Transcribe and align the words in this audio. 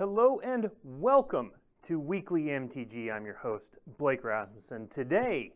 Hello 0.00 0.40
and 0.44 0.70
welcome 0.84 1.50
to 1.88 1.98
Weekly 1.98 2.42
MTG. 2.42 3.12
I'm 3.12 3.24
your 3.24 3.34
host, 3.34 3.64
Blake 3.98 4.22
Rasmussen. 4.22 4.86
Today 4.94 5.50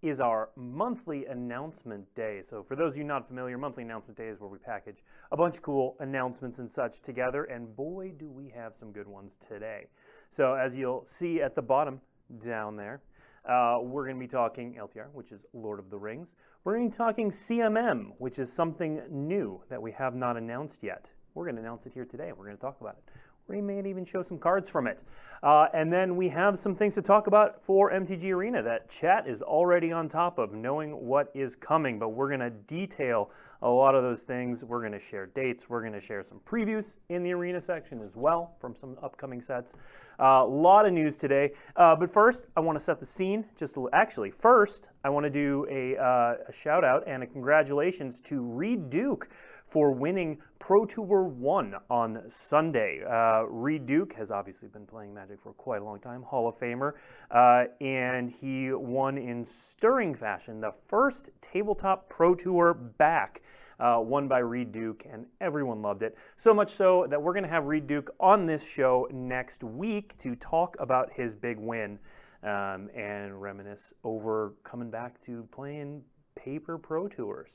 is 0.00 0.18
our 0.18 0.48
monthly 0.56 1.26
announcement 1.26 2.06
day. 2.14 2.40
So, 2.48 2.64
for 2.66 2.74
those 2.74 2.92
of 2.92 2.96
you 2.96 3.04
not 3.04 3.28
familiar, 3.28 3.58
monthly 3.58 3.82
announcement 3.82 4.16
day 4.16 4.28
is 4.28 4.40
where 4.40 4.48
we 4.48 4.56
package 4.56 5.04
a 5.30 5.36
bunch 5.36 5.56
of 5.56 5.62
cool 5.62 5.94
announcements 6.00 6.58
and 6.58 6.72
such 6.72 7.02
together, 7.02 7.44
and 7.44 7.76
boy, 7.76 8.12
do 8.18 8.30
we 8.30 8.50
have 8.56 8.72
some 8.80 8.92
good 8.92 9.06
ones 9.06 9.32
today. 9.46 9.88
So, 10.34 10.54
as 10.54 10.74
you'll 10.74 11.06
see 11.18 11.42
at 11.42 11.54
the 11.54 11.60
bottom 11.60 12.00
down 12.42 12.76
there, 12.76 13.02
uh, 13.46 13.80
we're 13.82 14.04
going 14.04 14.16
to 14.16 14.26
be 14.26 14.26
talking 14.26 14.78
LTR, 14.80 15.08
which 15.12 15.32
is 15.32 15.44
Lord 15.52 15.80
of 15.80 15.90
the 15.90 15.98
Rings. 15.98 16.28
We're 16.64 16.78
going 16.78 16.90
to 16.90 16.94
be 16.94 16.96
talking 16.96 17.30
CMM, 17.30 18.12
which 18.16 18.38
is 18.38 18.50
something 18.50 19.02
new 19.10 19.60
that 19.68 19.82
we 19.82 19.92
have 19.92 20.14
not 20.14 20.38
announced 20.38 20.78
yet. 20.80 21.10
We're 21.34 21.44
going 21.44 21.56
to 21.56 21.60
announce 21.60 21.84
it 21.84 21.92
here 21.92 22.06
today. 22.06 22.32
We're 22.34 22.46
going 22.46 22.56
to 22.56 22.62
talk 22.62 22.80
about 22.80 22.96
it. 22.96 23.12
We 23.48 23.60
may 23.60 23.78
even 23.78 24.04
show 24.04 24.24
some 24.24 24.38
cards 24.38 24.68
from 24.68 24.88
it. 24.88 25.00
Uh, 25.40 25.68
and 25.72 25.92
then 25.92 26.16
we 26.16 26.28
have 26.28 26.58
some 26.58 26.74
things 26.74 26.94
to 26.94 27.02
talk 27.02 27.28
about 27.28 27.62
for 27.62 27.92
MTG 27.92 28.24
Arena 28.32 28.60
that 28.62 28.90
chat 28.90 29.28
is 29.28 29.40
already 29.40 29.92
on 29.92 30.08
top 30.08 30.38
of, 30.38 30.52
knowing 30.52 31.06
what 31.06 31.30
is 31.32 31.54
coming. 31.54 31.96
But 32.00 32.08
we're 32.08 32.26
going 32.26 32.40
to 32.40 32.50
detail 32.50 33.30
a 33.62 33.68
lot 33.68 33.94
of 33.94 34.02
those 34.02 34.22
things. 34.22 34.64
We're 34.64 34.80
going 34.80 34.98
to 34.98 35.00
share 35.00 35.26
dates. 35.26 35.68
We're 35.68 35.82
going 35.82 35.92
to 35.92 36.00
share 36.00 36.24
some 36.24 36.40
previews 36.40 36.96
in 37.08 37.22
the 37.22 37.32
Arena 37.32 37.60
section 37.60 38.02
as 38.02 38.16
well 38.16 38.56
from 38.60 38.74
some 38.74 38.96
upcoming 39.00 39.40
sets. 39.40 39.70
A 40.18 40.24
uh, 40.24 40.46
lot 40.46 40.84
of 40.84 40.92
news 40.92 41.16
today. 41.16 41.52
Uh, 41.76 41.94
but 41.94 42.12
first, 42.12 42.46
I 42.56 42.60
want 42.60 42.76
to 42.78 42.84
set 42.84 42.98
the 42.98 43.06
scene. 43.06 43.44
Just 43.56 43.76
actually, 43.92 44.32
first, 44.32 44.88
I 45.04 45.10
want 45.10 45.22
to 45.24 45.30
do 45.30 45.66
a, 45.70 45.96
uh, 45.96 46.34
a 46.48 46.52
shout 46.52 46.82
out 46.82 47.04
and 47.06 47.22
a 47.22 47.26
congratulations 47.26 48.20
to 48.22 48.40
Reed 48.40 48.90
Duke 48.90 49.28
for 49.76 49.90
winning 49.90 50.38
Pro 50.58 50.86
Tour 50.86 51.24
1 51.24 51.74
on 51.90 52.22
Sunday. 52.30 53.02
Uh, 53.06 53.42
Reed 53.42 53.84
Duke 53.84 54.14
has 54.14 54.30
obviously 54.30 54.68
been 54.68 54.86
playing 54.86 55.12
Magic 55.12 55.38
for 55.42 55.52
quite 55.52 55.82
a 55.82 55.84
long 55.84 56.00
time, 56.00 56.22
Hall 56.22 56.48
of 56.48 56.58
Famer, 56.58 56.94
uh, 57.30 57.64
and 57.84 58.30
he 58.30 58.72
won 58.72 59.18
in 59.18 59.44
stirring 59.44 60.14
fashion 60.14 60.62
the 60.62 60.72
first 60.88 61.28
tabletop 61.52 62.08
Pro 62.08 62.34
Tour 62.34 62.72
back. 62.72 63.42
Uh, 63.78 64.00
won 64.02 64.28
by 64.28 64.38
Reed 64.38 64.72
Duke, 64.72 65.04
and 65.12 65.26
everyone 65.42 65.82
loved 65.82 66.02
it. 66.02 66.16
So 66.38 66.54
much 66.54 66.74
so 66.74 67.06
that 67.10 67.20
we're 67.20 67.34
going 67.34 67.44
to 67.44 67.50
have 67.50 67.66
Reed 67.66 67.86
Duke 67.86 68.14
on 68.18 68.46
this 68.46 68.66
show 68.66 69.06
next 69.12 69.62
week 69.62 70.16
to 70.20 70.36
talk 70.36 70.74
about 70.80 71.12
his 71.12 71.34
big 71.34 71.58
win 71.58 71.98
um, 72.42 72.88
and 72.96 73.42
reminisce 73.42 73.92
over 74.04 74.54
coming 74.64 74.88
back 74.88 75.22
to 75.26 75.46
playing 75.52 76.02
paper 76.34 76.78
Pro 76.78 77.08
Tours. 77.08 77.50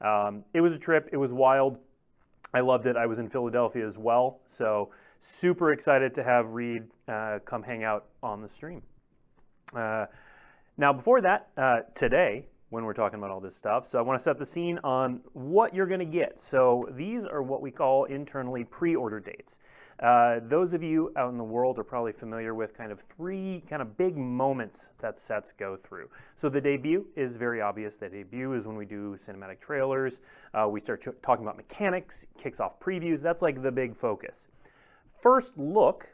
Um, 0.00 0.44
it 0.52 0.60
was 0.60 0.72
a 0.72 0.78
trip. 0.78 1.08
It 1.12 1.16
was 1.16 1.32
wild. 1.32 1.78
I 2.52 2.60
loved 2.60 2.86
it. 2.86 2.96
I 2.96 3.06
was 3.06 3.18
in 3.18 3.28
Philadelphia 3.28 3.86
as 3.86 3.98
well. 3.98 4.40
So 4.48 4.90
super 5.20 5.72
excited 5.72 6.14
to 6.14 6.22
have 6.22 6.50
Reed 6.50 6.84
uh, 7.08 7.38
come 7.44 7.62
hang 7.62 7.84
out 7.84 8.06
on 8.22 8.42
the 8.42 8.48
stream. 8.48 8.82
Uh, 9.74 10.06
now, 10.76 10.92
before 10.92 11.20
that, 11.20 11.48
uh, 11.56 11.80
today, 11.94 12.46
when 12.70 12.84
we're 12.84 12.94
talking 12.94 13.18
about 13.18 13.30
all 13.30 13.40
this 13.40 13.54
stuff, 13.54 13.88
so 13.88 13.98
I 13.98 14.02
want 14.02 14.18
to 14.18 14.22
set 14.22 14.38
the 14.38 14.46
scene 14.46 14.80
on 14.82 15.20
what 15.32 15.74
you're 15.74 15.86
going 15.86 16.00
to 16.00 16.04
get. 16.04 16.42
So 16.42 16.88
these 16.92 17.22
are 17.24 17.42
what 17.42 17.62
we 17.62 17.70
call 17.70 18.04
internally 18.04 18.64
pre-order 18.64 19.20
dates. 19.20 19.56
Uh, 20.00 20.40
those 20.48 20.72
of 20.72 20.82
you 20.82 21.12
out 21.16 21.30
in 21.30 21.38
the 21.38 21.44
world 21.44 21.78
are 21.78 21.84
probably 21.84 22.12
familiar 22.12 22.54
with 22.54 22.76
kind 22.76 22.90
of 22.90 23.00
three 23.16 23.62
kind 23.70 23.80
of 23.80 23.96
big 23.96 24.16
moments 24.16 24.88
that 25.00 25.20
sets 25.20 25.52
go 25.58 25.76
through. 25.76 26.08
So 26.36 26.48
the 26.48 26.60
debut 26.60 27.06
is 27.16 27.36
very 27.36 27.60
obvious. 27.60 27.96
The 27.96 28.08
debut 28.08 28.54
is 28.54 28.66
when 28.66 28.76
we 28.76 28.86
do 28.86 29.16
cinematic 29.26 29.60
trailers. 29.60 30.14
Uh, 30.52 30.68
we 30.68 30.80
start 30.80 31.04
talking 31.22 31.44
about 31.44 31.56
mechanics, 31.56 32.24
kicks 32.42 32.60
off 32.60 32.80
previews. 32.80 33.22
That's 33.22 33.42
like 33.42 33.62
the 33.62 33.70
big 33.70 33.96
focus. 33.96 34.48
First 35.22 35.56
look 35.56 36.08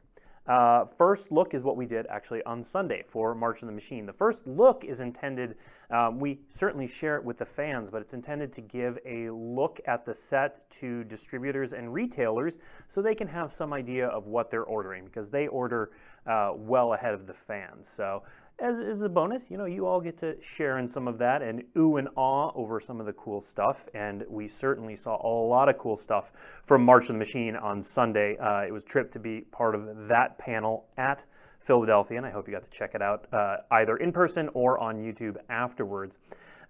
uh, 0.47 0.87
first 0.97 1.31
look 1.31 1.55
is 1.55 1.63
what 1.63 1.77
we 1.77 1.87
did 1.87 2.07
actually 2.07 2.43
on 2.45 2.65
Sunday 2.65 3.05
for 3.09 3.35
March 3.35 3.63
of 3.63 3.67
the 3.67 3.75
Machine. 3.75 4.07
The 4.07 4.13
first 4.13 4.47
look 4.47 4.85
is 4.85 5.01
intended, 5.01 5.57
um, 5.91 6.19
we 6.19 6.41
certainly 6.59 6.87
share 6.87 7.17
it 7.17 7.25
with 7.25 7.39
the 7.39 7.45
fans, 7.45 7.91
but 7.91 8.01
it's 8.01 8.15
intended 8.15 8.53
to 8.55 8.61
give 8.61 8.99
a 9.05 9.31
look 9.31 9.81
at 9.87 10.05
the 10.07 10.15
set 10.15 10.69
to 10.81 11.05
distributors 11.05 11.73
and 11.73 11.93
retailers 11.93 12.55
so 12.89 13.03
they 13.03 13.15
can 13.15 13.29
have 13.29 13.53
some 13.57 13.73
idea 13.73 14.07
of 14.09 14.27
what 14.27 14.51
they're 14.51 14.65
ordering 14.65 15.05
because 15.05 15.31
they 15.31 15.47
order 15.47 15.91
uh, 16.27 16.53
well 16.55 16.95
ahead 16.95 17.15
of 17.15 17.27
the 17.27 17.35
fans. 17.35 17.89
So 17.97 18.23
as, 18.61 18.77
as 18.79 19.01
a 19.01 19.09
bonus, 19.09 19.45
you 19.49 19.57
know, 19.57 19.65
you 19.65 19.87
all 19.87 20.01
get 20.01 20.19
to 20.21 20.37
share 20.43 20.79
in 20.79 20.91
some 20.91 21.09
of 21.09 21.19
that 21.19 21.43
and 21.43 21.63
ooh 21.77 21.97
and 21.97 22.09
ah 22.17 22.53
over 22.55 22.81
some 22.81 23.01
of 23.01 23.07
the 23.07 23.13
cool 23.15 23.41
stuff. 23.41 23.79
And 23.95 24.25
we 24.29 24.49
certainly 24.49 24.97
saw 24.97 25.17
a 25.25 25.29
lot 25.49 25.69
of 25.69 25.79
cool 25.79 25.97
stuff 25.97 26.33
from 26.67 26.85
March 26.85 27.05
of 27.05 27.15
the 27.15 27.19
Machine 27.19 27.57
on 27.57 27.83
Sunday. 27.83 28.37
Uh, 28.39 28.61
it 28.67 28.73
was 28.73 28.83
a 28.83 28.87
trip 28.87 29.13
to 29.13 29.19
be 29.19 29.43
part 29.53 29.75
of 29.75 30.09
that 30.09 30.39
panel 30.39 30.87
at 30.99 31.25
Philadelphia, 31.67 32.19
and 32.19 32.27
I 32.27 32.31
hope 32.31 32.49
you 32.49 32.55
got 32.55 32.71
to 32.71 32.77
check 32.77 32.95
it 32.95 33.03
out 33.03 33.27
uh, 33.33 33.59
either 33.71 33.97
in 33.97 34.13
person 34.13 34.49
or 34.55 34.79
on 34.79 34.97
YouTube 34.97 35.37
afterwards. 35.49 36.17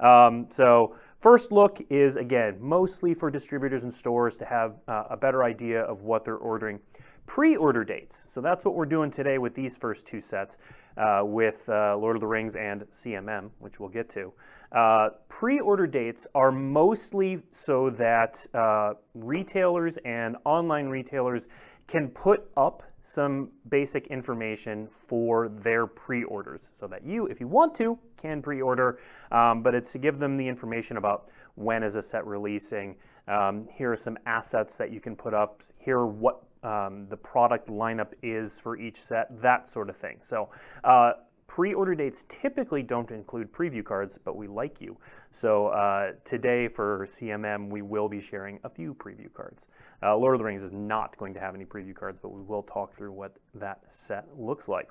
Um, 0.00 0.46
so 0.50 0.96
first 1.20 1.52
look 1.52 1.78
is, 1.90 2.16
again, 2.16 2.56
mostly 2.60 3.14
for 3.14 3.30
distributors 3.30 3.82
and 3.82 3.92
stores 3.92 4.36
to 4.38 4.44
have 4.44 4.74
uh, 4.88 5.04
a 5.10 5.16
better 5.16 5.44
idea 5.44 5.82
of 5.82 6.02
what 6.02 6.24
they're 6.24 6.36
ordering. 6.36 6.80
Pre-order 7.26 7.84
dates. 7.84 8.22
So 8.34 8.40
that's 8.40 8.64
what 8.64 8.74
we're 8.74 8.86
doing 8.86 9.10
today 9.10 9.38
with 9.38 9.54
these 9.54 9.76
first 9.76 10.04
two 10.04 10.20
sets 10.20 10.56
uh, 10.96 11.22
with 11.24 11.68
uh, 11.68 11.96
Lord 11.96 12.16
of 12.16 12.20
the 12.20 12.26
Rings 12.26 12.56
and 12.56 12.84
CMM, 12.92 13.50
which 13.58 13.80
we'll 13.80 13.88
get 13.88 14.10
to. 14.10 14.32
Uh, 14.72 15.10
pre-order 15.28 15.86
dates 15.86 16.26
are 16.34 16.52
mostly 16.52 17.40
so 17.52 17.90
that 17.90 18.46
uh, 18.54 18.94
retailers 19.14 19.96
and 20.04 20.36
online 20.44 20.86
retailers 20.86 21.42
can 21.88 22.08
put 22.08 22.48
up 22.56 22.84
some 23.02 23.50
basic 23.68 24.06
information 24.08 24.88
for 25.08 25.48
their 25.48 25.86
pre-orders 25.86 26.70
so 26.78 26.86
that 26.86 27.04
you, 27.04 27.26
if 27.26 27.40
you 27.40 27.48
want 27.48 27.74
to, 27.74 27.98
can 28.16 28.40
pre-order, 28.40 29.00
um, 29.32 29.62
but 29.62 29.74
it's 29.74 29.90
to 29.90 29.98
give 29.98 30.18
them 30.20 30.36
the 30.36 30.46
information 30.46 30.96
about 30.96 31.28
when 31.56 31.82
is 31.82 31.96
a 31.96 32.02
set 32.02 32.24
releasing. 32.24 32.94
Um, 33.26 33.66
here 33.72 33.92
are 33.92 33.96
some 33.96 34.16
assets 34.26 34.76
that 34.76 34.92
you 34.92 35.00
can 35.00 35.16
put 35.16 35.34
up. 35.34 35.62
Here 35.78 35.98
are 35.98 36.06
what 36.06 36.44
um, 36.62 37.06
the 37.08 37.16
product 37.16 37.68
lineup 37.68 38.12
is 38.22 38.58
for 38.58 38.76
each 38.76 39.00
set, 39.00 39.28
that 39.40 39.70
sort 39.70 39.88
of 39.88 39.96
thing. 39.96 40.18
So 40.22 40.50
uh, 40.84 41.12
pre-order 41.46 41.94
dates 41.94 42.24
typically 42.28 42.82
don't 42.82 43.10
include 43.10 43.52
preview 43.52 43.84
cards, 43.84 44.18
but 44.24 44.36
we 44.36 44.46
like 44.46 44.80
you. 44.80 44.96
So 45.32 45.68
uh, 45.68 46.12
today 46.24 46.68
for 46.68 47.08
CMM, 47.18 47.70
we 47.70 47.82
will 47.82 48.08
be 48.08 48.20
sharing 48.20 48.60
a 48.64 48.70
few 48.70 48.94
preview 48.94 49.32
cards. 49.32 49.66
Uh, 50.02 50.16
Lord 50.16 50.34
of 50.34 50.38
the 50.38 50.44
Rings 50.44 50.62
is 50.62 50.72
not 50.72 51.16
going 51.16 51.34
to 51.34 51.40
have 51.40 51.54
any 51.54 51.64
preview 51.64 51.94
cards, 51.94 52.18
but 52.22 52.30
we 52.30 52.42
will 52.42 52.62
talk 52.62 52.96
through 52.96 53.12
what 53.12 53.36
that 53.54 53.80
set 53.90 54.26
looks 54.38 54.68
like. 54.68 54.90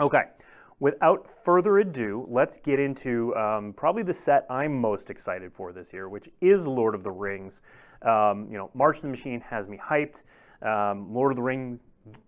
Okay, 0.00 0.24
without 0.80 1.28
further 1.44 1.78
ado, 1.78 2.26
let's 2.28 2.58
get 2.58 2.78
into 2.78 3.34
um, 3.34 3.72
probably 3.76 4.02
the 4.02 4.14
set 4.14 4.46
I'm 4.48 4.80
most 4.80 5.10
excited 5.10 5.52
for 5.52 5.72
this 5.72 5.92
year, 5.92 6.08
which 6.08 6.28
is 6.40 6.66
Lord 6.66 6.94
of 6.94 7.02
the 7.02 7.10
Rings. 7.10 7.62
Um, 8.02 8.46
you 8.50 8.58
know, 8.58 8.70
March 8.74 8.96
of 8.96 9.02
the 9.02 9.08
Machine 9.08 9.40
has 9.40 9.68
me 9.68 9.78
hyped. 9.78 10.22
Um, 10.62 11.12
Lord 11.12 11.32
of 11.32 11.36
the 11.36 11.42
Rings 11.42 11.80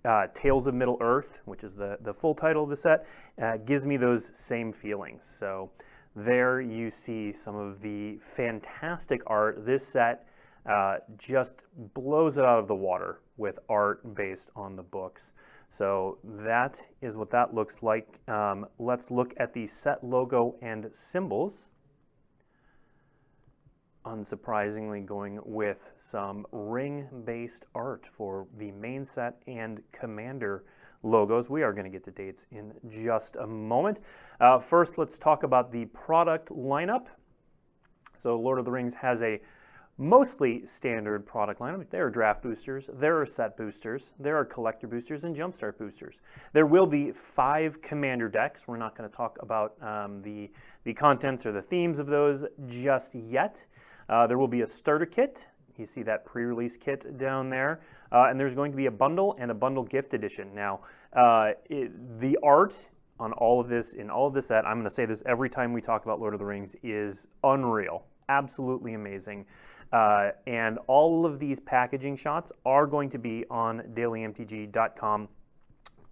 uh, 0.04 0.26
Tales 0.34 0.66
of 0.66 0.74
Middle 0.74 0.98
Earth, 1.00 1.38
which 1.44 1.64
is 1.64 1.74
the, 1.74 1.98
the 2.02 2.12
full 2.12 2.34
title 2.34 2.64
of 2.64 2.70
the 2.70 2.76
set, 2.76 3.06
uh, 3.42 3.56
gives 3.58 3.84
me 3.84 3.96
those 3.96 4.30
same 4.34 4.72
feelings. 4.72 5.22
So 5.38 5.70
there 6.16 6.60
you 6.60 6.90
see 6.90 7.32
some 7.32 7.56
of 7.56 7.80
the 7.80 8.18
fantastic 8.36 9.22
art. 9.26 9.64
This 9.64 9.86
set 9.86 10.26
uh, 10.68 10.96
just 11.18 11.54
blows 11.94 12.36
it 12.36 12.44
out 12.44 12.58
of 12.58 12.68
the 12.68 12.74
water 12.74 13.20
with 13.36 13.58
art 13.68 14.14
based 14.14 14.50
on 14.54 14.76
the 14.76 14.82
books. 14.82 15.32
So 15.76 16.18
that 16.24 16.84
is 17.00 17.16
what 17.16 17.30
that 17.30 17.54
looks 17.54 17.82
like. 17.82 18.18
Um, 18.28 18.66
let's 18.78 19.10
look 19.10 19.32
at 19.38 19.54
the 19.54 19.66
set 19.66 20.02
logo 20.04 20.56
and 20.62 20.90
symbols 20.92 21.68
unsurprisingly 24.04 25.04
going 25.04 25.40
with 25.44 25.78
some 26.10 26.46
ring-based 26.52 27.64
art 27.74 28.06
for 28.16 28.46
the 28.58 28.70
main 28.72 29.06
set 29.06 29.42
and 29.46 29.82
commander 29.92 30.64
logos. 31.02 31.48
We 31.48 31.62
are 31.62 31.72
going 31.72 31.84
to 31.84 31.90
get 31.90 32.04
to 32.04 32.10
dates 32.10 32.46
in 32.50 32.72
just 32.88 33.36
a 33.36 33.46
moment. 33.46 33.98
Uh, 34.40 34.58
first, 34.58 34.98
let's 34.98 35.18
talk 35.18 35.42
about 35.42 35.72
the 35.72 35.86
product 35.86 36.48
lineup. 36.50 37.06
So 38.22 38.38
Lord 38.38 38.58
of 38.58 38.64
the 38.64 38.70
Rings 38.70 38.94
has 38.94 39.22
a 39.22 39.40
mostly 40.00 40.64
standard 40.66 41.26
product 41.26 41.60
lineup. 41.60 41.88
There 41.90 42.06
are 42.06 42.10
draft 42.10 42.42
boosters, 42.42 42.84
there 42.94 43.20
are 43.20 43.26
set 43.26 43.56
boosters, 43.56 44.02
there 44.18 44.36
are 44.36 44.46
collector 44.46 44.86
boosters, 44.86 45.24
and 45.24 45.36
jumpstart 45.36 45.76
boosters. 45.76 46.14
There 46.54 46.66
will 46.66 46.86
be 46.86 47.12
five 47.36 47.82
commander 47.82 48.28
decks. 48.28 48.62
We're 48.66 48.78
not 48.78 48.96
going 48.96 49.08
to 49.08 49.14
talk 49.14 49.38
about 49.40 49.74
um, 49.82 50.22
the, 50.22 50.50
the 50.84 50.94
contents 50.94 51.44
or 51.44 51.52
the 51.52 51.62
themes 51.62 51.98
of 51.98 52.06
those 52.06 52.46
just 52.66 53.14
yet. 53.14 53.58
Uh, 54.10 54.26
there 54.26 54.36
will 54.36 54.48
be 54.48 54.62
a 54.62 54.66
starter 54.66 55.06
kit. 55.06 55.46
You 55.78 55.86
see 55.86 56.02
that 56.02 56.26
pre-release 56.26 56.76
kit 56.76 57.16
down 57.16 57.48
there. 57.48 57.80
Uh, 58.12 58.26
and 58.28 58.38
there's 58.38 58.54
going 58.54 58.72
to 58.72 58.76
be 58.76 58.86
a 58.86 58.90
bundle 58.90 59.36
and 59.38 59.50
a 59.50 59.54
bundle 59.54 59.84
gift 59.84 60.12
edition. 60.12 60.54
Now, 60.54 60.80
uh, 61.16 61.52
it, 61.70 62.20
the 62.20 62.36
art 62.42 62.76
on 63.18 63.32
all 63.34 63.60
of 63.60 63.68
this, 63.68 63.92
in 63.92 64.10
all 64.10 64.26
of 64.26 64.34
this 64.34 64.48
set, 64.48 64.66
I'm 64.66 64.78
going 64.78 64.88
to 64.88 64.94
say 64.94 65.06
this 65.06 65.22
every 65.26 65.48
time 65.48 65.72
we 65.72 65.80
talk 65.80 66.04
about 66.04 66.18
Lord 66.18 66.34
of 66.34 66.40
the 66.40 66.44
Rings, 66.44 66.74
is 66.82 67.26
unreal. 67.44 68.04
Absolutely 68.28 68.94
amazing. 68.94 69.46
Uh, 69.92 70.30
and 70.46 70.78
all 70.86 71.24
of 71.24 71.38
these 71.38 71.60
packaging 71.60 72.16
shots 72.16 72.52
are 72.66 72.86
going 72.86 73.10
to 73.10 73.18
be 73.18 73.44
on 73.50 73.80
dailymtg.com 73.94 75.28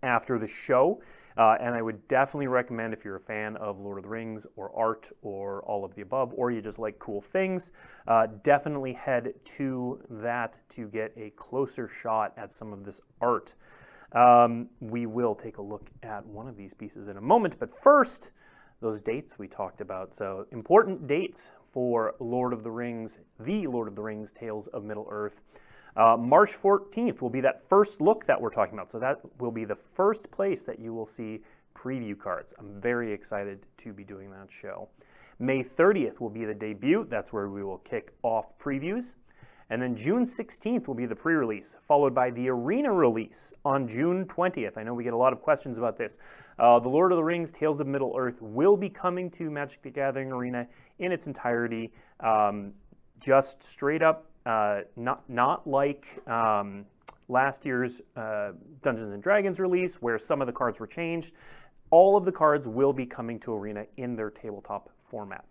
after 0.02 0.38
the 0.38 0.46
show. 0.46 1.00
Uh, 1.38 1.56
and 1.60 1.72
I 1.72 1.82
would 1.82 2.06
definitely 2.08 2.48
recommend 2.48 2.92
if 2.92 3.04
you're 3.04 3.16
a 3.16 3.20
fan 3.20 3.56
of 3.58 3.78
Lord 3.78 3.98
of 3.98 4.02
the 4.02 4.10
Rings 4.10 4.44
or 4.56 4.76
art 4.76 5.08
or 5.22 5.62
all 5.62 5.84
of 5.84 5.94
the 5.94 6.02
above, 6.02 6.32
or 6.34 6.50
you 6.50 6.60
just 6.60 6.80
like 6.80 6.98
cool 6.98 7.20
things, 7.20 7.70
uh, 8.08 8.26
definitely 8.42 8.92
head 8.92 9.32
to 9.56 10.00
that 10.10 10.58
to 10.70 10.88
get 10.88 11.12
a 11.16 11.30
closer 11.30 11.88
shot 12.02 12.34
at 12.36 12.52
some 12.52 12.72
of 12.72 12.84
this 12.84 13.00
art. 13.20 13.54
Um, 14.12 14.68
we 14.80 15.06
will 15.06 15.36
take 15.36 15.58
a 15.58 15.62
look 15.62 15.88
at 16.02 16.26
one 16.26 16.48
of 16.48 16.56
these 16.56 16.74
pieces 16.74 17.06
in 17.06 17.18
a 17.18 17.20
moment, 17.20 17.54
but 17.60 17.70
first, 17.82 18.30
those 18.80 19.00
dates 19.00 19.38
we 19.38 19.46
talked 19.46 19.80
about. 19.80 20.16
So, 20.16 20.46
important 20.50 21.06
dates 21.06 21.50
for 21.72 22.14
Lord 22.18 22.52
of 22.52 22.64
the 22.64 22.70
Rings, 22.70 23.18
the 23.38 23.66
Lord 23.66 23.86
of 23.86 23.94
the 23.94 24.02
Rings 24.02 24.32
Tales 24.32 24.66
of 24.68 24.82
Middle 24.82 25.06
Earth. 25.10 25.40
Uh, 25.98 26.16
March 26.16 26.52
14th 26.62 27.20
will 27.20 27.28
be 27.28 27.40
that 27.40 27.68
first 27.68 28.00
look 28.00 28.24
that 28.26 28.40
we're 28.40 28.50
talking 28.50 28.74
about. 28.74 28.90
So 28.90 29.00
that 29.00 29.20
will 29.40 29.50
be 29.50 29.64
the 29.64 29.76
first 29.94 30.30
place 30.30 30.62
that 30.62 30.78
you 30.78 30.94
will 30.94 31.08
see 31.08 31.40
preview 31.76 32.16
cards. 32.16 32.54
I'm 32.58 32.80
very 32.80 33.12
excited 33.12 33.66
to 33.82 33.92
be 33.92 34.04
doing 34.04 34.30
that 34.30 34.48
show. 34.48 34.88
May 35.40 35.64
30th 35.64 36.20
will 36.20 36.30
be 36.30 36.44
the 36.44 36.54
debut. 36.54 37.06
That's 37.10 37.32
where 37.32 37.48
we 37.48 37.64
will 37.64 37.78
kick 37.78 38.12
off 38.22 38.46
previews. 38.62 39.14
And 39.70 39.82
then 39.82 39.96
June 39.96 40.24
16th 40.24 40.86
will 40.86 40.94
be 40.94 41.04
the 41.04 41.16
pre 41.16 41.34
release, 41.34 41.76
followed 41.86 42.14
by 42.14 42.30
the 42.30 42.48
arena 42.48 42.92
release 42.92 43.52
on 43.64 43.86
June 43.86 44.24
20th. 44.24 44.78
I 44.78 44.82
know 44.82 44.94
we 44.94 45.04
get 45.04 45.12
a 45.12 45.16
lot 45.16 45.32
of 45.32 45.42
questions 45.42 45.78
about 45.78 45.98
this. 45.98 46.16
Uh, 46.58 46.78
the 46.78 46.88
Lord 46.88 47.12
of 47.12 47.16
the 47.16 47.24
Rings 47.24 47.50
Tales 47.52 47.78
of 47.80 47.86
Middle 47.86 48.14
Earth 48.16 48.40
will 48.40 48.76
be 48.76 48.88
coming 48.88 49.30
to 49.32 49.50
Magic 49.50 49.82
the 49.82 49.90
Gathering 49.90 50.32
Arena 50.32 50.66
in 51.00 51.12
its 51.12 51.26
entirety, 51.26 51.92
um, 52.20 52.72
just 53.20 53.62
straight 53.62 54.02
up 54.02 54.27
uh, 54.48 54.80
not 54.96 55.28
not 55.28 55.66
like 55.66 56.06
um, 56.26 56.86
last 57.28 57.66
year's 57.66 58.00
uh, 58.16 58.52
Dungeons 58.82 59.12
and 59.12 59.22
Dragons 59.22 59.60
release, 59.60 59.96
where 59.96 60.18
some 60.18 60.40
of 60.40 60.46
the 60.46 60.52
cards 60.52 60.80
were 60.80 60.86
changed. 60.86 61.32
All 61.90 62.16
of 62.16 62.24
the 62.24 62.32
cards 62.32 62.66
will 62.66 62.92
be 62.92 63.06
coming 63.06 63.38
to 63.40 63.54
Arena 63.54 63.84
in 63.98 64.16
their 64.16 64.30
tabletop 64.30 64.90
format. 65.10 65.44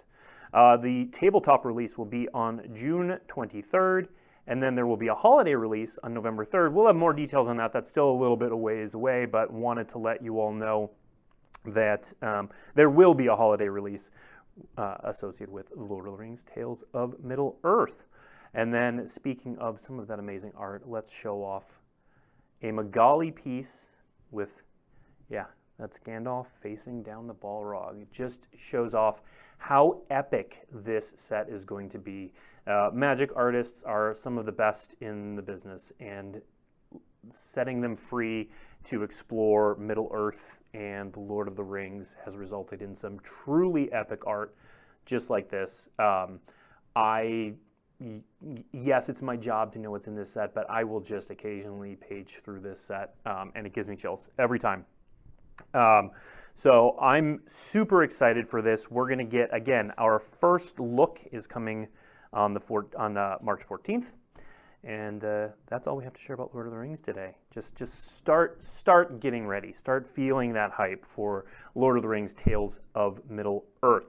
Uh, 0.53 0.77
the 0.77 1.05
tabletop 1.11 1.65
release 1.65 1.97
will 1.97 2.05
be 2.05 2.27
on 2.33 2.61
June 2.75 3.19
23rd, 3.27 4.07
and 4.47 4.61
then 4.61 4.75
there 4.75 4.87
will 4.87 4.97
be 4.97 5.09
a 5.09 5.15
holiday 5.15 5.53
release 5.53 5.99
on 6.03 6.13
November 6.13 6.45
3rd. 6.45 6.71
We'll 6.71 6.87
have 6.87 6.95
more 6.95 7.13
details 7.13 7.47
on 7.47 7.57
that. 7.57 7.73
That's 7.73 7.89
still 7.89 8.09
a 8.09 8.17
little 8.19 8.37
bit 8.37 8.51
of 8.51 8.59
ways 8.59 8.93
away, 8.93 9.25
but 9.25 9.51
wanted 9.51 9.89
to 9.89 9.97
let 9.97 10.23
you 10.23 10.39
all 10.39 10.53
know 10.53 10.91
that 11.65 12.11
um, 12.21 12.49
there 12.75 12.89
will 12.89 13.13
be 13.13 13.27
a 13.27 13.35
holiday 13.35 13.67
release 13.67 14.09
uh, 14.77 14.95
associated 15.03 15.51
with 15.51 15.67
Lord 15.75 16.07
of 16.07 16.13
the 16.13 16.17
Rings 16.17 16.43
Tales 16.55 16.83
of 16.93 17.21
Middle 17.23 17.57
Earth. 17.63 18.06
And 18.57 18.73
then 18.73 19.07
speaking 19.07 19.55
of 19.59 19.79
some 19.85 19.99
of 19.99 20.07
that 20.07 20.17
amazing 20.17 20.51
art, 20.57 20.89
let's 20.89 21.13
show 21.13 21.43
off 21.43 21.63
a 22.63 22.71
Magali 22.71 23.29
piece 23.29 23.85
with, 24.31 24.49
yeah, 25.29 25.45
that's 25.77 25.99
Gandalf 25.99 26.47
facing 26.59 27.03
down 27.03 27.27
the 27.27 27.35
Balrog. 27.35 28.01
It 28.01 28.11
just 28.11 28.39
shows 28.57 28.95
off 28.95 29.21
how 29.59 30.01
epic 30.09 30.67
this 30.71 31.13
set 31.17 31.49
is 31.49 31.65
going 31.65 31.87
to 31.91 31.99
be. 31.99 32.33
Uh, 32.65 32.89
magic 32.91 33.29
artists 33.35 33.83
are 33.85 34.15
some 34.19 34.39
of 34.39 34.47
the 34.47 34.51
best 34.51 34.95
in 35.01 35.35
the 35.35 35.41
business, 35.43 35.91
and 35.99 36.41
setting 37.31 37.79
them 37.79 37.95
free 37.95 38.49
to 38.85 39.03
explore 39.03 39.75
Middle 39.75 40.09
Earth 40.11 40.57
and 40.73 41.13
the 41.13 41.19
Lord 41.19 41.47
of 41.47 41.55
the 41.55 41.63
Rings 41.63 42.15
has 42.25 42.35
resulted 42.35 42.81
in 42.81 42.95
some 42.95 43.19
truly 43.19 43.91
epic 43.91 44.25
art 44.25 44.55
just 45.05 45.29
like 45.29 45.47
this. 45.47 45.87
Um, 45.99 46.39
I 46.95 47.53
yes, 48.71 49.09
it's 49.09 49.21
my 49.21 49.35
job 49.35 49.73
to 49.73 49.79
know 49.79 49.91
what's 49.91 50.07
in 50.07 50.15
this 50.15 50.31
set, 50.31 50.53
but 50.53 50.69
I 50.69 50.83
will 50.83 50.99
just 50.99 51.29
occasionally 51.31 51.95
page 51.95 52.39
through 52.43 52.59
this 52.59 52.79
set, 52.81 53.15
um, 53.25 53.51
and 53.55 53.65
it 53.65 53.73
gives 53.73 53.87
me 53.87 53.95
chills 53.95 54.29
every 54.37 54.59
time. 54.59 54.85
Um, 55.73 56.11
so 56.55 56.97
I'm 56.99 57.41
super 57.47 58.03
excited 58.03 58.47
for 58.47 58.61
this. 58.61 58.89
We're 58.89 59.07
going 59.07 59.19
to 59.19 59.23
get 59.23 59.53
again 59.53 59.91
our 59.97 60.19
first 60.19 60.79
look 60.79 61.19
is 61.31 61.47
coming 61.47 61.87
on 62.33 62.53
the 62.53 62.59
four, 62.59 62.87
on 62.97 63.17
uh, 63.17 63.37
March 63.41 63.61
14th, 63.67 64.05
and 64.83 65.23
uh, 65.23 65.47
that's 65.67 65.87
all 65.87 65.95
we 65.95 66.03
have 66.03 66.13
to 66.13 66.21
share 66.21 66.35
about 66.35 66.53
Lord 66.53 66.67
of 66.67 66.73
the 66.73 66.79
Rings 66.79 66.99
today. 66.99 67.35
Just 67.53 67.75
just 67.75 68.15
start 68.17 68.63
start 68.63 69.19
getting 69.19 69.47
ready. 69.47 69.73
Start 69.73 70.07
feeling 70.15 70.53
that 70.53 70.71
hype 70.71 71.05
for 71.05 71.45
Lord 71.75 71.97
of 71.97 72.03
the 72.03 72.09
Rings: 72.09 72.33
Tales 72.33 72.79
of 72.93 73.19
Middle 73.29 73.65
Earth. 73.81 74.05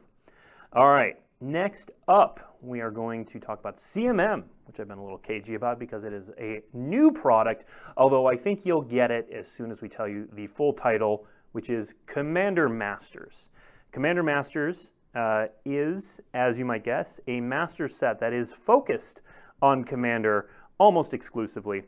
All 0.75 0.89
right. 0.89 1.17
Next 1.41 1.93
up, 2.09 2.57
we 2.61 2.81
are 2.81 2.91
going 2.91 3.25
to 3.27 3.39
talk 3.39 3.61
about 3.61 3.79
CMM, 3.79 4.43
which 4.67 4.81
I've 4.81 4.89
been 4.89 4.99
a 4.99 5.03
little 5.03 5.19
cagey 5.19 5.55
about 5.55 5.79
because 5.79 6.03
it 6.03 6.13
is 6.13 6.31
a 6.37 6.63
new 6.73 7.13
product, 7.13 7.65
although 7.97 8.27
I 8.27 8.37
think 8.37 8.63
you'll 8.65 8.83
get 8.83 9.13
it 9.13 9.29
as 9.33 9.47
soon 9.47 9.71
as 9.71 9.81
we 9.81 9.89
tell 9.89 10.09
you 10.09 10.29
the 10.33 10.49
full 10.49 10.73
title, 10.73 11.27
which 11.53 11.71
is 11.71 11.95
Commander 12.07 12.69
Masters. 12.69 13.51
Commander 13.93 14.25
Masters 14.25 14.91
uh, 15.15 15.47
is, 15.65 16.21
as 16.35 16.59
you 16.59 16.65
might 16.65 16.83
guess, 16.83 17.21
a 17.29 17.41
master 17.41 17.87
set 17.87 18.19
that 18.19 18.33
is 18.33 18.53
focused 18.53 19.21
on 19.63 19.85
Commander 19.85 20.51
almost 20.79 21.15
exclusively. 21.15 21.85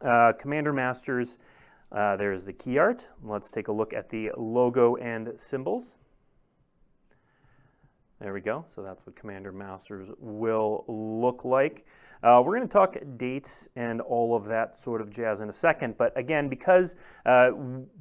Uh, 0.00 0.32
Commander 0.40 0.72
Masters, 0.72 1.36
uh, 1.92 2.16
there's 2.16 2.46
the 2.46 2.52
key 2.54 2.78
art. 2.78 3.08
Let's 3.22 3.50
take 3.50 3.68
a 3.68 3.72
look 3.72 3.92
at 3.92 4.08
the 4.08 4.30
logo 4.38 4.96
and 4.96 5.34
symbols. 5.38 5.84
There 8.24 8.32
we 8.32 8.40
go. 8.40 8.64
So 8.74 8.82
that's 8.82 9.04
what 9.04 9.14
Commander 9.16 9.52
Masters 9.52 10.08
will 10.18 10.86
look 10.88 11.44
like. 11.44 11.84
Uh, 12.22 12.40
we're 12.42 12.56
going 12.56 12.66
to 12.66 12.72
talk 12.72 12.96
dates 13.18 13.68
and 13.76 14.00
all 14.00 14.34
of 14.34 14.46
that 14.46 14.82
sort 14.82 15.02
of 15.02 15.10
jazz 15.10 15.42
in 15.42 15.50
a 15.50 15.52
second. 15.52 15.98
But 15.98 16.18
again, 16.18 16.48
because 16.48 16.94
uh, 17.26 17.50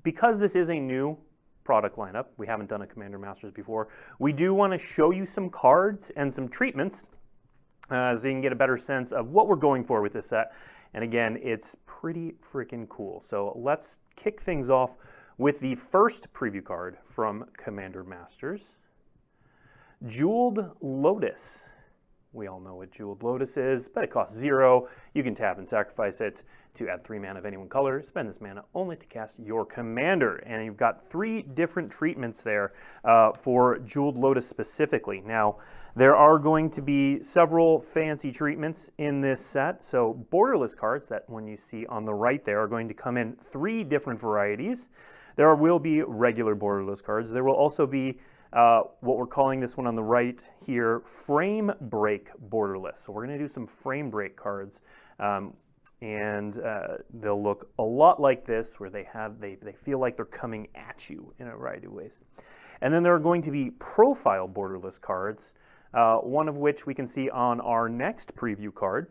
because 0.02 0.40
this 0.40 0.56
is 0.56 0.70
a 0.70 0.80
new 0.80 1.18
product 1.66 1.98
lineup, 1.98 2.28
we 2.38 2.48
haven't 2.48 2.70
done 2.70 2.84
a 2.84 2.88
Commander 2.88 3.20
Masters 3.20 3.52
before. 3.52 3.90
We 4.18 4.32
do 4.32 4.54
want 4.54 4.72
to 4.72 4.80
show 4.80 5.12
you 5.12 5.26
some 5.26 5.50
cards 5.50 6.10
and 6.16 6.34
some 6.34 6.48
treatments 6.48 7.10
uh, 7.90 8.16
so 8.16 8.26
you 8.30 8.34
can 8.34 8.42
get 8.42 8.54
a 8.54 8.56
better 8.56 8.78
sense 8.78 9.12
of 9.12 9.28
what 9.28 9.50
we're 9.50 9.58
going 9.58 9.84
for 9.84 10.02
with 10.02 10.14
this 10.14 10.28
set. 10.28 10.54
And 10.94 11.04
again, 11.04 11.38
it's 11.44 11.76
pretty 11.86 12.36
freaking 12.54 12.88
cool. 12.88 13.26
So 13.30 13.60
let's 13.62 13.98
kick 14.16 14.42
things 14.42 14.70
off 14.70 14.92
with 15.38 15.60
the 15.60 15.76
first 15.76 16.32
preview 16.34 16.64
card 16.64 16.96
from 17.14 17.44
Commander 17.58 18.06
Masters. 18.06 18.62
Jeweled 20.08 20.72
Lotus. 20.82 21.60
We 22.34 22.48
all 22.48 22.60
know 22.60 22.76
what 22.76 22.92
Jeweled 22.92 23.24
Lotus 23.24 23.58
is, 23.58 23.88
but 23.88 24.04
it 24.04 24.12
costs 24.12 24.36
zero. 24.36 24.90
You 25.14 25.24
can 25.24 25.36
tap 25.36 25.60
and 25.60 25.70
sacrifice 25.70 26.20
it 26.20 26.42
to 26.76 26.90
add 26.90 27.06
three 27.06 27.20
mana 27.20 27.40
of 27.40 27.46
any 27.46 27.58
one 27.58 27.70
color. 27.70 28.02
Spend 28.02 28.28
this 28.28 28.42
mana 28.42 28.64
only 28.74 28.96
to 28.96 29.06
cast 29.06 29.36
your 29.38 29.66
commander. 29.66 30.38
And 30.38 30.66
you've 30.66 30.76
got 30.76 31.10
three 31.10 31.44
different 31.44 31.92
treatments 31.92 32.42
there 32.42 32.74
uh, 33.06 33.34
for 33.34 33.78
Jeweled 33.80 34.18
Lotus 34.18 34.50
specifically. 34.50 35.22
Now, 35.26 35.58
there 35.96 36.16
are 36.16 36.40
going 36.40 36.72
to 36.72 36.82
be 36.82 37.22
several 37.22 37.86
fancy 37.94 38.32
treatments 38.32 38.90
in 38.98 39.22
this 39.22 39.46
set. 39.46 39.84
So 39.84 40.26
borderless 40.32 40.76
cards 40.76 41.08
that 41.10 41.30
when 41.30 41.48
you 41.48 41.56
see 41.56 41.86
on 41.86 42.06
the 42.06 42.16
right 42.16 42.44
there 42.44 42.62
are 42.62 42.68
going 42.68 42.88
to 42.88 42.96
come 42.96 43.16
in 43.16 43.38
three 43.52 43.84
different 43.84 44.20
varieties. 44.20 44.90
There 45.36 45.54
will 45.56 45.80
be 45.80 46.02
regular 46.02 46.56
borderless 46.56 47.04
cards. 47.04 47.32
There 47.32 47.44
will 47.44 47.54
also 47.54 47.86
be 47.86 48.20
uh, 48.54 48.84
what 49.02 49.18
we're 49.18 49.26
calling 49.26 49.60
this 49.60 49.76
one 49.78 49.88
on 49.88 49.96
the 49.96 50.04
right 50.04 50.42
here, 50.66 51.02
frame 51.26 51.72
break 51.82 52.30
borderless. 52.50 53.04
So 53.06 53.12
we're 53.12 53.26
going 53.26 53.38
to 53.38 53.44
do 53.44 53.52
some 53.52 53.68
frame 53.68 54.10
break 54.10 54.36
cards. 54.36 54.82
Um, 55.20 55.54
and 56.02 56.60
uh, 56.60 56.98
they'll 57.22 57.42
look 57.42 57.70
a 57.80 57.84
lot 57.84 58.22
like 58.22 58.46
this 58.46 58.74
where 58.78 58.90
they 58.90 59.08
have 59.14 59.40
they, 59.40 59.56
they 59.56 59.72
feel 59.72 60.00
like 60.00 60.18
they're 60.18 60.26
coming 60.26 60.68
at 60.76 61.10
you 61.10 61.34
in 61.40 61.48
a 61.48 61.52
variety 61.56 61.88
of 61.88 61.94
ways 61.94 62.20
and 62.82 62.94
then 62.94 63.04
there 63.04 63.16
are 63.16 63.20
going 63.20 63.42
to 63.42 63.52
be 63.52 63.70
profile 63.80 64.48
borderless 64.48 65.00
cards 65.00 65.54
uh, 65.94 66.18
one 66.18 66.50
of 66.50 66.58
which 66.58 66.86
we 66.86 66.94
can 66.94 67.08
see 67.08 67.30
on 67.30 67.62
our 67.62 67.88
next 67.88 68.36
preview 68.36 68.74
card 68.74 69.08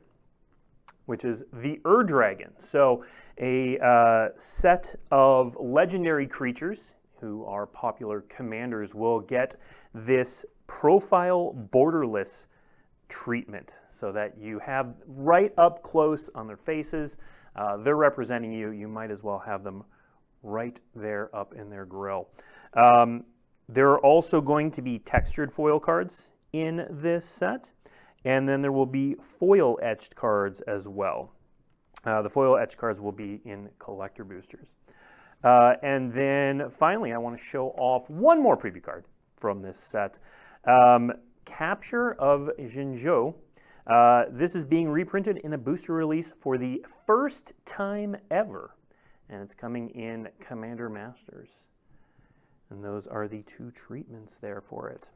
which 1.07 1.25
is 1.25 1.43
the 1.53 1.81
Ur 1.85 2.05
Dragon. 2.05 2.53
So 2.61 3.05
a 3.39 3.79
uh, 3.79 4.29
set 4.39 4.95
of 5.11 5.57
legendary 5.59 6.27
creatures 6.27 6.79
who 7.23 7.47
are 7.47 7.67
popular 7.67 8.21
commanders, 8.23 8.95
will 8.95 9.21
get 9.21 9.55
this 9.95 10.45
profile 10.67 11.57
borderless 11.73 12.45
treatment 13.09 13.73
so 13.99 14.13
that 14.13 14.37
you 14.37 14.59
have 14.59 14.95
right 15.07 15.55
up 15.57 15.83
close 15.83 16.29
on 16.35 16.47
their 16.47 16.57
faces. 16.57 17.17
Uh, 17.55 17.77
they're 17.79 17.97
representing 17.97 18.53
you. 18.53 18.71
You 18.71 18.89
might 18.89 19.11
as 19.11 19.23
well 19.23 19.39
have 19.39 19.63
them 19.63 19.85
right 20.43 20.81
there 20.97 21.35
up 21.35 21.55
in 21.55 21.71
their 21.71 21.85
grill. 21.85 22.29
Um, 22.75 23.25
there 23.69 23.91
are 23.91 24.01
also 24.01 24.41
going 24.41 24.73
to 24.73 24.83
be 24.83 24.99
textured 24.99 25.53
foil 25.53 25.79
cards 25.79 26.27
in 26.53 26.87
this 26.91 27.25
set, 27.25 27.71
and 28.25 28.49
then 28.49 28.61
there 28.61 28.73
will 28.73 28.87
be 28.87 29.15
foil 29.39 29.79
etched 29.81 30.17
cards 30.17 30.61
as 30.63 30.89
well. 30.89 31.33
Uh, 32.05 32.23
the 32.23 32.31
foil 32.31 32.57
etched 32.57 32.77
cards 32.77 33.01
will 33.01 33.13
be 33.13 33.41
in 33.45 33.69
collector 33.79 34.25
boosters. 34.25 34.67
Uh, 35.45 35.75
and 35.83 36.13
then 36.13 36.71
finally, 36.79 37.13
I 37.13 37.19
want 37.19 37.37
to 37.39 37.45
show 37.45 37.69
off 37.77 38.09
one 38.09 38.43
more 38.43 38.57
preview 38.57 38.83
card 38.83 39.05
from 39.37 39.63
this 39.63 39.77
set. 39.77 40.19
Um, 40.67 41.13
Capture 41.45 42.13
of 42.15 42.51
Jingzhou. 42.59 43.35
Uh, 43.87 44.25
this 44.31 44.55
is 44.55 44.65
being 44.65 44.89
reprinted 44.89 45.39
in 45.39 45.53
a 45.55 45.59
booster 45.59 45.93
release 45.93 46.31
for 46.41 46.57
the 46.57 46.85
first 47.07 47.53
time 47.67 48.17
ever, 48.31 48.77
and 49.29 49.43
it's 49.43 49.55
coming 49.55 49.91
in 49.91 50.29
Commander 50.41 50.89
Masters. 50.89 51.49
And 52.71 52.83
those 52.83 53.07
are 53.09 53.27
the 53.27 53.43
two 53.43 53.73
treatments 53.73 54.37
there 54.41 54.61
for 54.61 54.89
it. 54.89 55.09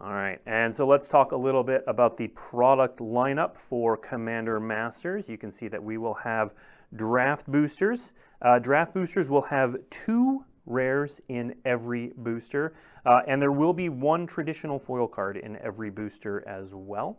All 0.00 0.12
right, 0.12 0.40
and 0.46 0.76
so 0.76 0.86
let's 0.86 1.08
talk 1.08 1.32
a 1.32 1.36
little 1.36 1.64
bit 1.64 1.82
about 1.88 2.16
the 2.16 2.28
product 2.28 3.00
lineup 3.00 3.56
for 3.68 3.96
Commander 3.96 4.60
Masters. 4.60 5.24
You 5.26 5.36
can 5.36 5.50
see 5.50 5.66
that 5.66 5.82
we 5.82 5.98
will 5.98 6.14
have 6.14 6.52
draft 6.94 7.48
boosters. 7.48 8.12
Uh, 8.40 8.60
draft 8.60 8.94
boosters 8.94 9.28
will 9.28 9.42
have 9.42 9.74
two 9.90 10.44
rares 10.66 11.20
in 11.28 11.52
every 11.64 12.12
booster, 12.16 12.74
uh, 13.06 13.22
and 13.26 13.42
there 13.42 13.50
will 13.50 13.72
be 13.72 13.88
one 13.88 14.24
traditional 14.24 14.78
foil 14.78 15.08
card 15.08 15.36
in 15.36 15.56
every 15.56 15.90
booster 15.90 16.46
as 16.46 16.68
well. 16.72 17.18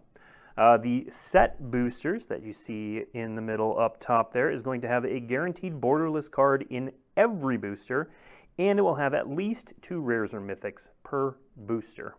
Uh, 0.57 0.77
the 0.77 1.05
set 1.11 1.69
boosters 1.69 2.27
that 2.27 2.41
you 2.41 2.53
see 2.53 3.03
in 3.13 3.35
the 3.35 3.41
middle 3.41 3.77
up 3.77 3.99
top 3.99 4.31
there 4.31 4.49
is 4.49 4.61
going 4.61 4.79
to 4.79 4.87
have 4.87 5.03
a 5.03 5.19
guaranteed 5.19 5.81
borderless 5.81 6.31
card 6.31 6.65
in 6.69 6.93
every 7.17 7.57
booster, 7.57 8.09
and 8.57 8.79
it 8.79 8.81
will 8.81 8.95
have 8.95 9.13
at 9.13 9.29
least 9.29 9.73
two 9.81 9.99
rares 9.99 10.33
or 10.33 10.39
mythics 10.39 10.87
per 11.03 11.35
booster. 11.57 12.15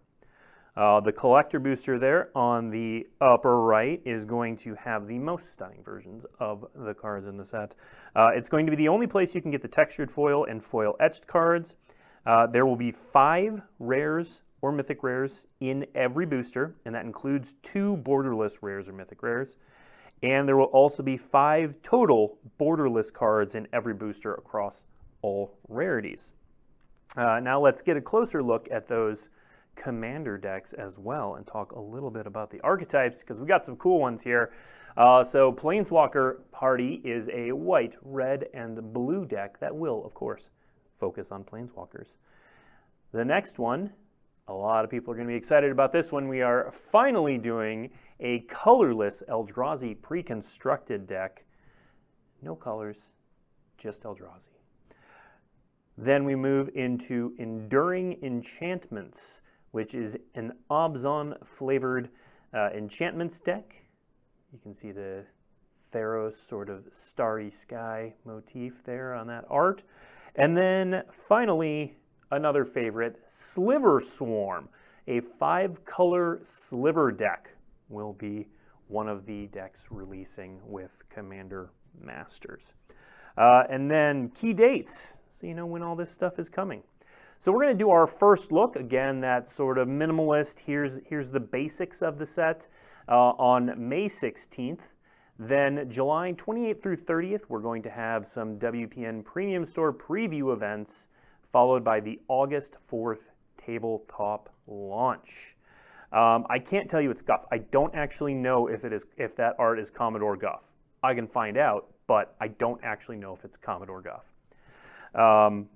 Uh, 0.77 1.01
the 1.01 1.13
collector 1.13 1.59
booster 1.59 1.99
there 1.99 2.31
on 2.35 2.71
the 2.71 3.07
upper 3.21 3.61
right 3.61 4.01
is 4.05 4.25
going 4.25 4.57
to 4.57 4.75
have 4.77 5.07
the 5.07 5.19
most 5.19 5.53
stunning 5.53 5.83
versions 5.85 6.25
of 6.39 6.65
the 6.75 6.95
cards 6.95 7.27
in 7.27 7.37
the 7.37 7.45
set. 7.45 7.75
Uh, 8.15 8.29
it's 8.29 8.49
going 8.49 8.65
to 8.65 8.71
be 8.71 8.77
the 8.77 8.89
only 8.89 9.07
place 9.07 9.35
you 9.35 9.43
can 9.43 9.51
get 9.51 9.63
the 9.63 9.69
textured 9.69 10.11
foil 10.11 10.45
and 10.45 10.63
foil 10.63 10.95
etched 11.01 11.27
cards. 11.27 11.75
Uh, 12.25 12.47
there 12.47 12.67
will 12.67 12.77
be 12.77 12.93
five 13.13 13.61
rares 13.79 14.43
or 14.63 14.71
mythic 14.71 15.03
rares 15.03 15.47
in 15.61 15.87
every 15.95 16.27
booster, 16.27 16.77
and 16.85 16.95
that 16.95 17.05
includes 17.05 17.55
two 17.63 18.01
borderless 18.05 18.59
rares 18.61 18.89
or 18.89 18.93
mythic 18.93 19.23
rares. 19.23 19.57
And 20.23 20.47
there 20.47 20.57
will 20.57 20.67
also 20.67 21.03
be 21.03 21.17
five 21.17 21.75
total 21.83 22.39
borderless 22.61 23.13
cards 23.13 23.55
in 23.55 23.67
every 23.73 23.95
booster 23.95 24.35
across 24.35 24.85
all 25.23 25.57
rarities. 25.69 26.33
Uh, 27.17 27.41
now 27.41 27.59
let's 27.59 27.83
get 27.83 27.97
a 27.97 28.01
closer 28.01 28.43
look 28.43 28.69
at 28.71 28.87
those 28.87 29.31
commander 29.81 30.37
decks 30.37 30.75
as 30.75 30.99
well 30.99 31.37
and 31.37 31.47
talk 31.47 31.73
a 31.73 31.81
little 31.81 32.11
bit 32.11 32.27
about 32.27 32.51
the 32.51 32.61
archetypes 32.61 33.21
because 33.21 33.39
we 33.39 33.47
got 33.47 33.65
some 33.65 33.77
cool 33.77 33.99
ones 33.99 34.23
here. 34.23 34.53
Uh, 34.97 35.25
so 35.25 35.53
Planeswalker 35.53 36.39
Party 36.53 37.01
is 37.05 37.29
a 37.33 37.53
white, 37.53 37.95
red, 38.03 38.47
and 38.53 38.93
blue 38.93 39.25
deck 39.25 39.59
that 39.61 39.75
will, 39.75 40.05
of 40.05 40.13
course, 40.13 40.51
focus 40.99 41.33
on 41.33 41.45
Planeswalkers. 41.45 42.09
The 43.13 43.25
next 43.25 43.59
one, 43.59 43.91
a 44.49 44.53
lot 44.53 44.85
of 44.85 44.91
people 44.91 45.13
are 45.13 45.17
going 45.17 45.29
to 45.29 45.33
be 45.33 45.39
excited 45.39 45.71
about 45.71 45.93
this 45.93 46.13
one. 46.13 46.29
We 46.29 46.43
are 46.43 46.75
finally 46.93 47.39
doing 47.39 47.91
a 48.21 48.41
colorless 48.51 49.23
Eldrazi 49.29 50.01
pre-constructed 50.03 51.07
deck. 51.07 51.45
No 52.43 52.55
colors, 52.55 52.99
just 53.79 54.03
Eldrazi. 54.03 54.59
Then 55.97 56.25
we 56.25 56.35
move 56.35 56.71
into 56.75 57.35
Enduring 57.39 58.19
Enchantments 58.23 59.40
which 59.73 59.95
is 59.95 60.17
an 60.35 60.53
Abzan 60.71 61.35
flavored 61.47 62.09
uh, 62.55 62.71
enchantments 62.75 63.39
deck. 63.41 63.75
You 64.53 64.59
can 64.63 64.75
see 64.75 64.91
the 64.91 65.25
Theros 65.93 66.35
sort 66.49 66.69
of 66.69 66.85
starry 66.93 67.51
sky 67.51 68.15
motif 68.25 68.83
there 68.85 69.15
on 69.15 69.27
that 69.29 69.45
art. 69.49 69.83
And 70.37 70.57
then 70.57 71.03
finally, 71.29 71.97
another 72.31 72.65
favorite, 72.65 73.21
Sliver 73.31 74.01
Swarm, 74.01 74.69
a 75.09 75.21
five 75.21 75.85
color 75.85 76.41
sliver 76.45 77.11
deck 77.11 77.51
will 77.89 78.13
be 78.13 78.47
one 78.89 79.09
of 79.09 79.27
the 79.27 79.47
decks 79.49 79.83
releasing 79.91 80.61
with 80.65 80.91
Commander 81.09 81.71
Masters. 82.01 82.63
Uh, 83.37 83.65
and 83.69 83.91
then 83.91 84.29
key 84.31 84.53
dates, 84.53 85.09
so 85.41 85.47
you 85.47 85.55
know 85.55 85.67
when 85.67 85.83
all 85.83 85.97
this 85.97 86.11
stuff 86.11 86.39
is 86.39 86.49
coming. 86.49 86.83
So 87.43 87.53
we're 87.53 87.63
going 87.63 87.79
to 87.79 87.83
do 87.83 87.89
our 87.89 88.07
first 88.07 88.53
look. 88.53 88.77
Again, 88.77 89.23
that 89.23 89.51
sort 89.51 89.79
of 89.79 89.89
minimalist. 89.89 90.59
Here's, 90.59 90.99
here's 91.07 91.31
the 91.31 91.41
basics 91.41 92.03
of 92.03 92.19
the 92.19 92.27
set 92.27 92.69
uh, 93.09 93.31
on 93.31 93.73
May 93.79 94.11
16th. 94.11 94.81
Then 95.39 95.91
July 95.91 96.35
28th 96.35 96.83
through 96.83 96.99
30th, 96.99 97.41
we're 97.49 97.61
going 97.61 97.83
to 97.85 97.89
have 97.89 98.29
some 98.29 98.59
WPN 98.59 99.25
Premium 99.25 99.65
Store 99.65 99.91
preview 99.91 100.53
events, 100.53 101.09
followed 101.51 101.83
by 101.83 101.99
the 101.99 102.21
August 102.29 102.75
4th 102.93 103.21
tabletop 103.57 104.53
launch. 104.67 105.57
Um, 106.13 106.45
I 106.51 106.59
can't 106.59 106.91
tell 106.91 107.01
you 107.01 107.11
it's 107.11 107.23
Guff. 107.23 107.47
I 107.51 107.59
don't 107.59 107.95
actually 107.95 108.35
know 108.35 108.67
if 108.67 108.85
it 108.85 108.93
is 108.93 109.07
if 109.17 109.35
that 109.37 109.55
art 109.59 109.79
is 109.79 109.89
Commodore 109.89 110.37
Guff. 110.37 110.61
I 111.03 111.15
can 111.15 111.27
find 111.27 111.57
out, 111.57 111.89
but 112.07 112.37
I 112.39 112.49
don't 112.49 112.81
actually 112.85 113.17
know 113.17 113.33
if 113.33 113.47
it's 113.47 113.57
Commodore 113.57 114.03
Guff. 114.03 114.25
Um, 115.15 115.71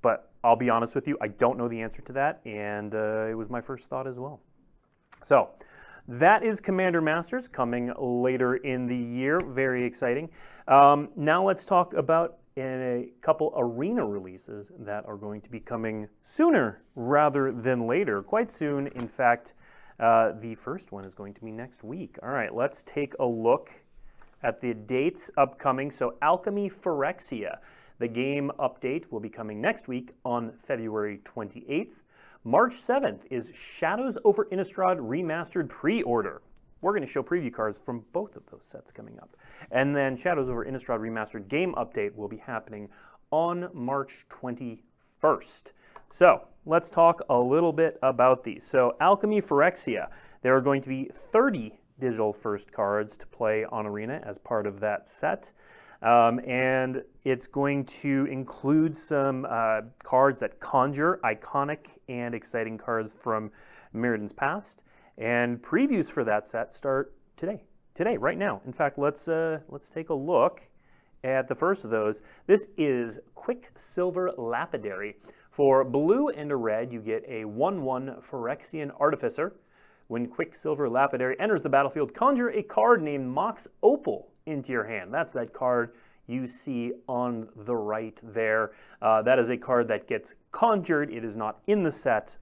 but 0.00 0.29
I'll 0.42 0.56
be 0.56 0.70
honest 0.70 0.94
with 0.94 1.06
you, 1.06 1.18
I 1.20 1.28
don't 1.28 1.58
know 1.58 1.68
the 1.68 1.80
answer 1.80 2.02
to 2.02 2.12
that, 2.14 2.40
and 2.44 2.94
uh, 2.94 3.26
it 3.28 3.34
was 3.34 3.50
my 3.50 3.60
first 3.60 3.86
thought 3.88 4.06
as 4.06 4.16
well. 4.16 4.40
So 5.26 5.50
that 6.08 6.42
is 6.42 6.60
Commander 6.60 7.00
Masters 7.00 7.46
coming 7.46 7.92
later 7.98 8.56
in 8.56 8.86
the 8.86 8.96
year. 8.96 9.38
Very 9.40 9.84
exciting. 9.84 10.30
Um, 10.66 11.10
now 11.16 11.46
let's 11.46 11.64
talk 11.64 11.92
about 11.94 12.38
a 12.56 13.10
couple 13.22 13.52
arena 13.56 14.04
releases 14.04 14.72
that 14.80 15.04
are 15.06 15.16
going 15.16 15.40
to 15.42 15.50
be 15.50 15.60
coming 15.60 16.08
sooner 16.22 16.82
rather 16.94 17.52
than 17.52 17.86
later. 17.86 18.22
Quite 18.22 18.52
soon, 18.52 18.88
in 18.88 19.08
fact. 19.08 19.54
Uh, 20.00 20.32
the 20.40 20.54
first 20.54 20.92
one 20.92 21.04
is 21.04 21.14
going 21.14 21.34
to 21.34 21.42
be 21.42 21.50
next 21.50 21.84
week. 21.84 22.16
All 22.22 22.30
right, 22.30 22.54
let's 22.54 22.82
take 22.84 23.12
a 23.20 23.24
look 23.24 23.70
at 24.42 24.58
the 24.60 24.72
dates 24.72 25.30
upcoming. 25.36 25.90
So, 25.90 26.14
Alchemy 26.22 26.70
Phyrexia. 26.70 27.58
The 28.00 28.08
game 28.08 28.50
update 28.58 29.04
will 29.10 29.20
be 29.20 29.28
coming 29.28 29.60
next 29.60 29.86
week 29.86 30.14
on 30.24 30.54
February 30.66 31.20
28th. 31.26 31.90
March 32.44 32.72
7th 32.82 33.20
is 33.30 33.52
Shadows 33.54 34.16
over 34.24 34.46
Innistrad 34.46 34.96
Remastered 34.96 35.68
pre-order. 35.68 36.40
We're 36.80 36.92
going 36.92 37.06
to 37.06 37.12
show 37.12 37.22
preview 37.22 37.52
cards 37.52 37.78
from 37.84 38.02
both 38.14 38.36
of 38.36 38.42
those 38.50 38.64
sets 38.64 38.90
coming 38.90 39.18
up. 39.20 39.36
And 39.70 39.94
then 39.94 40.16
Shadows 40.16 40.48
over 40.48 40.64
Innistrad 40.64 41.00
Remastered 41.00 41.48
game 41.48 41.74
update 41.76 42.16
will 42.16 42.26
be 42.26 42.38
happening 42.38 42.88
on 43.30 43.68
March 43.74 44.24
21st. 44.30 45.64
So 46.10 46.44
let's 46.64 46.88
talk 46.88 47.20
a 47.28 47.38
little 47.38 47.74
bit 47.74 47.98
about 48.02 48.44
these. 48.44 48.64
So 48.64 48.96
Alchemy 49.02 49.42
Phyrexia, 49.42 50.08
there 50.40 50.56
are 50.56 50.62
going 50.62 50.80
to 50.80 50.88
be 50.88 51.10
30 51.32 51.78
digital 52.00 52.32
first 52.32 52.72
cards 52.72 53.14
to 53.18 53.26
play 53.26 53.66
on 53.66 53.86
Arena 53.86 54.22
as 54.24 54.38
part 54.38 54.66
of 54.66 54.80
that 54.80 55.10
set. 55.10 55.52
Um, 56.02 56.40
and 56.46 57.02
it's 57.24 57.46
going 57.46 57.84
to 58.02 58.26
include 58.30 58.96
some 58.96 59.46
uh, 59.48 59.82
cards 60.02 60.40
that 60.40 60.58
conjure 60.58 61.20
iconic 61.24 61.88
and 62.08 62.34
exciting 62.34 62.78
cards 62.78 63.12
from 63.22 63.50
Mirrodin's 63.94 64.32
past. 64.32 64.80
And 65.18 65.60
previews 65.60 66.06
for 66.06 66.24
that 66.24 66.48
set 66.48 66.72
start 66.72 67.14
today. 67.36 67.64
Today, 67.94 68.16
right 68.16 68.38
now. 68.38 68.62
In 68.64 68.72
fact, 68.72 68.98
let's 68.98 69.28
uh, 69.28 69.58
let's 69.68 69.90
take 69.90 70.08
a 70.08 70.14
look 70.14 70.62
at 71.22 71.48
the 71.48 71.54
first 71.54 71.84
of 71.84 71.90
those. 71.90 72.20
This 72.46 72.66
is 72.78 73.18
Quicksilver 73.34 74.32
Lapidary. 74.38 75.16
For 75.50 75.84
blue 75.84 76.28
and 76.28 76.50
a 76.50 76.56
red, 76.56 76.90
you 76.90 77.00
get 77.00 77.24
a 77.28 77.44
1-1 77.44 78.22
Phyrexian 78.24 78.90
Artificer. 78.98 79.52
When 80.06 80.26
Quicksilver 80.26 80.88
Lapidary 80.88 81.38
enters 81.38 81.62
the 81.62 81.68
battlefield, 81.68 82.14
conjure 82.14 82.48
a 82.48 82.62
card 82.62 83.02
named 83.02 83.28
Mox 83.28 83.68
Opal 83.82 84.29
into 84.50 84.72
your 84.72 84.84
hand. 84.84 85.12
That's 85.12 85.32
that 85.32 85.52
card 85.52 85.94
you 86.26 86.46
see 86.46 86.92
on 87.08 87.48
the 87.56 87.74
right 87.74 88.18
there. 88.22 88.72
Uh, 89.02 89.22
that 89.22 89.38
is 89.38 89.48
a 89.48 89.56
card 89.56 89.88
that 89.88 90.06
gets 90.06 90.34
conjured. 90.52 91.12
It 91.12 91.24
is 91.24 91.34
not 91.34 91.60
in 91.66 91.82
the 91.82 91.92
set, 91.92 92.36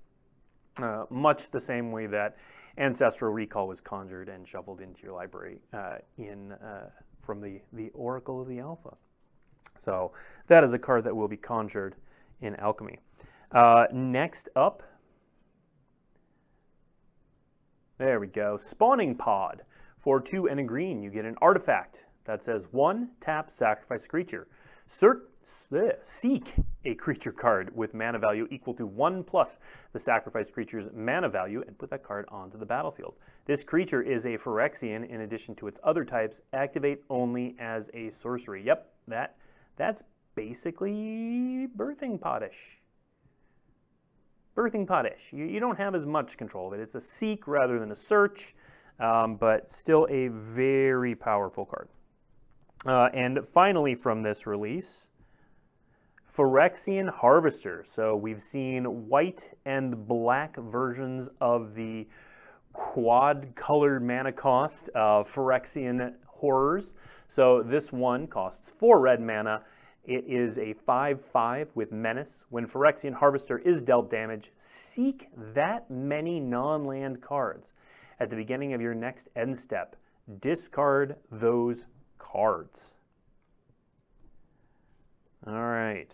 uh, 0.78 1.04
much 1.10 1.50
the 1.50 1.60
same 1.60 1.90
way 1.90 2.06
that 2.06 2.36
Ancestral 2.76 3.32
Recall 3.32 3.66
was 3.66 3.80
conjured 3.80 4.28
and 4.28 4.46
shuffled 4.46 4.80
into 4.80 5.02
your 5.02 5.12
library 5.12 5.58
uh, 5.72 5.96
in 6.16 6.52
uh, 6.52 6.90
from 7.22 7.40
the, 7.40 7.60
the 7.72 7.90
Oracle 7.90 8.40
of 8.40 8.48
the 8.48 8.58
Alpha. 8.58 8.94
So 9.78 10.12
that 10.46 10.64
is 10.64 10.72
a 10.72 10.78
card 10.78 11.04
that 11.04 11.14
will 11.14 11.28
be 11.28 11.36
conjured 11.36 11.94
in 12.40 12.56
Alchemy. 12.56 12.98
Uh, 13.52 13.86
next 13.92 14.48
up, 14.54 14.82
there 17.98 18.20
we 18.20 18.28
go, 18.28 18.58
Spawning 18.62 19.14
Pod. 19.14 19.62
For 20.00 20.20
two 20.20 20.48
and 20.48 20.60
a 20.60 20.62
green, 20.62 21.02
you 21.02 21.10
get 21.10 21.24
an 21.24 21.36
artifact 21.42 21.98
that 22.24 22.44
says 22.44 22.64
one, 22.70 23.10
tap, 23.20 23.50
sacrifice 23.50 24.04
a 24.04 24.08
creature. 24.08 24.48
seek 26.02 26.52
a 26.84 26.94
creature 26.94 27.32
card 27.32 27.74
with 27.76 27.94
mana 27.94 28.18
value 28.18 28.46
equal 28.50 28.74
to 28.74 28.86
one 28.86 29.22
plus 29.22 29.58
the 29.92 29.98
sacrificed 29.98 30.52
creature's 30.52 30.88
mana 30.94 31.28
value 31.28 31.62
and 31.66 31.76
put 31.78 31.90
that 31.90 32.02
card 32.02 32.24
onto 32.28 32.58
the 32.58 32.66
battlefield. 32.66 33.14
This 33.46 33.64
creature 33.64 34.02
is 34.02 34.24
a 34.24 34.38
Phyrexian 34.38 35.08
in 35.08 35.22
addition 35.22 35.54
to 35.56 35.66
its 35.68 35.78
other 35.84 36.04
types. 36.04 36.36
Activate 36.52 37.02
only 37.10 37.56
as 37.58 37.88
a 37.94 38.10
sorcery. 38.22 38.64
Yep, 38.64 38.90
that 39.08 39.36
that's 39.76 40.02
basically 40.34 41.68
birthing 41.76 42.18
podish. 42.18 42.78
Birthing 44.56 44.88
Pod-ish. 44.88 45.28
You, 45.30 45.44
you, 45.44 45.60
don't 45.60 45.78
have 45.78 45.94
as 45.94 46.04
much 46.04 46.36
control 46.36 46.66
of 46.66 46.72
it. 46.72 46.82
It's 46.82 46.96
a 46.96 47.00
seek 47.00 47.46
rather 47.46 47.78
than 47.78 47.92
a 47.92 47.96
search, 47.96 48.56
um, 49.00 49.36
but 49.36 49.72
still 49.72 50.06
a 50.10 50.28
very 50.28 51.14
powerful 51.14 51.64
card. 51.64 51.88
Uh, 52.86 53.08
and 53.14 53.40
finally 53.52 53.94
from 53.94 54.22
this 54.22 54.46
release, 54.46 55.06
Phyrexian 56.36 57.10
Harvester. 57.10 57.84
So 57.94 58.14
we've 58.14 58.40
seen 58.40 59.08
white 59.08 59.42
and 59.64 60.06
black 60.06 60.56
versions 60.56 61.28
of 61.40 61.74
the 61.74 62.06
quad 62.72 63.48
colored 63.56 64.04
mana 64.04 64.32
cost 64.32 64.88
of 64.94 65.28
Phyrexian 65.32 66.14
Horrors. 66.26 66.94
So 67.28 67.62
this 67.62 67.92
one 67.92 68.28
costs 68.28 68.70
4 68.78 69.00
red 69.00 69.20
mana. 69.20 69.62
It 70.04 70.24
is 70.26 70.56
a 70.58 70.74
5-5 70.86 71.66
with 71.74 71.90
Menace. 71.90 72.44
When 72.50 72.66
Phyrexian 72.66 73.12
Harvester 73.12 73.58
is 73.58 73.82
dealt 73.82 74.10
damage, 74.10 74.52
seek 74.58 75.28
that 75.54 75.90
many 75.90 76.38
non-land 76.38 77.20
cards. 77.20 77.72
At 78.20 78.30
the 78.30 78.36
beginning 78.36 78.72
of 78.72 78.80
your 78.80 78.94
next 78.94 79.28
end 79.36 79.58
step, 79.58 79.96
discard 80.40 81.16
those 81.30 81.84
cards. 82.18 82.92
All 85.46 85.54
right. 85.54 86.12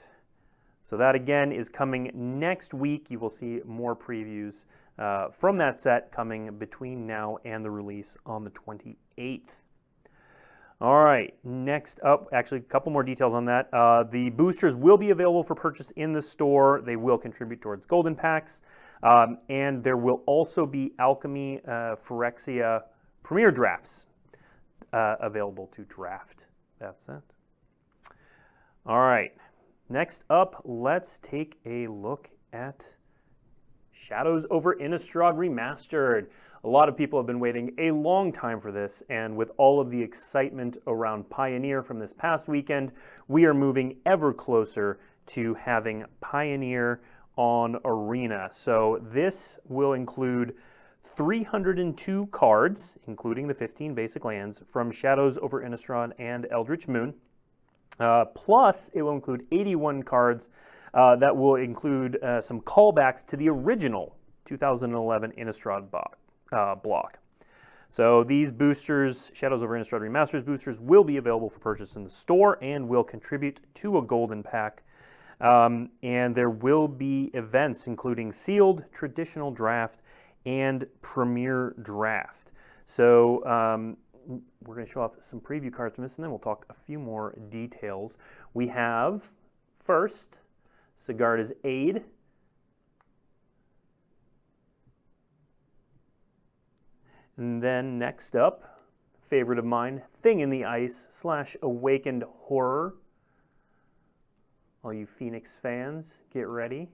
So 0.84 0.96
that 0.98 1.14
again 1.14 1.50
is 1.50 1.68
coming 1.68 2.10
next 2.14 2.74
week. 2.74 3.06
You 3.08 3.18
will 3.18 3.30
see 3.30 3.60
more 3.64 3.96
previews 3.96 4.66
uh, 4.98 5.28
from 5.40 5.56
that 5.58 5.80
set 5.80 6.12
coming 6.12 6.56
between 6.58 7.06
now 7.06 7.38
and 7.44 7.64
the 7.64 7.70
release 7.70 8.16
on 8.26 8.44
the 8.44 8.50
28th. 8.50 9.40
All 10.80 11.02
right, 11.02 11.34
next 11.44 11.98
up, 12.04 12.28
actually 12.32 12.58
a 12.58 12.62
couple 12.62 12.92
more 12.92 13.02
details 13.02 13.32
on 13.32 13.46
that. 13.46 13.72
Uh, 13.72 14.02
the 14.02 14.28
boosters 14.30 14.74
will 14.74 14.98
be 14.98 15.10
available 15.10 15.42
for 15.42 15.54
purchase 15.54 15.90
in 15.96 16.12
the 16.12 16.20
store. 16.20 16.82
They 16.84 16.96
will 16.96 17.16
contribute 17.16 17.62
towards 17.62 17.86
golden 17.86 18.14
packs. 18.14 18.60
Um, 19.04 19.38
and 19.50 19.84
there 19.84 19.98
will 19.98 20.22
also 20.24 20.64
be 20.64 20.92
Alchemy 20.98 21.60
uh, 21.68 21.96
Phyrexia 21.96 22.84
Premier 23.22 23.50
Drafts 23.50 24.06
uh, 24.94 25.16
available 25.20 25.70
to 25.76 25.82
draft 25.84 26.44
That's 26.80 27.02
it. 27.08 28.14
All 28.86 29.00
right, 29.00 29.32
next 29.88 30.22
up, 30.30 30.62
let's 30.64 31.18
take 31.22 31.58
a 31.66 31.86
look 31.86 32.30
at 32.52 32.86
Shadows 33.92 34.46
over 34.50 34.74
Innistrad 34.74 35.36
Remastered. 35.36 36.26
A 36.64 36.68
lot 36.68 36.88
of 36.88 36.96
people 36.96 37.18
have 37.18 37.26
been 37.26 37.40
waiting 37.40 37.74
a 37.78 37.90
long 37.90 38.32
time 38.32 38.60
for 38.60 38.72
this, 38.72 39.02
and 39.10 39.36
with 39.36 39.50
all 39.58 39.80
of 39.80 39.90
the 39.90 40.00
excitement 40.00 40.78
around 40.86 41.28
Pioneer 41.28 41.82
from 41.82 41.98
this 41.98 42.14
past 42.16 42.48
weekend, 42.48 42.92
we 43.28 43.44
are 43.44 43.54
moving 43.54 43.96
ever 44.06 44.32
closer 44.32 44.98
to 45.26 45.54
having 45.54 46.04
Pioneer 46.20 47.00
on 47.36 47.78
Arena. 47.84 48.50
So 48.52 49.00
this 49.12 49.58
will 49.68 49.92
include 49.94 50.54
302 51.16 52.28
cards, 52.32 52.94
including 53.06 53.46
the 53.46 53.54
15 53.54 53.94
basic 53.94 54.24
lands, 54.24 54.62
from 54.72 54.90
Shadows 54.90 55.38
over 55.40 55.62
Innistrad 55.62 56.12
and 56.18 56.46
Eldritch 56.50 56.88
Moon. 56.88 57.14
Uh, 58.00 58.24
plus, 58.24 58.90
it 58.92 59.02
will 59.02 59.12
include 59.12 59.46
81 59.52 60.02
cards 60.02 60.48
uh, 60.94 61.16
that 61.16 61.36
will 61.36 61.56
include 61.56 62.22
uh, 62.22 62.40
some 62.40 62.60
callbacks 62.60 63.26
to 63.26 63.36
the 63.36 63.48
original 63.48 64.16
2011 64.46 65.32
Innistrad 65.38 65.90
box 65.90 66.18
uh, 66.52 66.74
block. 66.74 67.18
So 67.90 68.24
these 68.24 68.50
boosters, 68.50 69.30
Shadows 69.34 69.62
over 69.62 69.78
Innistrad 69.78 70.00
Remasters 70.00 70.44
boosters, 70.44 70.80
will 70.80 71.04
be 71.04 71.16
available 71.16 71.48
for 71.48 71.60
purchase 71.60 71.94
in 71.94 72.02
the 72.02 72.10
store 72.10 72.58
and 72.62 72.88
will 72.88 73.04
contribute 73.04 73.60
to 73.76 73.98
a 73.98 74.02
golden 74.02 74.42
pack. 74.42 74.82
Um, 75.40 75.90
and 76.02 76.34
there 76.34 76.50
will 76.50 76.88
be 76.88 77.30
events 77.34 77.86
including 77.86 78.32
sealed, 78.32 78.84
traditional 78.92 79.50
draft, 79.50 80.00
and 80.46 80.86
premier 81.02 81.74
draft. 81.82 82.50
So 82.86 83.44
um, 83.44 83.96
we're 84.64 84.74
going 84.74 84.86
to 84.86 84.92
show 84.92 85.02
off 85.02 85.12
some 85.28 85.40
preview 85.40 85.72
cards 85.72 85.96
from 85.96 86.04
this, 86.04 86.16
and 86.16 86.24
then 86.24 86.30
we'll 86.30 86.38
talk 86.38 86.66
a 86.70 86.74
few 86.86 86.98
more 86.98 87.36
details. 87.50 88.16
We 88.52 88.68
have 88.68 89.30
first 89.84 90.38
Sigarda's 91.06 91.52
Aid, 91.64 92.02
And 97.36 97.62
then 97.62 97.98
next 97.98 98.36
up, 98.36 98.80
favorite 99.28 99.58
of 99.58 99.64
mine, 99.64 100.02
Thing 100.22 100.40
in 100.40 100.50
the 100.50 100.64
Ice 100.64 101.08
slash 101.10 101.56
Awakened 101.62 102.24
Horror. 102.42 102.94
All 104.84 104.92
you 104.92 105.06
Phoenix 105.06 105.50
fans, 105.62 106.12
get 106.30 106.46
ready. 106.46 106.90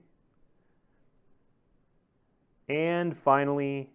And 2.69 3.17
finally, 3.17 3.89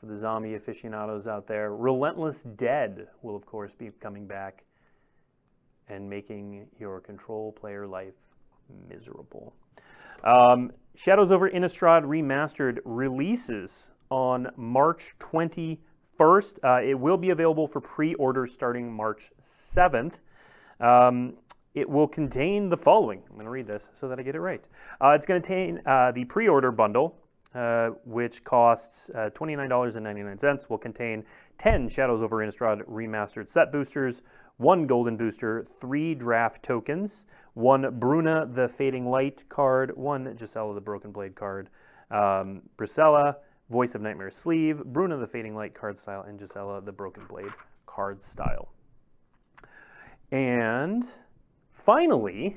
for 0.00 0.06
the 0.06 0.18
zombie 0.18 0.54
aficionados 0.54 1.26
out 1.26 1.46
there, 1.46 1.76
Relentless 1.76 2.42
Dead 2.56 3.08
will, 3.20 3.36
of 3.36 3.44
course, 3.44 3.72
be 3.78 3.90
coming 4.00 4.26
back 4.26 4.64
and 5.90 6.08
making 6.08 6.66
your 6.80 7.02
control 7.02 7.52
player 7.52 7.86
life 7.86 8.14
miserable. 8.88 9.54
Um, 10.24 10.72
Shadows 10.94 11.32
over 11.32 11.50
Innistrad 11.50 12.04
Remastered 12.04 12.78
releases 12.86 13.88
on 14.10 14.46
March 14.56 15.14
21st. 15.20 15.78
Uh, 16.64 16.80
it 16.82 16.98
will 16.98 17.18
be 17.18 17.28
available 17.28 17.68
for 17.68 17.82
pre-order 17.82 18.46
starting 18.46 18.90
March 18.90 19.30
7th. 19.76 20.14
Um, 20.80 21.34
it 21.74 21.88
will 21.88 22.06
contain 22.06 22.68
the 22.68 22.76
following. 22.76 23.22
I'm 23.28 23.34
going 23.34 23.44
to 23.46 23.50
read 23.50 23.66
this 23.66 23.88
so 24.00 24.08
that 24.08 24.18
I 24.18 24.22
get 24.22 24.34
it 24.34 24.40
right. 24.40 24.64
Uh, 25.00 25.10
it's 25.10 25.26
going 25.26 25.42
to 25.42 25.46
contain 25.46 25.80
uh, 25.86 26.12
the 26.12 26.24
pre-order 26.24 26.70
bundle, 26.70 27.16
uh, 27.54 27.90
which 28.04 28.44
costs 28.44 29.10
uh, 29.14 29.30
$29.99. 29.34 30.70
Will 30.70 30.78
contain 30.78 31.24
10 31.58 31.88
Shadows 31.88 32.22
over 32.22 32.36
Innistrad 32.36 32.82
remastered 32.88 33.48
set 33.48 33.72
boosters, 33.72 34.22
one 34.56 34.86
golden 34.86 35.16
booster, 35.16 35.66
three 35.80 36.14
draft 36.14 36.62
tokens, 36.62 37.26
one 37.54 37.98
Bruna 37.98 38.48
the 38.52 38.68
Fading 38.68 39.10
Light 39.10 39.42
card, 39.48 39.96
one 39.96 40.36
Gisela 40.36 40.74
the 40.74 40.80
Broken 40.80 41.10
Blade 41.10 41.34
card, 41.34 41.70
um, 42.10 42.62
Brisela, 42.78 43.36
Voice 43.70 43.94
of 43.94 44.02
Nightmare 44.02 44.30
sleeve, 44.30 44.84
Bruna 44.84 45.16
the 45.16 45.26
Fading 45.26 45.56
Light 45.56 45.74
card 45.74 45.98
style, 45.98 46.22
and 46.22 46.38
Gisela 46.38 46.82
the 46.82 46.92
Broken 46.92 47.24
Blade 47.26 47.52
card 47.86 48.22
style. 48.22 48.68
And 50.30 51.06
finally, 51.84 52.56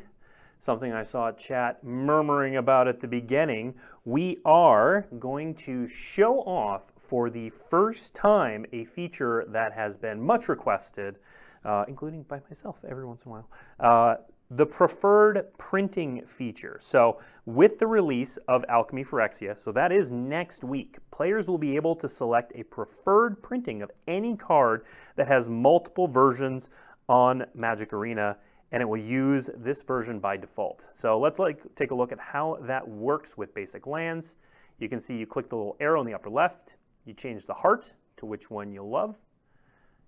something 0.60 0.92
I 0.92 1.04
saw 1.04 1.32
chat 1.32 1.84
murmuring 1.84 2.58
about 2.58 2.88
at 2.88 3.00
the 3.00 3.08
beginning, 3.08 3.76
we 4.06 4.40
are 4.46 5.06
going 5.20 5.56
to 5.56 5.88
show 5.88 6.40
off 6.42 6.84
for 7.08 7.30
the 7.30 7.52
first 7.70 8.14
time 8.14 8.66
a 8.74 8.86
feature 8.86 9.46
that 9.50 9.74
has 9.74 9.96
been 9.96 10.22
much 10.22 10.50
requested, 10.50 11.18
uh, 11.64 11.86
including 11.88 12.24
by 12.24 12.40
myself 12.50 12.78
every 12.88 13.06
once 13.06 13.22
in 13.24 13.32
a 13.32 13.34
while. 13.34 13.50
Uh, 13.80 14.16
the 14.52 14.66
preferred 14.66 15.46
printing 15.58 16.24
feature. 16.38 16.80
So 16.82 17.20
with 17.46 17.80
the 17.80 17.88
release 17.88 18.38
of 18.48 18.64
Alchemy 18.70 19.04
Phyrexia, 19.04 19.62
so 19.62 19.74
that 19.74 19.92
is 19.92 20.10
next 20.10 20.64
week, 20.64 20.98
players 21.12 21.48
will 21.48 21.58
be 21.58 21.76
able 21.76 21.96
to 21.98 22.08
select 22.08 22.54
a 22.56 22.64
preferred 22.64 23.42
printing 23.42 23.82
of 23.82 23.92
any 24.08 24.38
card 24.38 24.86
that 25.18 25.28
has 25.28 25.50
multiple 25.50 26.08
versions 26.08 26.70
on 27.10 27.46
Magic 27.54 27.92
Arena, 27.92 28.38
and 28.72 28.82
it 28.82 28.86
will 28.86 28.98
use 28.98 29.50
this 29.58 29.82
version 29.82 30.20
by 30.20 30.38
default. 30.38 30.88
So 30.94 31.20
let's 31.20 31.40
like 31.40 31.62
take 31.76 31.92
a 31.92 31.96
look 31.96 32.12
at 32.12 32.20
how 32.20 32.58
that 32.64 32.88
works 32.88 33.38
with 33.38 33.54
basic 33.54 33.88
lands. 33.88 34.34
You 34.80 34.90
can 34.90 35.00
see 35.00 35.16
you 35.16 35.26
click 35.26 35.50
the 35.50 35.56
little 35.56 35.78
arrow 35.80 36.02
in 36.02 36.08
the 36.08 36.14
upper 36.14 36.30
left, 36.30 36.74
you 37.06 37.14
change 37.14 37.46
the 37.46 37.54
heart 37.54 37.92
to 38.18 38.26
which 38.26 38.50
one 38.50 38.72
you 38.72 38.84
love. 38.84 39.16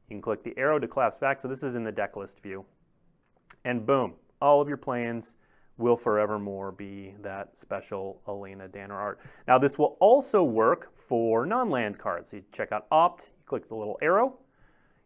You 0.10 0.16
can 0.16 0.22
click 0.22 0.44
the 0.44 0.58
arrow 0.58 0.80
to 0.80 0.88
collapse 0.88 1.18
back, 1.18 1.40
so 1.40 1.48
this 1.48 1.64
is 1.64 1.76
in 1.76 1.84
the 1.84 1.92
deck 1.92 2.16
list 2.16 2.40
view. 2.42 2.66
And 3.64 3.86
boom, 3.86 4.14
all 4.42 4.62
of 4.62 4.68
your 4.68 4.78
plans 4.78 5.36
will 5.78 5.96
forevermore 5.96 6.72
be 6.74 7.14
that 7.22 7.58
special 7.58 8.22
Alayna 8.28 8.72
Danner 8.72 8.96
art. 8.96 9.20
Now 9.48 9.58
this 9.58 9.78
will 9.78 9.98
also 10.00 10.44
work 10.44 10.92
for 11.08 11.46
non-land 11.46 11.98
cards. 11.98 12.30
So 12.32 12.38
You 12.38 12.44
check 12.52 12.72
out 12.72 12.86
Opt, 12.92 13.32
you 13.38 13.44
click 13.46 13.70
the 13.70 13.76
little 13.76 13.98
arrow, 14.02 14.38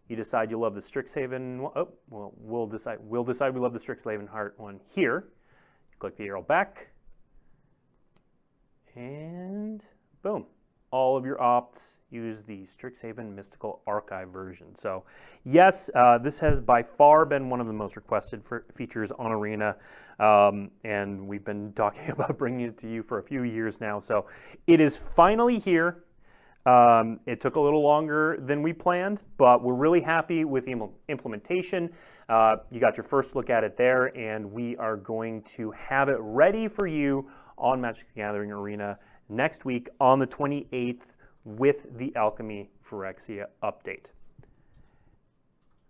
you 0.08 0.16
decide 0.16 0.52
you 0.52 0.60
love 0.60 0.76
the 0.76 0.82
Strixhaven, 0.82 1.72
oh, 1.76 1.90
well, 2.10 2.34
we'll 2.38 2.68
decide, 2.68 2.98
we'll 3.02 3.24
decide 3.24 3.54
we 3.54 3.60
love 3.60 3.74
the 3.74 3.80
Strixhaven 3.80 4.28
heart 4.28 4.56
one 4.58 4.80
here. 4.90 5.30
Click 6.00 6.18
the 6.18 6.26
arrow 6.26 6.42
back, 6.42 6.90
and 8.96 9.82
boom, 10.22 10.46
all 10.92 11.16
of 11.16 11.26
your 11.26 11.38
opts 11.38 11.82
use 12.12 12.38
the 12.46 12.68
Strixhaven 12.78 13.34
Mystical 13.34 13.82
Archive 13.88 14.30
version. 14.30 14.76
So 14.80 15.04
yes, 15.44 15.90
uh, 15.96 16.20
this 16.20 16.38
has 16.40 16.62
by 16.62 16.84
far 16.84 17.26
been 17.26 17.50
one 17.50 17.60
of 17.60 17.68
the 17.68 17.74
most 17.74 17.96
requested 17.96 18.44
features 18.76 19.12
on 19.18 19.32
Arena, 19.32 19.76
um, 20.20 20.70
and 20.84 21.28
we've 21.28 21.44
been 21.44 21.74
talking 21.76 22.10
about 22.12 22.38
bringing 22.38 22.68
it 22.68 22.78
to 22.80 22.90
you 22.90 23.02
for 23.04 23.20
a 23.20 23.24
few 23.24 23.44
years 23.44 23.82
now. 23.82 24.00
So 24.00 24.28
it 24.68 24.80
is 24.80 25.00
finally 25.16 25.60
here. 25.60 26.04
Um, 26.66 27.20
it 27.26 27.42
took 27.42 27.56
a 27.56 27.60
little 27.60 27.84
longer 27.84 28.38
than 28.40 28.62
we 28.62 28.72
planned, 28.72 29.22
but 29.38 29.62
we're 29.62 29.74
really 29.74 30.02
happy 30.02 30.46
with 30.46 30.66
the 30.66 30.90
implementation. 31.10 31.90
Uh, 32.30 32.58
you 32.72 32.80
got 32.80 32.96
your 32.96 33.04
first 33.04 33.36
look 33.36 33.50
at 33.50 33.64
it 33.66 33.76
there, 33.76 34.18
and 34.18 34.50
we 34.50 34.78
are 34.78 34.96
going 34.96 35.42
to 35.44 35.72
have 35.72 36.08
it 36.08 36.18
ready 36.20 36.70
for 36.70 36.88
you 36.88 37.30
on 37.58 37.82
Magic 37.82 38.08
the 38.14 38.22
Gathering 38.22 38.52
Arena 38.52 38.98
next 39.28 39.66
week 39.66 39.90
on 40.00 40.20
the 40.20 40.28
28th 40.28 41.02
with 41.44 41.86
the 41.98 42.16
Alchemy 42.16 42.70
Phyrexia 42.90 43.46
update. 43.62 44.06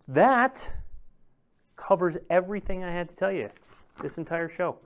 That 0.08 0.68
covers 1.76 2.18
everything 2.30 2.84
I 2.84 2.92
had 2.92 3.10
to 3.10 3.16
tell 3.16 3.32
you 3.32 3.50
this 4.02 4.18
entire 4.18 4.50
show. 4.50 4.78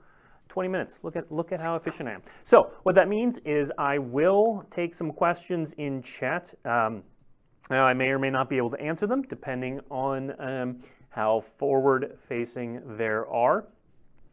20 0.48 0.68
minutes. 0.68 0.98
Look 1.02 1.16
at 1.16 1.30
look 1.30 1.52
at 1.52 1.60
how 1.60 1.76
efficient 1.76 2.08
I 2.08 2.12
am. 2.12 2.22
So 2.44 2.70
what 2.82 2.94
that 2.94 3.08
means 3.08 3.36
is 3.44 3.70
I 3.78 3.98
will 3.98 4.64
take 4.70 4.94
some 4.94 5.12
questions 5.12 5.74
in 5.78 6.02
chat. 6.02 6.54
Um, 6.64 7.02
I 7.70 7.92
may 7.92 8.08
or 8.08 8.18
may 8.18 8.30
not 8.30 8.48
be 8.48 8.56
able 8.56 8.70
to 8.70 8.80
answer 8.80 9.06
them 9.06 9.22
depending 9.22 9.80
on 9.90 10.34
um, 10.40 10.78
how 11.10 11.44
forward 11.58 12.18
facing 12.28 12.80
there 12.96 13.28
are. 13.28 13.66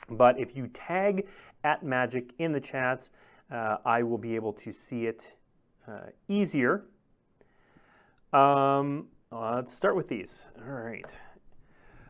But 0.09 0.39
if 0.39 0.55
you 0.55 0.67
tag 0.67 1.27
at 1.63 1.83
Magic 1.83 2.31
in 2.39 2.51
the 2.51 2.59
chats, 2.59 3.09
uh, 3.51 3.77
I 3.85 4.03
will 4.03 4.17
be 4.17 4.35
able 4.35 4.53
to 4.53 4.71
see 4.71 5.05
it 5.05 5.33
uh, 5.87 6.07
easier. 6.27 6.85
Um, 8.33 9.07
let's 9.31 9.73
start 9.73 9.95
with 9.95 10.07
these. 10.07 10.45
All 10.65 10.73
right. 10.73 11.05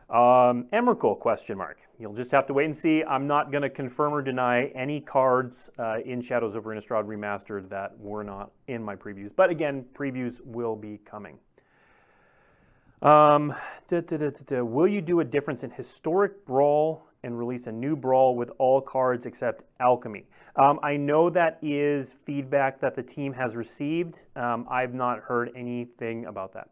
Um, 0.08 0.66
Emrakul 0.72 1.18
question 1.18 1.58
mark. 1.58 1.78
You'll 1.98 2.14
just 2.14 2.30
have 2.32 2.46
to 2.48 2.52
wait 2.52 2.66
and 2.66 2.76
see. 2.76 3.02
I'm 3.02 3.26
not 3.26 3.50
going 3.50 3.62
to 3.62 3.70
confirm 3.70 4.12
or 4.12 4.20
deny 4.20 4.66
any 4.74 5.00
cards 5.00 5.70
uh, 5.78 6.00
in 6.04 6.20
Shadows 6.20 6.54
over 6.54 6.74
Innistrad 6.74 7.06
Remastered 7.06 7.70
that 7.70 7.98
were 7.98 8.22
not 8.22 8.50
in 8.68 8.82
my 8.82 8.94
previews. 8.94 9.30
But 9.34 9.48
again, 9.48 9.84
previews 9.94 10.44
will 10.44 10.76
be 10.76 11.00
coming. 11.06 11.38
Um, 13.00 13.54
da, 13.88 14.00
da, 14.00 14.16
da, 14.46 14.62
will 14.62 14.88
you 14.88 15.00
do 15.00 15.20
a 15.20 15.24
difference 15.24 15.62
in 15.62 15.70
historic 15.70 16.44
brawl 16.44 17.08
and 17.22 17.38
release 17.38 17.66
a 17.66 17.72
new 17.72 17.96
brawl 17.96 18.36
with 18.36 18.50
all 18.58 18.80
cards 18.80 19.24
except 19.24 19.64
alchemy? 19.80 20.24
Um, 20.56 20.80
I 20.82 20.96
know 20.96 21.30
that 21.30 21.58
is 21.62 22.14
feedback 22.24 22.80
that 22.80 22.94
the 22.94 23.02
team 23.02 23.32
has 23.34 23.56
received. 23.56 24.18
Um, 24.34 24.66
I've 24.70 24.94
not 24.94 25.20
heard 25.20 25.50
anything 25.54 26.26
about 26.26 26.52
that. 26.54 26.68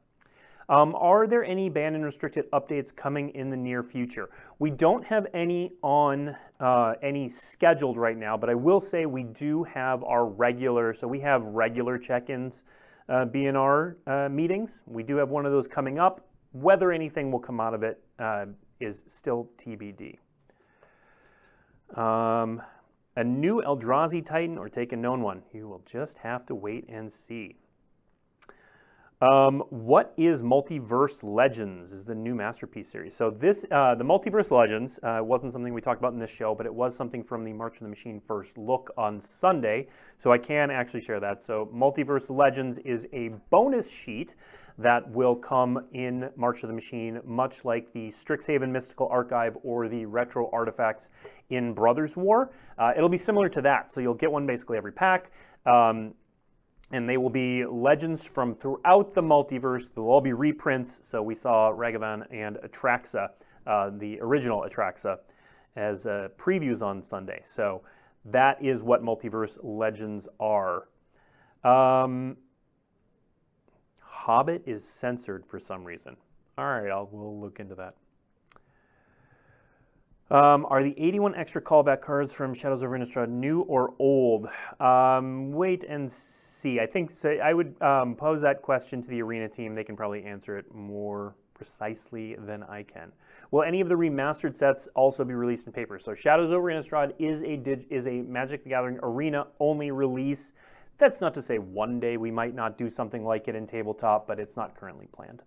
Um, 0.69 0.95
are 0.95 1.27
there 1.27 1.45
any 1.45 1.69
banned 1.69 1.95
and 1.95 2.05
restricted 2.05 2.51
updates 2.53 2.95
coming 2.95 3.31
in 3.31 3.51
the 3.51 3.57
near 3.57 3.83
future? 3.83 4.31
We 4.59 4.71
don't 4.71 5.05
have 5.05 5.27
any 5.35 5.73
on 5.83 6.35
uh, 6.61 6.95
any 7.03 7.29
scheduled 7.29 7.97
right 7.99 8.17
now, 8.17 8.37
but 8.37 8.49
I 8.49 8.55
will 8.55 8.81
say 8.81 9.07
we 9.07 9.25
do 9.25 9.65
have 9.65 10.03
our 10.05 10.27
regular. 10.27 10.95
So 10.95 11.07
we 11.07 11.21
have 11.21 11.43
regular 11.43 11.99
check-ins, 11.99 12.63
uh, 13.09 13.27
BNR 13.27 13.97
uh, 14.07 14.29
meetings. 14.29 14.83
We 14.87 15.03
do 15.03 15.17
have 15.17 15.29
one 15.29 15.45
of 15.45 15.53
those 15.53 15.67
coming 15.67 15.99
up. 15.99 16.27
Whether 16.53 16.93
anything 16.93 17.31
will 17.31 17.41
come 17.41 17.61
out 17.61 17.75
of 17.75 17.83
it 17.83 18.01
uh, 18.19 18.47
is 18.81 19.03
still 19.09 19.51
TBD. 19.59 20.19
Um, 21.99 22.63
a 23.17 23.23
new 23.23 23.63
Eldrazi 23.65 24.25
Titan 24.25 24.59
or 24.59 24.69
take 24.69 24.93
a 24.93 24.97
known 24.97 25.21
one? 25.23 25.43
You 25.53 25.69
will 25.69 25.83
just 25.85 26.17
have 26.19 26.47
to 26.47 26.55
wait 26.55 26.87
and 26.89 27.13
see. 27.13 27.57
Um, 29.25 29.63
what 29.71 30.13
is 30.19 30.43
Multiverse 30.43 31.23
Legends? 31.23 31.93
Is 31.93 32.05
the 32.05 32.15
new 32.15 32.35
masterpiece 32.35 32.91
series. 32.91 33.17
So 33.17 33.31
this, 33.31 33.65
uh, 33.71 33.95
the 33.95 34.05
Multiverse 34.05 34.51
Legends, 34.51 35.01
uh, 35.03 35.21
wasn't 35.23 35.55
something 35.55 35.73
we 35.73 35.81
talked 35.81 35.99
about 35.99 36.13
in 36.13 36.19
this 36.19 36.29
show, 36.29 36.55
but 36.55 36.67
it 36.67 36.75
was 36.75 36.95
something 36.95 37.25
from 37.25 37.43
the 37.43 37.55
March 37.55 37.77
of 37.77 37.85
the 37.85 37.89
Machine 37.89 38.21
first 38.29 38.59
look 38.59 38.91
on 38.99 39.23
Sunday. 39.23 39.89
So 40.19 40.31
I 40.31 40.37
can 40.37 40.71
actually 40.71 41.01
share 41.01 41.21
that. 41.21 41.43
So 41.43 41.71
Multiverse 41.75 42.29
Legends 42.29 42.77
is 42.85 43.07
a 43.15 43.31
bonus 43.49 43.89
sheet 43.89 44.35
that 44.77 45.09
will 45.11 45.37
come 45.37 45.87
in 45.95 46.29
March 46.37 46.63
of 46.63 46.69
the 46.69 46.75
Machine, 46.75 47.19
much 47.25 47.65
like 47.65 47.91
the 47.95 48.13
Strixhaven 48.13 48.69
Mystical 48.69 49.09
Archive 49.09 49.57
or 49.63 49.89
the 49.89 50.05
Retro 50.05 50.51
Artifacts 50.53 51.09
in 51.49 51.73
Brothers 51.73 52.15
War. 52.15 52.53
Uh, 52.77 52.93
it'll 52.95 53.09
be 53.09 53.17
similar 53.17 53.49
to 53.49 53.63
that. 53.63 53.91
So 53.91 54.01
you'll 54.01 54.13
get 54.13 54.31
one 54.31 54.47
basically 54.47 54.77
every 54.77 54.93
pack. 54.93 55.31
Um, 55.65 56.13
and 56.91 57.09
they 57.09 57.17
will 57.17 57.31
be 57.31 57.65
legends 57.65 58.25
from 58.25 58.55
throughout 58.55 59.15
the 59.15 59.23
multiverse. 59.23 59.87
They'll 59.95 60.05
all 60.05 60.21
be 60.21 60.33
reprints. 60.33 61.01
So 61.03 61.23
we 61.23 61.35
saw 61.35 61.73
Ragavan 61.73 62.27
and 62.31 62.57
Atraxa, 62.59 63.31
uh, 63.67 63.91
the 63.99 64.21
original 64.21 64.67
Atraxa, 64.69 65.19
as 65.77 66.07
uh, 66.07 66.29
previews 66.39 66.83
on 66.83 67.03
Sunday. 67.03 67.43
So 67.45 67.83
that 68.27 68.63
is 68.63 68.83
what 68.83 69.03
multiverse 69.03 69.59
legends 69.63 70.29
are. 70.39 70.89
Um, 71.65 72.37
Hobbit 73.99 74.63
is 74.67 74.87
censored 74.87 75.45
for 75.47 75.59
some 75.59 75.85
reason. 75.85 76.17
All 76.57 76.67
right, 76.67 76.91
I'll 76.91 77.09
we'll 77.11 77.41
look 77.41 77.59
into 77.61 77.75
that. 77.75 77.95
Um, 80.31 80.67
are 80.71 80.83
the 80.83 80.95
81 80.99 81.35
extra 81.35 81.61
callback 81.61 82.01
cards 82.01 82.33
from 82.33 82.55
Shadows 82.55 82.83
of 82.83 82.91
Innistrad 82.91 83.29
new 83.29 83.61
or 83.63 83.95
old? 83.99 84.49
Um, 84.81 85.53
wait 85.53 85.85
and 85.85 86.11
see. 86.11 86.44
I 86.65 86.87
think 86.87 87.15
so, 87.15 87.31
I 87.31 87.53
would 87.53 87.81
um, 87.83 88.15
pose 88.15 88.41
that 88.43 88.63
question 88.63 89.03
to 89.03 89.09
the 89.09 89.23
arena 89.23 89.49
team. 89.49 89.75
They 89.75 89.85
can 89.85 89.97
probably 89.97 90.25
answer 90.25 90.57
it 90.57 90.75
more 90.75 91.35
precisely 91.55 92.37
than 92.39 92.63
I 92.65 92.83
can. 92.83 93.13
Will 93.51 93.63
any 93.63 93.81
of 93.81 93.89
the 93.89 93.95
remastered 93.95 94.57
sets 94.57 94.89
also 94.95 95.25
be 95.25 95.35
released 95.35 95.67
in 95.67 95.73
paper? 95.73 95.99
So 95.99 96.15
Shadows 96.15 96.51
over 96.51 96.69
Innistrad 96.69 97.13
is 97.19 97.43
a 97.43 97.95
is 97.95 98.07
a 98.07 98.23
Magic 98.23 98.65
the 98.65 98.71
Gathering 98.71 98.99
arena 99.03 99.47
only 99.61 99.91
release. 99.91 100.53
That's 100.99 101.21
not 101.21 101.35
to 101.35 101.43
say 101.43 101.59
one 101.59 102.01
day 102.01 102.17
we 102.17 102.31
might 102.31 102.55
not 102.55 102.79
do 102.79 102.89
something 102.89 103.25
like 103.25 103.47
it 103.49 103.55
in 103.55 103.67
tabletop, 103.67 104.27
but 104.27 104.39
it's 104.41 104.57
not 104.57 104.77
currently 104.77 105.09
planned. 105.13 105.43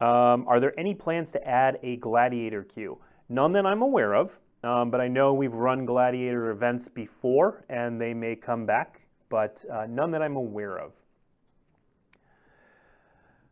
Um, 0.00 0.46
are 0.48 0.58
there 0.58 0.78
any 0.78 0.94
plans 0.94 1.30
to 1.32 1.46
add 1.46 1.78
a 1.82 1.96
Gladiator 1.96 2.64
queue? 2.64 2.98
None 3.28 3.52
that 3.52 3.64
I'm 3.64 3.82
aware 3.82 4.14
of, 4.14 4.38
um, 4.64 4.90
but 4.90 5.00
I 5.00 5.06
know 5.06 5.32
we've 5.32 5.52
run 5.52 5.86
Gladiator 5.86 6.50
events 6.50 6.88
before, 6.88 7.64
and 7.68 8.00
they 8.00 8.12
may 8.12 8.34
come 8.34 8.66
back 8.66 9.01
but 9.32 9.64
uh, 9.72 9.86
none 9.88 10.10
that 10.10 10.20
I'm 10.20 10.36
aware 10.36 10.76
of. 10.76 10.92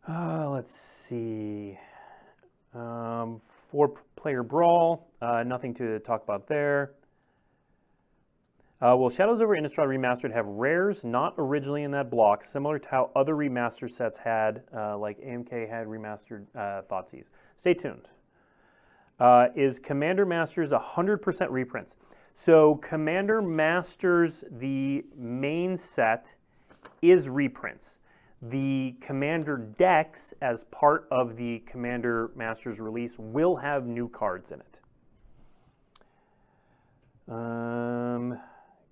Uh, 0.06 0.50
let's 0.50 0.78
see. 0.78 1.78
Um, 2.74 3.40
four 3.70 3.94
player 4.14 4.42
brawl, 4.42 5.08
uh, 5.22 5.42
nothing 5.42 5.72
to 5.76 5.98
talk 6.00 6.22
about 6.22 6.46
there. 6.46 6.92
Uh, 8.82 9.08
Shadows 9.08 9.40
over 9.40 9.56
Innistrad 9.56 9.88
Remastered 9.88 10.34
have 10.34 10.44
rares 10.46 11.02
not 11.02 11.34
originally 11.38 11.84
in 11.84 11.90
that 11.92 12.10
block, 12.10 12.44
similar 12.44 12.78
to 12.78 12.88
how 12.90 13.10
other 13.16 13.34
remaster 13.34 13.90
sets 13.90 14.18
had, 14.18 14.62
uh, 14.76 14.98
like 14.98 15.18
AMK 15.20 15.68
had 15.70 15.86
remastered 15.86 16.44
uh, 16.54 16.82
Thoughtseize? 16.90 17.24
Stay 17.56 17.72
tuned. 17.72 18.06
Uh, 19.18 19.46
is 19.56 19.78
Commander 19.78 20.26
Masters 20.26 20.70
100% 20.70 21.20
reprints? 21.50 21.96
So 22.42 22.76
Commander 22.76 23.42
Masters, 23.42 24.44
the 24.50 25.04
main 25.14 25.76
set, 25.76 26.26
is 27.02 27.28
reprints. 27.28 27.98
The 28.40 28.94
Commander 29.02 29.58
decks, 29.58 30.32
as 30.40 30.64
part 30.70 31.06
of 31.10 31.36
the 31.36 31.58
Commander 31.66 32.30
Masters 32.34 32.80
release, 32.80 33.18
will 33.18 33.56
have 33.56 33.84
new 33.84 34.08
cards 34.08 34.52
in 34.52 34.60
it. 34.60 34.78
Um, 37.30 38.40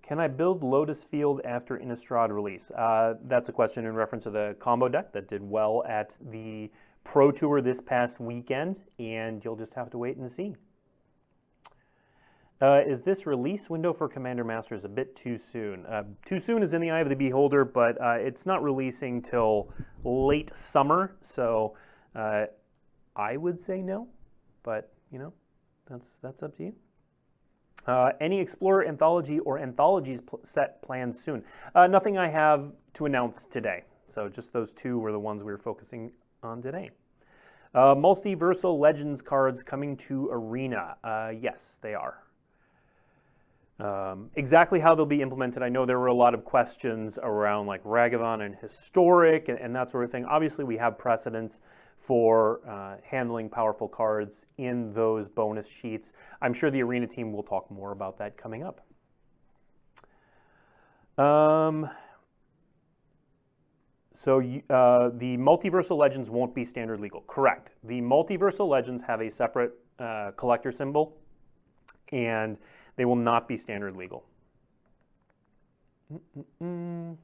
can 0.02 0.20
I 0.20 0.28
build 0.28 0.62
Lotus 0.62 1.02
Field 1.04 1.40
after 1.46 1.78
Innistrad 1.78 2.30
release? 2.30 2.70
Uh, 2.72 3.14
that's 3.24 3.48
a 3.48 3.52
question 3.52 3.86
in 3.86 3.94
reference 3.94 4.24
to 4.24 4.30
the 4.30 4.56
combo 4.60 4.90
deck 4.90 5.10
that 5.14 5.26
did 5.26 5.42
well 5.42 5.82
at 5.88 6.14
the 6.30 6.70
Pro 7.02 7.32
Tour 7.32 7.62
this 7.62 7.80
past 7.80 8.20
weekend, 8.20 8.82
and 8.98 9.42
you'll 9.42 9.56
just 9.56 9.72
have 9.72 9.88
to 9.88 9.96
wait 9.96 10.18
and 10.18 10.30
see. 10.30 10.54
Uh, 12.60 12.80
is 12.84 13.02
this 13.02 13.24
release 13.24 13.70
window 13.70 13.92
for 13.92 14.08
Commander 14.08 14.42
Masters 14.42 14.84
a 14.84 14.88
bit 14.88 15.14
too 15.14 15.38
soon? 15.38 15.86
Uh, 15.86 16.02
too 16.26 16.40
soon 16.40 16.60
is 16.60 16.74
in 16.74 16.80
the 16.80 16.90
eye 16.90 16.98
of 16.98 17.08
the 17.08 17.14
beholder, 17.14 17.64
but 17.64 18.00
uh, 18.00 18.14
it's 18.14 18.46
not 18.46 18.64
releasing 18.64 19.22
till 19.22 19.70
late 20.02 20.50
summer, 20.56 21.16
so 21.22 21.76
uh, 22.16 22.46
I 23.14 23.36
would 23.36 23.60
say 23.62 23.80
no, 23.80 24.08
but 24.64 24.92
you 25.12 25.20
know, 25.20 25.32
that's 25.88 26.16
that's 26.20 26.42
up 26.42 26.56
to 26.56 26.64
you. 26.64 26.74
Uh, 27.86 28.10
any 28.20 28.40
Explorer 28.40 28.86
anthology 28.88 29.38
or 29.40 29.60
anthologies 29.60 30.20
pl 30.20 30.40
set 30.42 30.82
planned 30.82 31.14
soon? 31.14 31.44
Uh, 31.76 31.86
nothing 31.86 32.18
I 32.18 32.28
have 32.28 32.72
to 32.94 33.06
announce 33.06 33.44
today. 33.44 33.84
So 34.12 34.28
just 34.28 34.52
those 34.52 34.72
two 34.72 34.98
were 34.98 35.12
the 35.12 35.20
ones 35.20 35.44
we 35.44 35.52
were 35.52 35.58
focusing 35.58 36.10
on 36.42 36.60
today. 36.60 36.90
Multiversal 37.74 38.80
Legends 38.80 39.22
cards 39.22 39.62
coming 39.62 39.96
to 39.96 40.28
Arena. 40.32 40.96
yes, 41.40 41.78
they 41.80 41.94
are. 41.94 42.24
Um, 43.80 44.30
exactly 44.34 44.80
how 44.80 44.96
they'll 44.96 45.06
be 45.06 45.22
implemented, 45.22 45.62
I 45.62 45.68
know 45.68 45.86
there 45.86 46.00
were 46.00 46.08
a 46.08 46.14
lot 46.14 46.34
of 46.34 46.44
questions 46.44 47.16
around 47.22 47.66
like 47.66 47.82
Ragavan 47.84 48.44
and 48.44 48.56
historic 48.56 49.48
and, 49.48 49.58
and 49.58 49.74
that 49.76 49.90
sort 49.90 50.04
of 50.04 50.10
thing. 50.10 50.24
Obviously, 50.24 50.64
we 50.64 50.76
have 50.78 50.98
precedents 50.98 51.60
for 52.00 52.60
uh, 52.68 52.96
handling 53.04 53.48
powerful 53.48 53.86
cards 53.86 54.42
in 54.56 54.92
those 54.94 55.28
bonus 55.28 55.68
sheets. 55.68 56.12
I'm 56.42 56.54
sure 56.54 56.70
the 56.70 56.82
arena 56.82 57.06
team 57.06 57.32
will 57.32 57.42
talk 57.42 57.70
more 57.70 57.92
about 57.92 58.18
that 58.18 58.36
coming 58.36 58.64
up. 58.64 58.80
Um, 61.22 61.88
so 64.14 64.40
uh, 64.40 65.10
the 65.18 65.36
multiversal 65.36 65.98
legends 65.98 66.30
won't 66.30 66.54
be 66.54 66.64
standard 66.64 66.98
legal. 66.98 67.22
Correct. 67.28 67.74
The 67.84 68.00
multiversal 68.00 68.68
legends 68.68 69.04
have 69.06 69.20
a 69.20 69.30
separate 69.30 69.72
uh, 69.98 70.32
collector 70.36 70.72
symbol, 70.72 71.16
and 72.10 72.56
they 72.98 73.06
will 73.06 73.16
not 73.16 73.48
be 73.48 73.56
standard 73.56 73.96
legal. 73.96 74.24
Mm-mm-mm. 76.12 77.16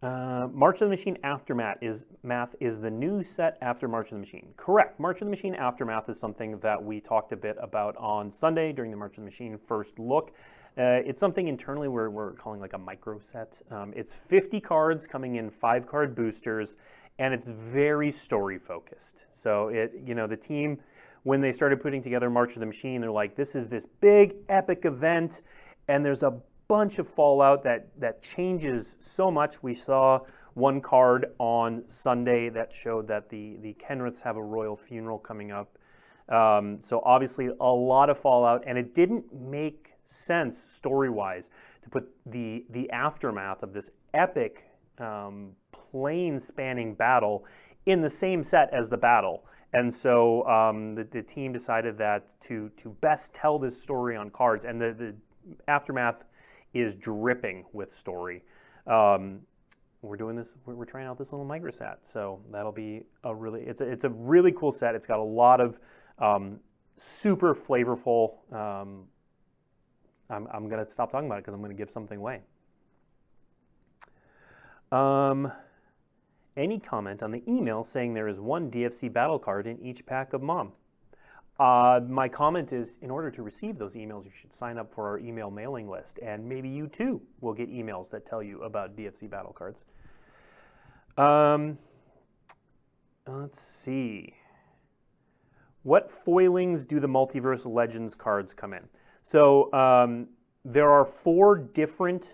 Uh, 0.00 0.46
March 0.52 0.74
of 0.74 0.86
the 0.86 0.90
Machine 0.90 1.18
Aftermath 1.24 1.78
is 1.82 2.04
math 2.22 2.54
is 2.60 2.78
the 2.78 2.90
new 2.90 3.24
set 3.24 3.58
after 3.60 3.88
March 3.88 4.08
of 4.08 4.12
the 4.12 4.20
Machine. 4.20 4.50
Correct. 4.56 5.00
March 5.00 5.20
of 5.20 5.26
the 5.26 5.30
Machine 5.30 5.56
Aftermath 5.56 6.08
is 6.08 6.20
something 6.20 6.58
that 6.58 6.80
we 6.80 7.00
talked 7.00 7.32
a 7.32 7.36
bit 7.36 7.56
about 7.60 7.96
on 7.96 8.30
Sunday 8.30 8.70
during 8.70 8.92
the 8.92 8.96
March 8.96 9.12
of 9.12 9.16
the 9.16 9.24
Machine 9.24 9.58
first 9.66 9.98
look. 9.98 10.30
Uh, 10.76 11.02
it's 11.04 11.18
something 11.18 11.48
internally 11.48 11.88
we're, 11.88 12.10
we're 12.10 12.34
calling 12.34 12.60
like 12.60 12.74
a 12.74 12.78
micro 12.78 13.18
set. 13.18 13.60
Um, 13.72 13.92
it's 13.96 14.12
50 14.28 14.60
cards 14.60 15.06
coming 15.08 15.34
in 15.34 15.50
five 15.50 15.88
card 15.88 16.14
boosters, 16.14 16.76
and 17.18 17.34
it's 17.34 17.48
very 17.48 18.12
story 18.12 18.58
focused. 18.58 19.16
So 19.34 19.68
it, 19.68 20.00
you 20.06 20.14
know, 20.14 20.28
the 20.28 20.36
team 20.36 20.78
when 21.28 21.42
they 21.42 21.52
started 21.52 21.78
putting 21.82 22.02
together 22.02 22.30
March 22.30 22.54
of 22.54 22.60
the 22.60 22.64
Machine, 22.64 23.02
they're 23.02 23.10
like, 23.10 23.36
this 23.36 23.54
is 23.54 23.68
this 23.68 23.84
big 24.00 24.36
epic 24.48 24.86
event, 24.86 25.42
and 25.86 26.02
there's 26.02 26.22
a 26.22 26.32
bunch 26.68 26.98
of 26.98 27.06
fallout 27.06 27.62
that 27.62 27.88
that 27.98 28.22
changes 28.22 28.94
so 28.98 29.30
much. 29.30 29.62
We 29.62 29.74
saw 29.74 30.20
one 30.54 30.80
card 30.80 31.26
on 31.38 31.84
Sunday 31.90 32.48
that 32.48 32.72
showed 32.72 33.06
that 33.08 33.28
the 33.28 33.58
the 33.60 33.74
Kenriths 33.74 34.20
have 34.22 34.38
a 34.38 34.42
royal 34.42 34.74
funeral 34.74 35.18
coming 35.18 35.52
up. 35.52 35.76
Um, 36.30 36.78
so 36.82 37.02
obviously 37.04 37.50
a 37.60 37.72
lot 37.92 38.08
of 38.08 38.18
fallout, 38.18 38.64
and 38.66 38.78
it 38.78 38.94
didn't 38.94 39.26
make 39.30 39.92
sense 40.08 40.56
story 40.56 41.10
wise 41.10 41.50
to 41.82 41.90
put 41.90 42.08
the 42.24 42.64
the 42.70 42.90
aftermath 42.90 43.62
of 43.62 43.74
this 43.74 43.90
epic 44.14 44.64
um, 44.96 45.50
plane 45.72 46.40
spanning 46.40 46.94
battle 46.94 47.44
in 47.84 48.00
the 48.00 48.08
same 48.08 48.42
set 48.42 48.72
as 48.72 48.88
the 48.88 48.96
battle. 48.96 49.44
And 49.74 49.94
so 49.94 50.46
um, 50.46 50.94
the, 50.94 51.04
the, 51.04 51.22
team 51.22 51.52
decided 51.52 51.98
that 51.98 52.40
to, 52.42 52.70
to 52.82 52.88
best 53.00 53.34
tell 53.34 53.58
this 53.58 53.80
story 53.80 54.16
on 54.16 54.30
cards, 54.30 54.64
and 54.64 54.80
the, 54.80 54.94
the 54.98 55.14
aftermath 55.68 56.24
is 56.72 56.94
dripping 56.94 57.64
with 57.72 57.94
story. 57.94 58.42
Um, 58.86 59.40
we're 60.00 60.16
doing 60.16 60.36
this. 60.36 60.48
We're, 60.64 60.74
we're, 60.74 60.84
trying 60.86 61.06
out 61.06 61.18
this 61.18 61.32
little 61.32 61.44
micro 61.44 61.70
set, 61.70 61.98
so 62.10 62.40
that'll 62.50 62.72
be 62.72 63.02
a 63.24 63.34
really. 63.34 63.62
It's 63.62 63.80
a, 63.80 63.84
it's 63.84 64.04
a 64.04 64.10
really 64.10 64.52
cool 64.52 64.72
set. 64.72 64.94
It's 64.94 65.06
got 65.06 65.18
a 65.18 65.22
lot 65.22 65.60
of 65.60 65.78
um, 66.18 66.60
super 66.98 67.54
flavorful. 67.54 68.34
Um, 68.52 69.04
I'm, 70.30 70.46
I'm 70.52 70.68
gonna 70.68 70.86
stop 70.86 71.10
talking 71.10 71.26
about 71.26 71.38
it 71.38 71.44
because 71.44 71.54
I'm 71.54 71.60
gonna 71.60 71.74
give 71.74 71.90
something 71.90 72.18
away. 72.18 72.40
Um, 74.92 75.52
any 76.58 76.78
comment 76.78 77.22
on 77.22 77.30
the 77.30 77.42
email 77.48 77.84
saying 77.84 78.12
there 78.12 78.28
is 78.28 78.40
one 78.40 78.70
DFC 78.70 79.10
battle 79.10 79.38
card 79.38 79.66
in 79.66 79.80
each 79.80 80.04
pack 80.04 80.32
of 80.32 80.42
Mom? 80.42 80.72
Uh, 81.58 82.00
my 82.06 82.28
comment 82.28 82.72
is 82.72 82.94
in 83.00 83.10
order 83.10 83.30
to 83.30 83.42
receive 83.42 83.78
those 83.78 83.94
emails, 83.94 84.24
you 84.24 84.30
should 84.40 84.54
sign 84.54 84.78
up 84.78 84.92
for 84.94 85.08
our 85.08 85.18
email 85.18 85.50
mailing 85.50 85.88
list, 85.88 86.18
and 86.22 86.46
maybe 86.48 86.68
you 86.68 86.86
too 86.86 87.20
will 87.40 87.54
get 87.54 87.72
emails 87.72 88.10
that 88.10 88.26
tell 88.26 88.42
you 88.42 88.62
about 88.62 88.96
DFC 88.96 89.28
battle 89.28 89.52
cards. 89.52 89.84
Um, 91.16 91.78
let's 93.26 93.60
see. 93.60 94.34
What 95.82 96.12
foilings 96.24 96.84
do 96.84 97.00
the 97.00 97.08
Multiverse 97.08 97.64
Legends 97.64 98.14
cards 98.14 98.54
come 98.54 98.72
in? 98.72 98.82
So 99.24 99.72
um, 99.72 100.28
there 100.64 100.90
are 100.90 101.04
four 101.04 101.56
different 101.56 102.30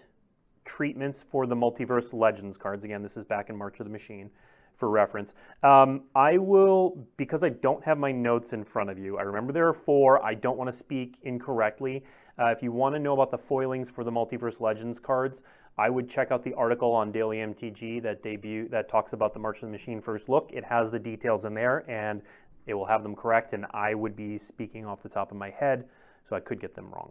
treatments 0.64 1.24
for 1.30 1.46
the 1.46 1.54
Multiverse 1.54 2.12
Legends 2.12 2.56
cards. 2.56 2.84
Again, 2.84 3.02
this 3.02 3.16
is 3.16 3.24
back 3.24 3.50
in 3.50 3.56
March 3.56 3.80
of 3.80 3.86
the 3.86 3.92
Machine 3.92 4.30
for 4.76 4.90
reference. 4.90 5.34
Um, 5.62 6.02
I 6.14 6.38
will, 6.38 7.06
because 7.16 7.42
I 7.42 7.50
don't 7.50 7.82
have 7.84 7.98
my 7.98 8.12
notes 8.12 8.52
in 8.52 8.64
front 8.64 8.90
of 8.90 8.98
you, 8.98 9.18
I 9.18 9.22
remember 9.22 9.52
there 9.52 9.68
are 9.68 9.74
four. 9.74 10.24
I 10.24 10.34
don't 10.34 10.56
want 10.56 10.70
to 10.70 10.76
speak 10.76 11.16
incorrectly. 11.22 12.04
Uh, 12.38 12.46
if 12.46 12.62
you 12.62 12.72
want 12.72 12.94
to 12.94 12.98
know 12.98 13.12
about 13.12 13.30
the 13.30 13.38
foilings 13.38 13.88
for 13.88 14.02
the 14.02 14.10
Multiverse 14.10 14.60
Legends 14.60 14.98
cards, 14.98 15.40
I 15.76 15.90
would 15.90 16.08
check 16.08 16.30
out 16.30 16.44
the 16.44 16.54
article 16.54 16.92
on 16.92 17.10
Daily 17.10 17.38
MTG 17.38 18.02
that 18.02 18.22
debut 18.22 18.68
that 18.68 18.88
talks 18.88 19.12
about 19.12 19.32
the 19.32 19.40
March 19.40 19.56
of 19.56 19.68
the 19.68 19.72
Machine 19.72 20.00
first 20.00 20.28
look. 20.28 20.50
It 20.52 20.64
has 20.64 20.90
the 20.90 20.98
details 20.98 21.44
in 21.44 21.54
there, 21.54 21.88
and 21.90 22.22
it 22.66 22.74
will 22.74 22.86
have 22.86 23.02
them 23.02 23.16
correct. 23.16 23.54
And 23.54 23.66
I 23.72 23.94
would 23.94 24.14
be 24.14 24.38
speaking 24.38 24.86
off 24.86 25.02
the 25.02 25.08
top 25.08 25.30
of 25.32 25.36
my 25.36 25.50
head, 25.50 25.84
so 26.28 26.36
I 26.36 26.40
could 26.40 26.60
get 26.60 26.74
them 26.74 26.90
wrong. 26.92 27.10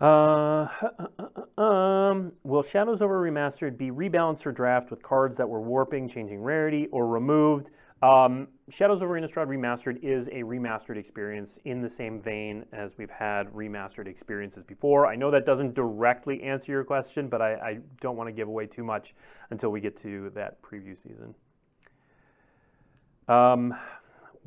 Uh, 0.00 0.68
um, 1.60 2.32
will 2.44 2.62
Shadows 2.62 3.02
Over 3.02 3.20
Remastered 3.20 3.76
be 3.76 3.90
rebalanced 3.90 4.46
or 4.46 4.52
draft 4.52 4.90
with 4.90 5.02
cards 5.02 5.36
that 5.36 5.48
were 5.48 5.60
warping, 5.60 6.08
changing 6.08 6.40
rarity, 6.40 6.86
or 6.92 7.06
removed? 7.06 7.70
Um, 8.00 8.46
Shadows 8.70 9.02
over 9.02 9.20
Innistrad 9.20 9.48
Remastered 9.48 9.98
is 10.04 10.28
a 10.28 10.44
remastered 10.44 10.98
experience 10.98 11.58
in 11.64 11.80
the 11.80 11.88
same 11.88 12.20
vein 12.20 12.64
as 12.72 12.92
we've 12.96 13.10
had 13.10 13.48
remastered 13.52 14.06
experiences 14.06 14.62
before. 14.62 15.06
I 15.06 15.16
know 15.16 15.32
that 15.32 15.44
doesn't 15.44 15.74
directly 15.74 16.42
answer 16.44 16.70
your 16.70 16.84
question, 16.84 17.28
but 17.28 17.42
I, 17.42 17.54
I 17.54 17.78
don't 18.00 18.16
want 18.16 18.28
to 18.28 18.32
give 18.32 18.46
away 18.46 18.66
too 18.66 18.84
much 18.84 19.14
until 19.50 19.70
we 19.70 19.80
get 19.80 19.96
to 20.02 20.30
that 20.34 20.62
preview 20.62 20.96
season. 21.02 21.34
Um, 23.26 23.74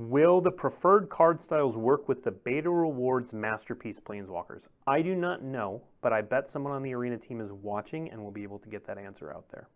Will 0.09 0.41
the 0.41 0.49
preferred 0.49 1.09
card 1.09 1.39
styles 1.39 1.77
work 1.77 2.09
with 2.09 2.23
the 2.23 2.31
Beta 2.31 2.71
Rewards 2.71 3.33
Masterpiece 3.33 3.99
Planeswalkers? 3.99 4.61
I 4.87 5.03
do 5.03 5.13
not 5.13 5.43
know, 5.43 5.83
but 6.01 6.11
I 6.11 6.23
bet 6.23 6.49
someone 6.49 6.73
on 6.73 6.81
the 6.81 6.95
Arena 6.95 7.19
team 7.19 7.39
is 7.39 7.51
watching 7.51 8.09
and 8.09 8.23
will 8.23 8.31
be 8.31 8.41
able 8.41 8.57
to 8.57 8.67
get 8.67 8.83
that 8.87 8.97
answer 8.97 9.31
out 9.31 9.45
there. 9.51 9.67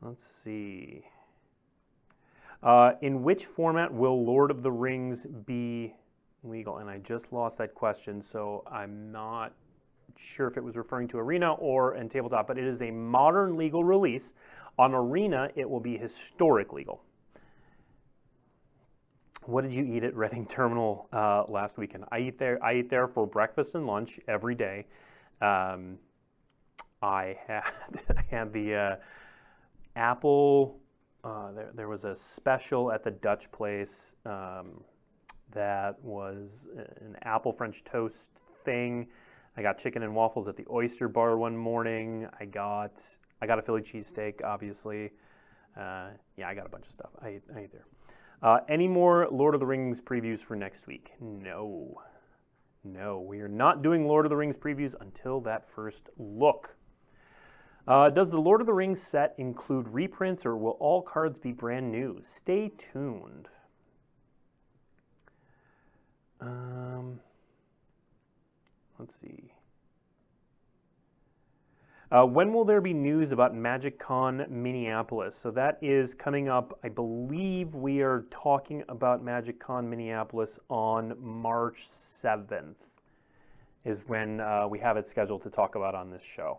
Let's 0.00 0.26
see. 0.42 1.04
Uh, 2.60 2.94
in 3.02 3.22
which 3.22 3.44
format 3.44 3.94
will 3.94 4.24
Lord 4.24 4.50
of 4.50 4.64
the 4.64 4.72
Rings 4.72 5.24
be 5.46 5.94
legal? 6.42 6.78
And 6.78 6.90
I 6.90 6.98
just 6.98 7.32
lost 7.32 7.56
that 7.58 7.72
question, 7.72 8.20
so 8.20 8.64
I'm 8.68 9.12
not 9.12 9.52
sure 10.16 10.48
if 10.48 10.56
it 10.56 10.64
was 10.64 10.74
referring 10.74 11.06
to 11.06 11.18
Arena 11.18 11.52
or 11.52 11.94
in 11.94 12.08
Tabletop, 12.08 12.48
but 12.48 12.58
it 12.58 12.64
is 12.64 12.82
a 12.82 12.90
modern 12.90 13.56
legal 13.56 13.84
release. 13.84 14.32
On 14.76 14.92
Arena, 14.92 15.50
it 15.54 15.70
will 15.70 15.78
be 15.78 15.96
historic 15.96 16.72
legal. 16.72 17.04
What 19.46 19.62
did 19.62 19.72
you 19.72 19.84
eat 19.84 20.04
at 20.04 20.14
Reading 20.14 20.46
Terminal 20.46 21.08
uh, 21.12 21.44
last 21.48 21.76
weekend? 21.76 22.04
I 22.12 22.20
eat 22.20 22.38
there. 22.38 22.62
I 22.62 22.74
eat 22.74 22.88
there 22.88 23.08
for 23.08 23.26
breakfast 23.26 23.74
and 23.74 23.86
lunch 23.86 24.20
every 24.28 24.54
day. 24.54 24.86
Um, 25.40 25.98
I 27.02 27.36
had 27.48 27.64
I 28.16 28.22
had 28.30 28.52
the 28.52 28.74
uh, 28.74 28.96
apple. 29.96 30.78
Uh, 31.24 31.50
there, 31.52 31.70
there 31.74 31.88
was 31.88 32.04
a 32.04 32.16
special 32.36 32.92
at 32.92 33.02
the 33.02 33.10
Dutch 33.10 33.50
place 33.50 34.14
um, 34.26 34.84
that 35.52 36.00
was 36.02 36.48
an 37.00 37.16
apple 37.22 37.52
French 37.52 37.82
toast 37.82 38.30
thing. 38.64 39.08
I 39.56 39.62
got 39.62 39.76
chicken 39.76 40.04
and 40.04 40.14
waffles 40.14 40.46
at 40.46 40.56
the 40.56 40.66
Oyster 40.70 41.08
Bar 41.08 41.36
one 41.36 41.56
morning. 41.56 42.28
I 42.38 42.44
got 42.44 42.92
I 43.40 43.48
got 43.48 43.58
a 43.58 43.62
Philly 43.62 43.82
cheesesteak, 43.82 44.44
obviously. 44.44 45.10
Uh, 45.76 46.10
yeah, 46.36 46.48
I 46.48 46.54
got 46.54 46.66
a 46.66 46.68
bunch 46.68 46.86
of 46.86 46.92
stuff. 46.92 47.10
I 47.20 47.40
I 47.56 47.62
ate 47.62 47.72
there. 47.72 47.86
Uh, 48.42 48.58
any 48.68 48.88
more 48.88 49.28
Lord 49.30 49.54
of 49.54 49.60
the 49.60 49.66
Rings 49.66 50.00
previews 50.00 50.40
for 50.40 50.56
next 50.56 50.86
week? 50.86 51.12
No. 51.20 52.00
No, 52.84 53.20
we 53.20 53.40
are 53.40 53.48
not 53.48 53.82
doing 53.82 54.08
Lord 54.08 54.26
of 54.26 54.30
the 54.30 54.36
Rings 54.36 54.56
previews 54.56 54.94
until 55.00 55.40
that 55.42 55.68
first 55.70 56.08
look. 56.18 56.74
Uh, 57.86 58.10
does 58.10 58.30
the 58.30 58.40
Lord 58.40 58.60
of 58.60 58.66
the 58.66 58.72
Rings 58.72 59.00
set 59.00 59.34
include 59.38 59.88
reprints 59.88 60.44
or 60.44 60.56
will 60.56 60.76
all 60.80 61.02
cards 61.02 61.38
be 61.38 61.52
brand 61.52 61.92
new? 61.92 62.20
Stay 62.24 62.72
tuned. 62.92 63.48
Um, 66.40 67.20
let's 68.98 69.14
see. 69.20 69.52
Uh, 72.12 72.26
when 72.26 72.52
will 72.52 72.66
there 72.66 72.82
be 72.82 72.92
news 72.92 73.32
about 73.32 73.54
MagicCon 73.54 74.46
Minneapolis? 74.50 75.34
So 75.42 75.50
that 75.52 75.78
is 75.80 76.12
coming 76.12 76.46
up. 76.46 76.78
I 76.84 76.90
believe 76.90 77.74
we 77.74 78.02
are 78.02 78.26
talking 78.30 78.84
about 78.90 79.24
MagicCon 79.24 79.86
Minneapolis 79.86 80.58
on 80.68 81.14
March 81.18 81.88
7th, 82.22 82.74
is 83.86 84.00
when 84.08 84.40
uh, 84.40 84.68
we 84.68 84.78
have 84.80 84.98
it 84.98 85.08
scheduled 85.08 85.42
to 85.44 85.48
talk 85.48 85.74
about 85.74 85.94
on 85.94 86.10
this 86.10 86.20
show. 86.22 86.58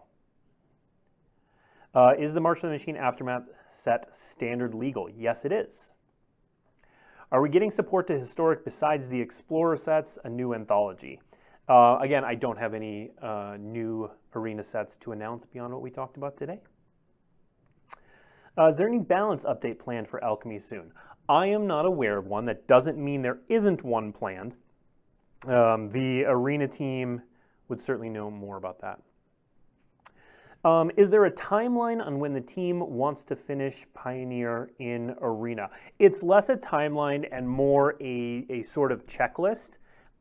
Uh, 1.94 2.14
is 2.18 2.34
the 2.34 2.42
March 2.42 2.58
of 2.58 2.64
the 2.64 2.70
Machine 2.70 2.98
Aftermath 2.98 3.44
set 3.76 4.10
standard 4.18 4.74
legal? 4.74 5.08
Yes, 5.08 5.46
it 5.46 5.52
is. 5.52 5.92
Are 7.32 7.44
we 7.44 7.50
getting 7.50 7.70
support 7.70 8.08
to 8.08 8.18
historic 8.18 8.66
besides 8.66 9.08
the 9.08 9.22
Explorer 9.22 9.78
sets, 9.78 10.18
a 10.24 10.30
new 10.30 10.56
anthology? 10.56 11.20
Uh, 11.68 11.98
again, 12.02 12.26
I 12.26 12.36
don't 12.36 12.58
have 12.58 12.74
any 12.74 13.12
uh, 13.22 13.56
new 13.60 14.12
arena 14.36 14.64
sets 14.64 14.98
to 14.98 15.14
announce 15.14 15.46
beyond 15.46 15.74
what 15.74 15.82
we 15.82 15.90
talked 15.90 16.18
about 16.18 16.38
today. 16.38 16.60
Uh, 18.58 18.70
is 18.70 18.78
there 18.78 18.88
any 18.88 19.00
balance 19.00 19.44
update 19.44 19.80
planned 19.80 20.08
for 20.08 20.24
Alchemy 20.24 20.60
soon? 20.60 20.92
I 21.30 21.48
am 21.48 21.66
not 21.66 21.86
aware 21.86 22.18
of 22.18 22.28
one. 22.28 22.46
That 22.46 22.68
doesn't 22.68 22.98
mean 22.98 23.22
there 23.22 23.40
isn't 23.48 23.84
one 23.84 24.12
planned. 24.12 24.58
Um, 25.48 25.90
the 25.90 26.26
arena 26.26 26.68
team 26.68 27.22
would 27.70 27.82
certainly 27.82 28.10
know 28.10 28.30
more 28.30 28.58
about 28.58 28.82
that. 28.82 29.00
Um, 30.66 30.92
is 30.96 31.10
there 31.10 31.26
a 31.26 31.32
timeline 31.32 32.06
on 32.06 32.20
when 32.20 32.34
the 32.34 32.42
team 32.42 32.80
wants 32.80 33.24
to 33.26 33.36
finish 33.36 33.86
Pioneer 33.94 34.72
in 34.80 35.16
Arena? 35.22 35.70
It's 36.00 36.24
less 36.24 36.50
a 36.50 36.56
timeline 36.56 37.28
and 37.32 37.48
more 37.48 37.96
a, 38.02 38.46
a 38.50 38.62
sort 38.62 38.92
of 38.92 39.06
checklist 39.06 39.72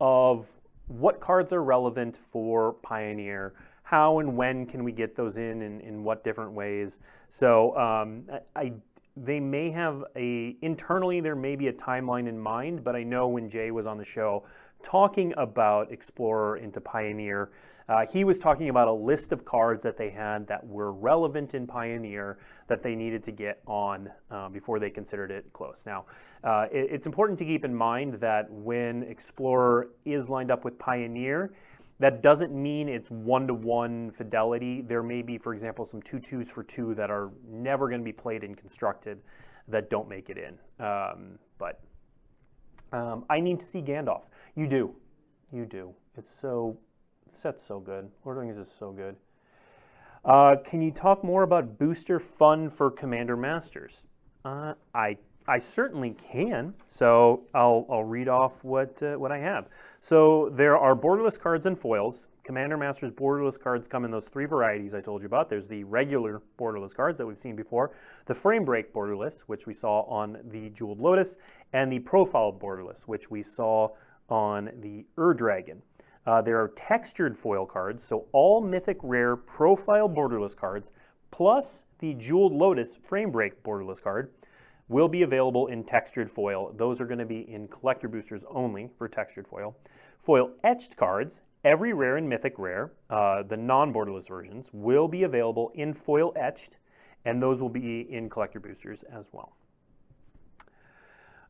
of 0.00 0.46
what 0.88 1.20
cards 1.20 1.52
are 1.52 1.62
relevant 1.62 2.16
for 2.30 2.74
Pioneer. 2.82 3.54
How 3.82 4.18
and 4.20 4.36
when 4.36 4.66
can 4.66 4.84
we 4.84 4.92
get 4.92 5.16
those 5.16 5.36
in, 5.36 5.62
and 5.62 5.80
in 5.80 6.04
what 6.04 6.24
different 6.24 6.52
ways? 6.52 6.92
So 7.28 7.76
um, 7.76 8.24
I, 8.56 8.60
I 8.60 8.72
they 9.16 9.40
may 9.40 9.70
have 9.70 10.04
a 10.16 10.56
internally 10.62 11.20
there 11.20 11.36
may 11.36 11.56
be 11.56 11.68
a 11.68 11.72
timeline 11.72 12.28
in 12.28 12.38
mind, 12.38 12.82
but 12.82 12.96
I 12.96 13.02
know 13.02 13.28
when 13.28 13.50
Jay 13.50 13.70
was 13.70 13.86
on 13.86 13.98
the 13.98 14.04
show 14.04 14.44
talking 14.82 15.32
about 15.36 15.92
Explorer 15.92 16.56
into 16.56 16.80
Pioneer, 16.80 17.50
uh, 17.88 18.06
he 18.12 18.24
was 18.24 18.38
talking 18.38 18.68
about 18.68 18.88
a 18.88 18.92
list 18.92 19.32
of 19.32 19.44
cards 19.44 19.82
that 19.82 19.96
they 19.96 20.10
had 20.10 20.46
that 20.46 20.66
were 20.66 20.92
relevant 20.92 21.54
in 21.54 21.66
Pioneer 21.66 22.38
that 22.68 22.82
they 22.82 22.94
needed 22.94 23.22
to 23.24 23.32
get 23.32 23.60
on 23.66 24.10
uh, 24.30 24.48
before 24.48 24.78
they 24.78 24.90
considered 24.90 25.30
it 25.30 25.52
close. 25.52 25.82
Now, 25.84 26.06
uh, 26.44 26.66
it, 26.72 26.88
it's 26.90 27.06
important 27.06 27.38
to 27.40 27.44
keep 27.44 27.64
in 27.64 27.74
mind 27.74 28.14
that 28.20 28.50
when 28.50 29.02
Explorer 29.04 29.90
is 30.04 30.28
lined 30.28 30.50
up 30.50 30.64
with 30.64 30.78
Pioneer, 30.78 31.52
that 31.98 32.22
doesn't 32.22 32.52
mean 32.52 32.88
it's 32.88 33.10
one-to-one 33.10 34.10
fidelity. 34.12 34.82
There 34.82 35.02
may 35.02 35.22
be, 35.22 35.38
for 35.38 35.54
example, 35.54 35.86
some 35.86 36.02
two 36.02 36.18
twos 36.18 36.48
for 36.48 36.64
two 36.64 36.94
that 36.94 37.10
are 37.10 37.30
never 37.48 37.88
going 37.88 38.00
to 38.00 38.04
be 38.04 38.12
played 38.12 38.42
and 38.42 38.56
constructed 38.56 39.20
that 39.68 39.88
don't 39.88 40.08
make 40.08 40.28
it 40.28 40.36
in. 40.36 40.84
Um, 40.84 41.38
but 41.58 41.80
um, 42.92 43.24
I 43.30 43.38
need 43.40 43.60
to 43.60 43.66
see 43.66 43.80
Gandalf. 43.80 44.22
You 44.56 44.66
do. 44.66 44.94
You 45.52 45.64
do. 45.64 45.94
It's 46.16 46.32
so 46.40 46.76
set's 47.42 47.66
so 47.66 47.80
good. 47.80 48.04
Of 48.04 48.24
the 48.24 48.30
Rings 48.30 48.56
is 48.56 48.68
so 48.78 48.92
good. 48.92 49.16
Uh, 50.24 50.56
can 50.64 50.80
you 50.80 50.92
talk 50.92 51.24
more 51.24 51.42
about 51.42 51.78
booster 51.78 52.20
fun 52.20 52.70
for 52.70 52.90
Commander 52.90 53.36
Masters? 53.36 54.04
Uh, 54.44 54.74
I 54.94 55.18
I 55.48 55.58
certainly 55.58 56.14
can. 56.30 56.74
So 56.88 57.42
I'll 57.52 57.86
I'll 57.90 58.04
read 58.04 58.28
off 58.28 58.52
what 58.62 59.02
uh, 59.02 59.14
what 59.14 59.32
I 59.32 59.38
have. 59.38 59.66
So 60.00 60.50
there 60.54 60.78
are 60.78 60.94
borderless 60.94 61.38
cards 61.38 61.66
and 61.66 61.78
foils. 61.78 62.26
Commander 62.44 62.76
Masters 62.76 63.12
borderless 63.12 63.58
cards 63.58 63.86
come 63.86 64.04
in 64.04 64.10
those 64.10 64.26
three 64.26 64.46
varieties 64.46 64.94
I 64.94 65.00
told 65.00 65.22
you 65.22 65.26
about. 65.26 65.48
There's 65.48 65.68
the 65.68 65.84
regular 65.84 66.42
borderless 66.58 66.94
cards 66.94 67.18
that 67.18 67.26
we've 67.26 67.38
seen 67.38 67.54
before, 67.54 67.92
the 68.26 68.34
frame 68.34 68.64
break 68.64 68.92
borderless, 68.92 69.40
which 69.46 69.66
we 69.66 69.74
saw 69.74 70.02
on 70.02 70.38
the 70.50 70.68
Jeweled 70.70 71.00
Lotus, 71.00 71.36
and 71.72 71.92
the 71.92 72.00
profile 72.00 72.52
borderless, 72.52 73.02
which 73.02 73.30
we 73.30 73.44
saw 73.44 73.90
on 74.28 74.70
the 74.80 75.04
Ur 75.18 75.34
Dragon. 75.34 75.82
Uh, 76.26 76.40
there 76.40 76.60
are 76.60 76.68
textured 76.76 77.36
foil 77.36 77.66
cards, 77.66 78.04
so 78.06 78.26
all 78.32 78.60
mythic 78.60 78.98
rare 79.02 79.36
profile 79.36 80.08
borderless 80.08 80.56
cards, 80.56 80.90
plus 81.30 81.84
the 81.98 82.14
Jeweled 82.14 82.52
Lotus 82.52 82.96
frame 83.08 83.30
break 83.30 83.60
borderless 83.64 84.00
card, 84.00 84.30
will 84.88 85.08
be 85.08 85.22
available 85.22 85.66
in 85.68 85.82
textured 85.82 86.30
foil. 86.30 86.72
Those 86.76 87.00
are 87.00 87.06
going 87.06 87.18
to 87.18 87.24
be 87.24 87.50
in 87.50 87.66
collector 87.68 88.08
boosters 88.08 88.42
only 88.48 88.90
for 88.98 89.08
textured 89.08 89.48
foil. 89.48 89.76
Foil 90.22 90.50
etched 90.62 90.96
cards, 90.96 91.42
every 91.64 91.92
rare 91.92 92.16
and 92.16 92.28
mythic 92.28 92.54
rare, 92.58 92.92
uh, 93.10 93.42
the 93.42 93.56
non-borderless 93.56 94.28
versions, 94.28 94.66
will 94.72 95.08
be 95.08 95.24
available 95.24 95.72
in 95.74 95.92
foil 95.92 96.32
etched, 96.36 96.76
and 97.24 97.42
those 97.42 97.60
will 97.60 97.68
be 97.68 98.06
in 98.12 98.28
collector 98.30 98.60
boosters 98.60 99.02
as 99.12 99.26
well. 99.32 99.56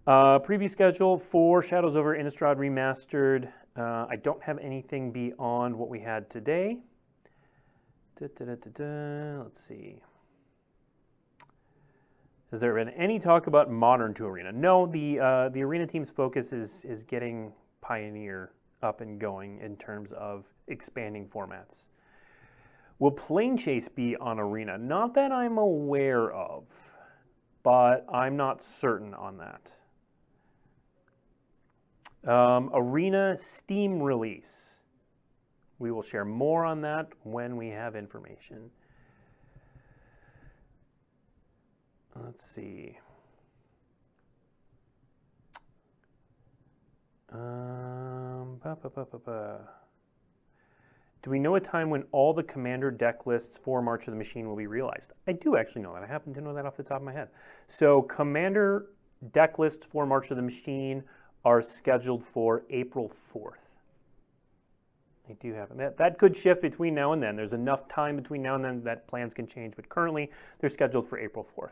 Uh, 0.06 0.38
preview 0.38 0.70
schedule 0.70 1.18
for 1.18 1.62
Shadows 1.62 1.94
over 1.94 2.16
Innistrad 2.16 2.56
Remastered. 2.56 3.48
Uh, 3.76 4.06
I 4.08 4.16
don't 4.16 4.42
have 4.42 4.58
anything 4.58 5.12
beyond 5.12 5.74
what 5.74 5.88
we 5.88 6.00
had 6.00 6.28
today. 6.28 6.78
Da, 8.20 8.26
da, 8.38 8.54
da, 8.54 9.42
Let's 9.42 9.66
see. 9.66 9.96
Has 12.50 12.61
there 12.61 12.74
been 12.74 12.90
any 12.90 13.18
talk 13.18 13.46
about 13.46 13.70
modern 13.70 14.12
to 14.14 14.26
arena? 14.26 14.52
No, 14.52 14.87
the 14.87 15.18
uh, 15.18 15.48
the 15.48 15.62
arena 15.62 15.87
team's 15.87 16.11
focus 16.11 16.52
is 16.52 16.85
is 16.85 17.02
getting 17.02 17.50
Pioneer 17.80 18.52
up 18.82 19.00
and 19.00 19.18
going 19.18 19.58
in 19.61 19.76
terms 19.76 20.12
of 20.12 20.44
expanding 20.68 21.26
formats. 21.26 21.87
Will 22.98 23.11
Planechase 23.11 23.92
be 23.94 24.16
on 24.16 24.38
arena? 24.38 24.76
Not 24.76 25.14
that 25.14 25.32
I'm 25.32 25.56
aware 25.56 26.30
of, 26.30 26.64
but 27.62 28.04
I'm 28.12 28.37
not 28.37 28.62
certain 28.64 29.14
on 29.14 29.38
that. 29.38 29.72
Um, 32.26 32.70
arena 32.72 33.37
Steam 33.40 34.00
release. 34.00 34.54
We 35.78 35.90
will 35.90 36.02
share 36.02 36.24
more 36.24 36.64
on 36.64 36.80
that 36.82 37.08
when 37.24 37.56
we 37.56 37.68
have 37.68 37.96
information. 37.96 38.70
Let's 42.14 42.44
see. 42.54 42.98
Um, 47.32 48.61
ba, 48.62 48.76
ba, 48.82 48.90
ba, 48.90 49.58
do 51.22 51.30
we 51.30 51.38
know 51.38 51.54
a 51.54 51.61
time 51.61 51.88
when 51.88 52.04
all 52.12 52.35
the 52.35 52.42
commander 52.42 52.90
deck 52.90 53.26
lists 53.26 53.56
for 53.62 53.80
March 53.80 54.06
of 54.06 54.12
the 54.12 54.18
Machine 54.18 54.46
will 54.48 54.56
be 54.56 54.66
realized? 54.66 55.12
I 55.26 55.32
do 55.32 55.56
actually 55.56 55.82
know 55.82 55.94
that. 55.94 56.02
I 56.02 56.06
happen 56.06 56.35
to 56.35 56.40
know 56.40 56.52
that 56.52 56.66
off 56.66 56.76
the 56.76 56.82
top 56.82 56.98
of 56.98 57.04
my 57.04 57.12
head. 57.12 57.28
So 57.68 58.02
commander 58.02 58.87
deck 59.32 59.58
lists 59.58 59.87
for 59.90 60.04
March 60.04 60.30
of 60.30 60.37
the 60.37 60.42
Machine 60.42 61.02
are 61.44 61.62
scheduled 61.62 62.24
for 62.33 62.62
April 62.70 63.12
4th. 63.35 63.55
They 65.28 65.35
do 65.35 65.55
have 65.55 65.76
that. 65.76 65.96
That 65.98 66.18
could 66.18 66.37
shift 66.37 66.62
between 66.62 66.94
now 66.94 67.12
and 67.12 67.22
then. 67.22 67.37
There's 67.37 67.52
enough 67.52 67.88
time 67.88 68.16
between 68.16 68.42
now 68.42 68.57
and 68.57 68.64
then 68.64 68.85
that 68.85 69.07
plans 69.07 69.33
can 69.33 69.46
change, 69.46 69.74
but 69.76 69.88
currently 69.88 70.31
they're 70.61 70.70
scheduled 70.70 71.09
for 71.09 71.18
April 71.18 71.46
4th. 71.57 71.70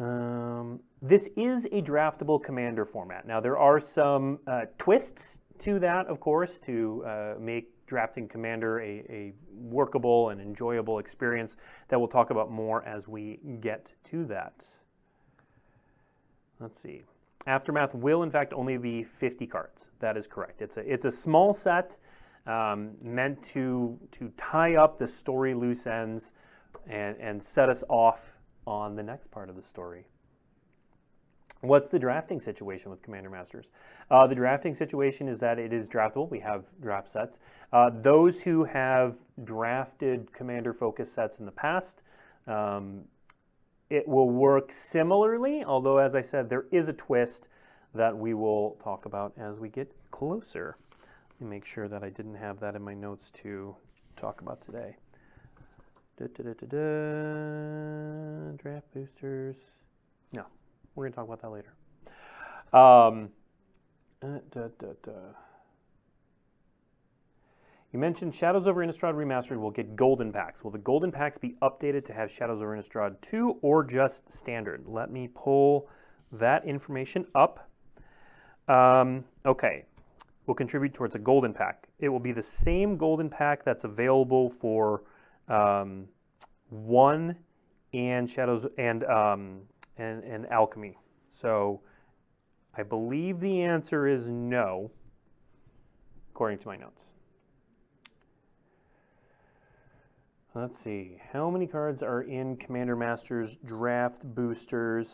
Um, 0.00 0.80
this 1.02 1.28
is 1.36 1.66
a 1.66 1.82
draftable 1.82 2.42
commander 2.42 2.86
format. 2.86 3.26
Now 3.26 3.40
there 3.40 3.58
are 3.58 3.80
some 3.80 4.38
uh, 4.46 4.62
twists 4.78 5.36
to 5.60 5.78
that, 5.80 6.06
of 6.06 6.20
course, 6.20 6.58
to 6.64 7.04
uh, 7.06 7.34
make 7.38 7.68
drafting 7.86 8.26
commander 8.28 8.80
a, 8.80 9.04
a, 9.10 9.32
workable 9.52 10.30
and 10.30 10.40
enjoyable 10.40 11.00
experience 11.00 11.56
that 11.88 11.98
we'll 11.98 12.08
talk 12.08 12.30
about 12.30 12.50
more 12.50 12.82
as 12.84 13.08
we 13.08 13.40
get 13.60 13.92
to 14.04 14.24
that. 14.24 14.64
Let's 16.60 16.80
see. 16.80 17.02
Aftermath 17.46 17.94
will, 17.94 18.22
in 18.22 18.30
fact, 18.30 18.52
only 18.52 18.76
be 18.76 19.02
50 19.02 19.46
cards. 19.46 19.86
That 19.98 20.16
is 20.16 20.26
correct. 20.26 20.60
It's 20.60 20.76
a, 20.76 20.80
it's 20.80 21.06
a 21.06 21.10
small 21.10 21.54
set 21.54 21.96
um, 22.46 22.92
meant 23.02 23.42
to, 23.54 23.98
to 24.12 24.30
tie 24.36 24.76
up 24.76 24.98
the 24.98 25.08
story 25.08 25.54
loose 25.54 25.86
ends 25.86 26.32
and, 26.86 27.16
and 27.18 27.42
set 27.42 27.68
us 27.70 27.82
off 27.88 28.20
on 28.66 28.94
the 28.94 29.02
next 29.02 29.30
part 29.30 29.48
of 29.48 29.56
the 29.56 29.62
story. 29.62 30.04
What's 31.62 31.88
the 31.88 31.98
drafting 31.98 32.40
situation 32.40 32.90
with 32.90 33.02
Commander 33.02 33.30
Masters? 33.30 33.66
Uh, 34.10 34.26
the 34.26 34.34
drafting 34.34 34.74
situation 34.74 35.28
is 35.28 35.38
that 35.40 35.58
it 35.58 35.72
is 35.72 35.86
draftable. 35.86 36.30
We 36.30 36.40
have 36.40 36.64
draft 36.80 37.12
sets. 37.12 37.36
Uh, 37.72 37.90
those 38.02 38.40
who 38.40 38.64
have 38.64 39.14
drafted 39.44 40.32
Commander 40.32 40.72
focus 40.72 41.10
sets 41.14 41.38
in 41.38 41.46
the 41.46 41.52
past, 41.52 42.02
um, 42.46 43.02
it 43.90 44.06
will 44.06 44.30
work 44.30 44.72
similarly, 44.72 45.64
although 45.64 45.98
as 45.98 46.14
I 46.14 46.22
said, 46.22 46.48
there 46.48 46.66
is 46.70 46.88
a 46.88 46.92
twist 46.92 47.48
that 47.94 48.16
we 48.16 48.34
will 48.34 48.78
talk 48.82 49.04
about 49.04 49.32
as 49.36 49.58
we 49.58 49.68
get 49.68 49.92
closer. 50.12 50.76
Let 51.40 51.40
me 51.40 51.56
make 51.56 51.64
sure 51.64 51.88
that 51.88 52.04
I 52.04 52.10
didn't 52.10 52.36
have 52.36 52.60
that 52.60 52.76
in 52.76 52.82
my 52.82 52.94
notes 52.94 53.30
to 53.42 53.74
talk 54.16 54.40
about 54.40 54.62
today. 54.62 54.96
Da, 56.16 56.26
da, 56.26 56.52
da, 56.52 56.66
Draft 58.58 58.86
boosters. 58.94 59.56
No, 60.32 60.44
we're 60.94 61.04
going 61.04 61.12
to 61.12 61.16
talk 61.16 61.26
about 61.26 61.40
that 61.42 61.50
later. 61.50 61.72
Um, 62.72 63.30
you 67.92 67.98
mentioned 67.98 68.34
Shadows 68.34 68.66
over 68.68 68.86
Innistrad 68.86 69.14
Remastered 69.14 69.58
will 69.58 69.72
get 69.72 69.96
golden 69.96 70.32
packs. 70.32 70.62
Will 70.62 70.70
the 70.70 70.78
golden 70.78 71.10
packs 71.10 71.38
be 71.38 71.56
updated 71.60 72.04
to 72.06 72.12
have 72.12 72.30
Shadows 72.30 72.62
over 72.62 72.76
Innistrad 72.76 73.16
2 73.22 73.58
or 73.62 73.82
just 73.82 74.32
standard? 74.32 74.84
Let 74.86 75.10
me 75.10 75.28
pull 75.34 75.88
that 76.32 76.64
information 76.64 77.26
up. 77.34 77.68
Um, 78.68 79.24
okay, 79.44 79.84
will 80.46 80.54
contribute 80.54 80.94
towards 80.94 81.16
a 81.16 81.18
golden 81.18 81.52
pack. 81.52 81.88
It 81.98 82.08
will 82.08 82.20
be 82.20 82.32
the 82.32 82.42
same 82.42 82.96
golden 82.96 83.28
pack 83.28 83.64
that's 83.64 83.82
available 83.82 84.50
for 84.60 85.02
um, 85.48 86.06
one 86.68 87.34
and 87.92 88.30
Shadows 88.30 88.66
and, 88.78 89.02
um, 89.04 89.62
and, 89.98 90.22
and 90.22 90.46
Alchemy. 90.46 90.96
So 91.40 91.80
I 92.76 92.84
believe 92.84 93.40
the 93.40 93.62
answer 93.62 94.06
is 94.06 94.28
no, 94.28 94.92
according 96.30 96.58
to 96.60 96.68
my 96.68 96.76
notes. 96.76 97.09
Let's 100.52 100.82
see. 100.82 101.16
How 101.32 101.48
many 101.48 101.68
cards 101.68 102.02
are 102.02 102.22
in 102.22 102.56
Commander 102.56 102.96
Master's 102.96 103.56
draft 103.64 104.24
boosters? 104.24 105.06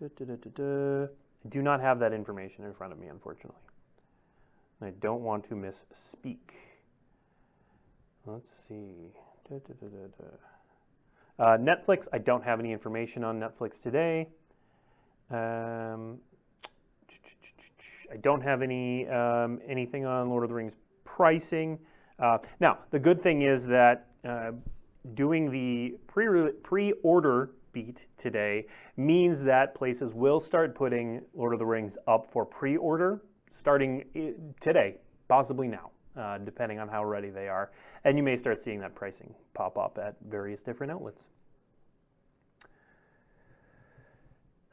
Da, 0.00 0.08
da, 0.18 0.34
da, 0.34 1.04
I 1.04 1.48
do 1.48 1.62
not 1.62 1.80
have 1.80 2.00
that 2.00 2.12
information 2.12 2.64
in 2.64 2.74
front 2.74 2.92
of 2.92 2.98
me, 2.98 3.06
unfortunately. 3.06 3.60
I 4.82 4.90
don't 5.00 5.22
want 5.22 5.48
to 5.48 5.54
misspeak. 5.54 6.38
Let's 8.26 8.50
see. 8.68 9.12
Uh, 11.38 11.56
Netflix, 11.56 12.08
I 12.12 12.18
don't 12.18 12.42
have 12.42 12.58
any 12.58 12.72
information 12.72 13.22
on 13.22 13.38
Netflix 13.38 13.80
today. 13.80 14.28
Um, 15.30 16.18
I 18.10 18.16
don't 18.22 18.42
have 18.42 18.62
any 18.62 19.06
um, 19.06 19.60
anything 19.68 20.04
on 20.04 20.28
Lord 20.28 20.42
of 20.42 20.48
the 20.48 20.56
Rings 20.56 20.74
pricing. 21.04 21.78
Uh, 22.18 22.38
now, 22.58 22.78
the 22.90 22.98
good 22.98 23.22
thing 23.22 23.42
is 23.42 23.64
that 23.66 24.08
uh, 24.28 24.52
doing 25.14 25.50
the 25.50 25.96
pre 26.06 26.52
pre-order 26.62 27.50
beat 27.72 28.06
today 28.16 28.66
means 28.96 29.42
that 29.42 29.74
places 29.74 30.12
will 30.14 30.40
start 30.40 30.74
putting 30.74 31.22
Lord 31.34 31.52
of 31.52 31.58
the 31.58 31.66
Rings 31.66 31.96
up 32.06 32.30
for 32.30 32.44
pre-order 32.44 33.22
starting 33.50 34.04
today, 34.60 34.96
possibly 35.28 35.66
now, 35.66 35.90
uh, 36.16 36.38
depending 36.38 36.78
on 36.78 36.88
how 36.88 37.04
ready 37.04 37.30
they 37.30 37.48
are. 37.48 37.70
And 38.04 38.16
you 38.16 38.22
may 38.22 38.36
start 38.36 38.62
seeing 38.62 38.80
that 38.80 38.94
pricing 38.94 39.34
pop 39.54 39.78
up 39.78 39.98
at 39.98 40.16
various 40.28 40.60
different 40.60 40.92
outlets. 40.92 41.22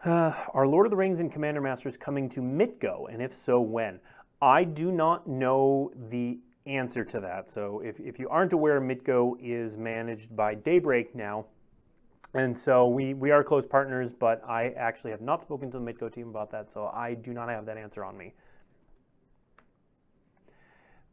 Uh, 0.04 0.34
are 0.54 0.68
Lord 0.68 0.86
of 0.86 0.92
the 0.92 0.98
Rings 0.98 1.20
and 1.20 1.32
Commander 1.32 1.62
Masters 1.62 1.98
coming 1.98 2.30
to 2.30 2.42
MitGo? 2.42 3.12
And 3.12 3.22
if 3.22 3.32
so, 3.44 3.60
when? 3.60 4.00
I 4.40 4.64
do 4.64 4.92
not 4.92 5.28
know 5.28 5.92
the 6.10 6.38
answer 6.66 7.06
to 7.06 7.20
that. 7.20 7.52
So 7.52 7.82
if, 7.84 8.00
if 8.00 8.20
you 8.20 8.28
aren't 8.30 8.54
aware, 8.54 8.82
MitGo 8.82 9.38
is 9.42 9.78
managed 9.78 10.36
by 10.36 10.56
Daybreak 10.56 11.16
now. 11.16 11.46
And 12.34 12.58
so 12.58 12.88
we, 12.88 13.14
we 13.14 13.32
are 13.32 13.44
close 13.44 13.66
partners, 13.66 14.12
but 14.20 14.44
I 14.48 14.70
actually 14.72 15.12
have 15.12 15.22
not 15.22 15.42
spoken 15.42 15.72
to 15.72 15.80
the 15.80 15.86
MitGo 15.86 16.14
team 16.14 16.28
about 16.28 16.52
that, 16.52 16.68
so 16.74 16.92
I 16.94 17.14
do 17.14 17.34
not 17.34 17.50
have 17.50 17.66
that 17.68 17.78
answer 17.78 18.04
on 18.04 18.18
me. 18.18 18.34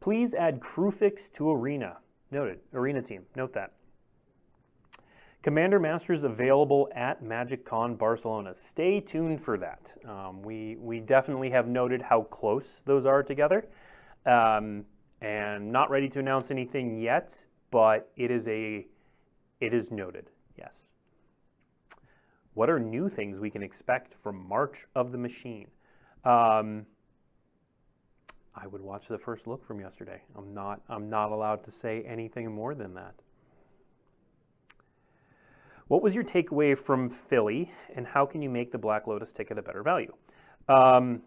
Please 0.01 0.33
add 0.33 0.59
Kruphix 0.59 1.31
to 1.35 1.49
Arena. 1.49 1.97
Noted. 2.29 2.59
Arena 2.73 3.01
team. 3.01 3.23
Note 3.37 3.53
that. 3.53 3.71
Commander 5.43 5.79
Masters 5.79 6.23
available 6.23 6.89
at 6.95 7.23
MagicCon 7.23 7.97
Barcelona. 7.97 8.53
Stay 8.57 8.99
tuned 8.99 9.41
for 9.41 9.57
that. 9.57 9.93
Um, 10.05 10.41
we, 10.41 10.75
we 10.77 10.99
definitely 10.99 11.49
have 11.51 11.67
noted 11.67 12.01
how 12.01 12.23
close 12.23 12.65
those 12.85 13.05
are 13.05 13.23
together. 13.23 13.65
Um, 14.25 14.85
and 15.23 15.71
not 15.71 15.89
ready 15.89 16.09
to 16.09 16.19
announce 16.19 16.51
anything 16.51 16.99
yet, 16.99 17.33
but 17.71 18.11
it 18.17 18.29
is 18.29 18.47
a 18.47 18.85
it 19.61 19.73
is 19.73 19.89
noted. 19.89 20.29
Yes. 20.57 20.73
What 22.53 22.69
are 22.69 22.79
new 22.79 23.09
things 23.09 23.39
we 23.39 23.49
can 23.49 23.63
expect 23.63 24.13
from 24.21 24.47
March 24.47 24.85
of 24.93 25.13
the 25.13 25.17
Machine? 25.17 25.67
Um, 26.25 26.85
I 28.53 28.67
would 28.67 28.81
watch 28.81 29.07
the 29.07 29.17
first 29.17 29.47
look 29.47 29.65
from 29.65 29.79
yesterday. 29.79 30.21
I'm 30.37 30.53
not 30.53 30.81
I'm 30.89 31.09
not 31.09 31.31
allowed 31.31 31.63
to 31.63 31.71
say 31.71 32.03
anything 32.05 32.53
more 32.53 32.75
than 32.75 32.93
that. 32.95 33.15
What 35.87 36.01
was 36.01 36.15
your 36.15 36.23
takeaway 36.23 36.77
from 36.77 37.09
Philly, 37.09 37.71
and 37.95 38.05
how 38.05 38.25
can 38.25 38.41
you 38.41 38.49
make 38.49 38.71
the 38.71 38.77
Black 38.77 39.07
Lotus 39.07 39.31
ticket 39.31 39.57
a 39.57 39.61
better 39.61 39.83
value? 39.83 40.13
Um, 40.67 41.21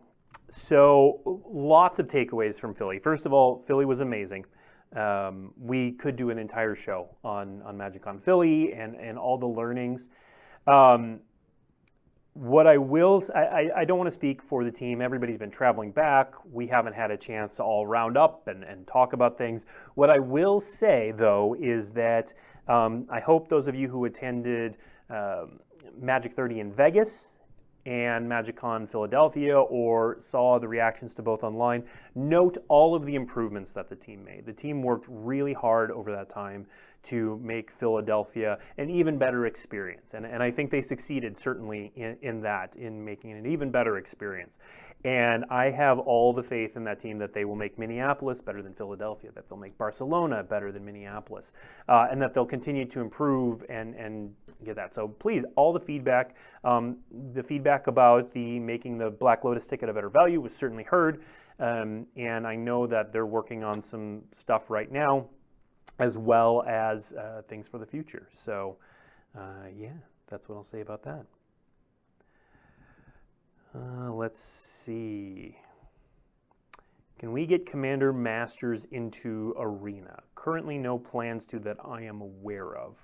so 0.50 1.42
lots 1.48 1.98
of 1.98 2.06
takeaways 2.08 2.58
from 2.58 2.74
Philly. 2.74 2.98
First 2.98 3.26
of 3.26 3.32
all, 3.32 3.64
Philly 3.66 3.84
was 3.84 4.00
amazing. 4.00 4.44
Um, 4.94 5.52
we 5.58 5.92
could 5.92 6.16
do 6.16 6.30
an 6.30 6.38
entire 6.38 6.74
show 6.74 7.08
on 7.24 7.62
on 7.62 7.76
MagicCon 7.76 8.22
Philly 8.22 8.72
and 8.72 8.94
and 8.96 9.18
all 9.18 9.38
the 9.38 9.46
learnings. 9.46 10.08
Um, 10.66 11.20
what 12.36 12.66
I 12.66 12.76
will, 12.76 13.24
I, 13.34 13.70
I 13.74 13.84
don't 13.86 13.96
want 13.96 14.08
to 14.10 14.14
speak 14.14 14.42
for 14.42 14.62
the 14.62 14.70
team. 14.70 15.00
Everybody's 15.00 15.38
been 15.38 15.50
traveling 15.50 15.90
back. 15.90 16.34
We 16.52 16.66
haven't 16.66 16.92
had 16.92 17.10
a 17.10 17.16
chance 17.16 17.56
to 17.56 17.62
all 17.62 17.86
round 17.86 18.18
up 18.18 18.46
and, 18.46 18.62
and 18.62 18.86
talk 18.86 19.14
about 19.14 19.38
things. 19.38 19.62
What 19.94 20.10
I 20.10 20.18
will 20.18 20.60
say, 20.60 21.14
though, 21.16 21.56
is 21.58 21.90
that 21.92 22.34
um, 22.68 23.06
I 23.10 23.20
hope 23.20 23.48
those 23.48 23.68
of 23.68 23.74
you 23.74 23.88
who 23.88 24.04
attended 24.04 24.76
um, 25.08 25.60
Magic 25.98 26.36
30 26.36 26.60
in 26.60 26.72
Vegas 26.74 27.30
and 27.86 28.28
MagicCon 28.28 28.90
Philadelphia 28.90 29.58
or 29.58 30.18
saw 30.20 30.58
the 30.58 30.66
reactions 30.66 31.14
to 31.14 31.22
both 31.22 31.44
online, 31.44 31.84
note 32.16 32.58
all 32.68 32.94
of 32.96 33.06
the 33.06 33.14
improvements 33.14 33.70
that 33.72 33.88
the 33.88 33.94
team 33.94 34.24
made. 34.24 34.44
The 34.44 34.52
team 34.52 34.82
worked 34.82 35.06
really 35.08 35.52
hard 35.52 35.92
over 35.92 36.10
that 36.10 36.28
time 36.28 36.66
to 37.04 37.40
make 37.42 37.70
Philadelphia 37.70 38.58
an 38.78 38.90
even 38.90 39.16
better 39.16 39.46
experience. 39.46 40.08
And, 40.12 40.26
and 40.26 40.42
I 40.42 40.50
think 40.50 40.72
they 40.72 40.82
succeeded 40.82 41.38
certainly 41.38 41.92
in, 41.94 42.16
in 42.22 42.40
that, 42.42 42.74
in 42.74 43.04
making 43.04 43.30
it 43.30 43.38
an 43.38 43.46
even 43.46 43.70
better 43.70 43.98
experience. 43.98 44.58
And 45.06 45.44
I 45.50 45.70
have 45.70 46.00
all 46.00 46.32
the 46.32 46.42
faith 46.42 46.76
in 46.76 46.82
that 46.82 47.00
team 47.00 47.16
that 47.18 47.32
they 47.32 47.44
will 47.44 47.54
make 47.54 47.78
Minneapolis 47.78 48.40
better 48.40 48.60
than 48.60 48.74
Philadelphia, 48.74 49.30
that 49.36 49.48
they'll 49.48 49.56
make 49.56 49.78
Barcelona 49.78 50.42
better 50.42 50.72
than 50.72 50.84
Minneapolis, 50.84 51.52
uh, 51.88 52.08
and 52.10 52.20
that 52.20 52.34
they'll 52.34 52.44
continue 52.44 52.84
to 52.86 53.00
improve 53.00 53.62
and, 53.68 53.94
and 53.94 54.34
get 54.64 54.74
that. 54.74 54.92
So 54.92 55.06
please, 55.06 55.44
all 55.54 55.72
the 55.72 55.78
feedback, 55.78 56.34
um, 56.64 56.96
the 57.34 57.42
feedback 57.44 57.86
about 57.86 58.34
the 58.34 58.58
making 58.58 58.98
the 58.98 59.10
Black 59.10 59.44
Lotus 59.44 59.64
ticket 59.64 59.88
a 59.88 59.92
better 59.92 60.10
value 60.10 60.40
was 60.40 60.52
certainly 60.52 60.82
heard. 60.82 61.22
Um, 61.60 62.06
and 62.16 62.44
I 62.44 62.56
know 62.56 62.88
that 62.88 63.12
they're 63.12 63.26
working 63.26 63.62
on 63.62 63.84
some 63.84 64.22
stuff 64.32 64.70
right 64.70 64.90
now 64.90 65.26
as 66.00 66.18
well 66.18 66.64
as 66.66 67.12
uh, 67.12 67.42
things 67.48 67.68
for 67.68 67.78
the 67.78 67.86
future. 67.86 68.28
So, 68.44 68.76
uh, 69.38 69.68
yeah, 69.78 69.94
that's 70.28 70.48
what 70.48 70.56
I'll 70.56 70.66
say 70.72 70.80
about 70.80 71.04
that. 71.04 71.26
Uh, 73.72 74.12
let's 74.12 74.65
see. 74.86 75.58
Can 77.18 77.32
we 77.32 77.46
get 77.46 77.66
Commander 77.66 78.12
Masters 78.12 78.82
into 78.92 79.54
Arena? 79.58 80.22
Currently, 80.34 80.78
no 80.78 80.98
plans 80.98 81.44
to 81.46 81.58
that 81.60 81.78
I 81.84 82.02
am 82.02 82.20
aware 82.20 82.76
of. 82.76 82.94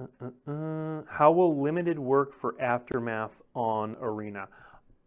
Uh, 0.00 0.04
uh, 0.20 0.50
uh. 0.50 1.02
How 1.08 1.32
will 1.32 1.60
limited 1.60 1.98
work 1.98 2.38
for 2.40 2.60
Aftermath 2.60 3.32
on 3.54 3.96
Arena? 4.00 4.48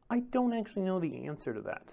I 0.09 0.19
don't 0.31 0.53
actually 0.53 0.83
know 0.83 0.99
the 0.99 1.25
answer 1.25 1.53
to 1.53 1.61
that. 1.61 1.83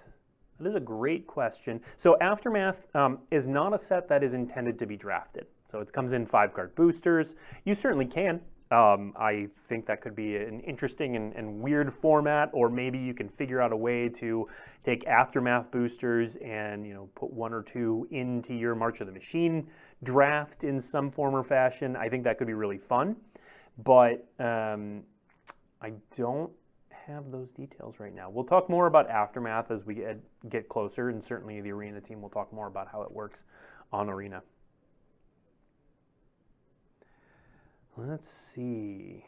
That 0.59 0.69
is 0.69 0.75
a 0.75 0.81
great 0.81 1.27
question. 1.27 1.81
So 1.99 2.17
Aftermath 2.21 2.77
um, 2.95 3.19
is 3.31 3.47
not 3.47 3.75
a 3.75 3.79
set 3.79 4.09
that 4.09 4.23
is 4.23 4.33
intended 4.33 4.79
to 4.79 4.87
be 4.87 4.97
drafted. 4.97 5.47
So 5.71 5.81
it 5.81 5.93
comes 5.93 6.13
in 6.13 6.27
five 6.27 6.55
card 6.55 6.75
boosters. 6.75 7.35
You 7.65 7.75
certainly 7.75 8.07
can. 8.07 8.41
Um, 8.71 9.13
I 9.17 9.47
think 9.69 9.87
that 9.87 10.01
could 10.01 10.17
be 10.17 10.37
an 10.37 10.61
interesting 10.61 11.15
and, 11.15 11.33
and, 11.35 11.61
weird 11.61 11.95
format, 11.95 12.51
or 12.53 12.69
maybe 12.69 12.99
you 12.99 13.15
can 13.15 13.29
figure 13.29 13.63
out 13.63 13.73
a 13.73 13.77
way 13.77 14.09
to 14.09 14.49
take 14.85 15.07
Aftermath 15.07 15.71
boosters 15.71 16.35
and 16.43 16.85
you 16.85 16.93
know 16.93 17.09
put 17.15 17.33
one 17.33 17.53
or 17.53 17.63
two 17.63 18.09
into 18.11 18.55
your 18.55 18.75
March 18.75 19.01
of 19.01 19.07
the 19.07 19.13
Machine 19.13 19.69
draft 20.03 20.65
in 20.65 20.81
some 20.81 21.13
form 21.13 21.37
or 21.37 21.45
fashion. 21.45 21.95
I 21.95 22.09
think 22.09 22.25
that 22.25 22.39
could 22.39 22.49
be 22.49 22.55
really 22.55 22.79
fun, 22.79 23.15
but 23.85 24.27
um, 24.41 25.05
I 25.81 25.93
don't 26.17 26.51
have 27.07 27.31
those 27.31 27.51
details 27.51 27.97
right 27.99 28.15
now. 28.15 28.29
We'll 28.31 28.45
talk 28.45 28.69
more 28.69 28.87
about 28.87 29.09
Aftermath 29.09 29.71
as 29.71 29.85
we 29.87 29.95
get, 29.95 30.19
get 30.49 30.69
closer, 30.69 31.09
and 31.09 31.25
certainly 31.25 31.61
the 31.61 31.71
Arena 31.71 32.01
team 32.01 32.21
will 32.21 32.31
talk 32.31 32.53
more 32.53 32.67
about 32.67 32.89
how 32.91 33.03
it 33.03 33.13
works 33.13 33.45
on 33.93 34.11
Arena. 34.11 34.43
Let's 37.97 38.31
see. 38.55 39.25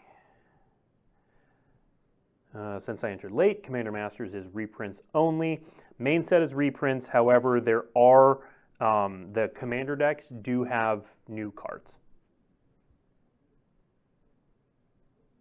Uh, 2.54 2.78
since 2.78 3.02
I 3.02 3.10
entered 3.10 3.32
late, 3.32 3.62
Commander 3.62 3.92
Masters 3.92 4.34
is 4.34 4.46
reprints 4.52 5.00
only. 5.14 5.62
Main 5.98 6.22
set 6.22 6.42
is 6.42 6.52
reprints. 6.52 7.06
However, 7.06 7.60
there 7.60 7.86
are 7.96 8.40
um, 8.80 9.28
the 9.32 9.50
Commander 9.54 9.96
decks 9.96 10.28
do 10.42 10.64
have 10.64 11.04
new 11.28 11.50
cards. 11.52 11.96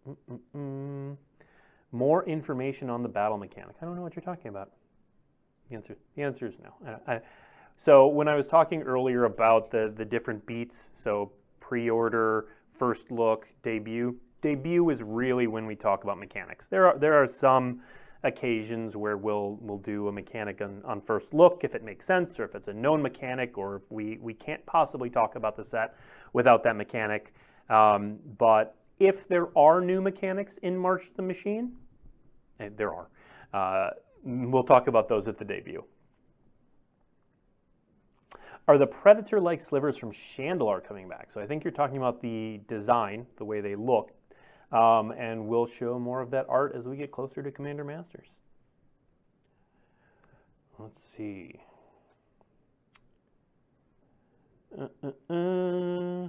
Mm 0.06 0.16
-mm 0.28 0.40
-mm. 0.54 1.16
More 1.90 2.24
information 2.24 2.90
on 2.90 3.02
the 3.02 3.08
battle 3.08 3.38
mechanic. 3.38 3.76
I 3.80 3.84
don't 3.84 3.94
know 3.94 4.02
what 4.02 4.16
you're 4.16 4.34
talking 4.34 4.48
about. 4.48 4.70
The 5.68 5.76
answer, 5.76 5.96
the 6.14 6.24
answer 6.24 6.46
is 6.48 6.58
no. 6.58 6.72
I, 7.06 7.14
I, 7.14 7.20
so 7.76 8.08
when 8.08 8.28
I 8.28 8.36
was 8.36 8.46
talking 8.46 8.82
earlier 8.82 9.24
about 9.24 9.70
the, 9.70 9.92
the 9.96 10.04
different 10.04 10.46
beats, 10.46 10.90
so 10.94 11.32
pre-order, 11.60 12.46
first 12.78 13.10
look, 13.10 13.46
debut, 13.62 14.16
debut 14.42 14.88
is 14.90 15.02
really 15.02 15.46
when 15.46 15.66
we 15.66 15.74
talk 15.74 16.04
about 16.04 16.18
mechanics. 16.18 16.66
There 16.70 16.86
are, 16.86 16.98
there 16.98 17.14
are 17.14 17.28
some 17.28 17.80
occasions 18.24 18.96
where 18.96 19.16
we'll, 19.16 19.58
we'll 19.60 19.78
do 19.78 20.08
a 20.08 20.12
mechanic 20.12 20.60
on, 20.60 20.82
on 20.84 21.00
first 21.00 21.32
look 21.32 21.60
if 21.62 21.74
it 21.74 21.84
makes 21.84 22.06
sense 22.06 22.38
or 22.40 22.44
if 22.44 22.54
it's 22.54 22.68
a 22.68 22.72
known 22.72 23.00
mechanic 23.00 23.56
or 23.56 23.76
if 23.76 23.82
we, 23.90 24.18
we 24.20 24.34
can't 24.34 24.64
possibly 24.66 25.08
talk 25.08 25.36
about 25.36 25.56
the 25.56 25.64
set 25.64 25.94
without 26.32 26.64
that 26.64 26.76
mechanic. 26.76 27.32
Um, 27.70 28.18
but 28.38 28.76
if 28.98 29.28
there 29.28 29.56
are 29.56 29.80
new 29.80 30.00
mechanics 30.00 30.54
in 30.62 30.76
March 30.76 31.10
the 31.16 31.22
Machine, 31.22 31.72
and 32.58 32.76
there 32.76 32.92
are, 32.92 33.08
uh, 33.54 33.90
we'll 34.24 34.64
talk 34.64 34.88
about 34.88 35.08
those 35.08 35.28
at 35.28 35.38
the 35.38 35.44
debut. 35.44 35.84
Are 38.68 38.76
the 38.76 38.86
Predator-like 38.86 39.62
slivers 39.62 39.96
from 39.96 40.12
Shandalar 40.12 40.86
coming 40.86 41.08
back? 41.08 41.30
So 41.32 41.40
I 41.40 41.46
think 41.46 41.64
you're 41.64 41.72
talking 41.72 41.96
about 41.96 42.20
the 42.20 42.60
design, 42.68 43.24
the 43.38 43.44
way 43.44 43.62
they 43.62 43.74
look, 43.74 44.12
um, 44.72 45.12
and 45.12 45.48
we'll 45.48 45.66
show 45.66 45.98
more 45.98 46.20
of 46.20 46.30
that 46.32 46.44
art 46.50 46.74
as 46.76 46.84
we 46.84 46.98
get 46.98 47.10
closer 47.10 47.42
to 47.42 47.50
Commander 47.50 47.82
Masters. 47.82 48.26
Let's 50.78 51.00
see. 51.16 51.58
Uh, 54.78 54.88
uh, 55.02 55.34
uh. 55.34 56.28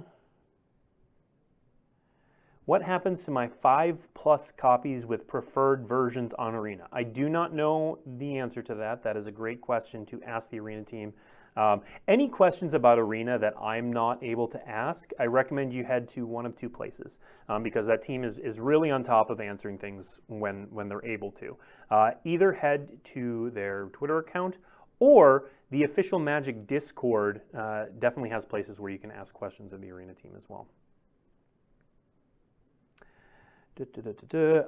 What 2.64 2.82
happens 2.82 3.22
to 3.24 3.30
my 3.30 3.48
five 3.48 3.98
plus 4.14 4.50
copies 4.56 5.04
with 5.04 5.28
preferred 5.28 5.86
versions 5.86 6.32
on 6.38 6.54
Arena? 6.54 6.86
I 6.90 7.02
do 7.02 7.28
not 7.28 7.52
know 7.52 7.98
the 8.18 8.38
answer 8.38 8.62
to 8.62 8.74
that. 8.76 9.02
That 9.02 9.18
is 9.18 9.26
a 9.26 9.30
great 9.30 9.60
question 9.60 10.06
to 10.06 10.22
ask 10.22 10.48
the 10.48 10.60
Arena 10.60 10.84
team. 10.84 11.12
Um, 11.56 11.82
any 12.06 12.28
questions 12.28 12.74
about 12.74 12.98
Arena 12.98 13.38
that 13.38 13.54
I'm 13.60 13.92
not 13.92 14.22
able 14.22 14.46
to 14.48 14.68
ask, 14.68 15.10
I 15.18 15.24
recommend 15.24 15.72
you 15.72 15.84
head 15.84 16.08
to 16.10 16.26
one 16.26 16.46
of 16.46 16.56
two 16.56 16.68
places 16.68 17.18
um, 17.48 17.62
because 17.62 17.86
that 17.86 18.04
team 18.04 18.24
is, 18.24 18.38
is 18.38 18.58
really 18.60 18.90
on 18.90 19.02
top 19.02 19.30
of 19.30 19.40
answering 19.40 19.78
things 19.78 20.20
when, 20.28 20.68
when 20.70 20.88
they're 20.88 21.04
able 21.04 21.32
to. 21.32 21.56
Uh, 21.90 22.12
either 22.24 22.52
head 22.52 22.88
to 23.12 23.50
their 23.50 23.86
Twitter 23.92 24.18
account 24.18 24.56
or 25.00 25.50
the 25.70 25.82
official 25.84 26.18
Magic 26.18 26.66
Discord 26.66 27.40
uh, 27.56 27.86
definitely 27.98 28.30
has 28.30 28.44
places 28.44 28.78
where 28.78 28.90
you 28.90 28.98
can 28.98 29.10
ask 29.10 29.34
questions 29.34 29.72
of 29.72 29.80
the 29.80 29.90
Arena 29.90 30.14
team 30.14 30.32
as 30.36 30.44
well. 30.48 30.68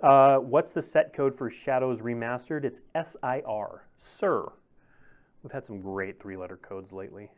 Uh, 0.03 0.39
what's 0.39 0.73
the 0.73 0.81
set 0.81 1.13
code 1.13 1.37
for 1.37 1.51
Shadows 1.51 2.01
Remastered? 2.01 2.65
It's 2.65 2.81
SIR, 2.95 3.85
SIR. 3.99 4.53
We've 5.43 5.53
had 5.53 5.67
some 5.67 5.81
great 5.81 6.21
three-letter 6.21 6.59
codes 6.59 6.93
lately. 6.93 7.29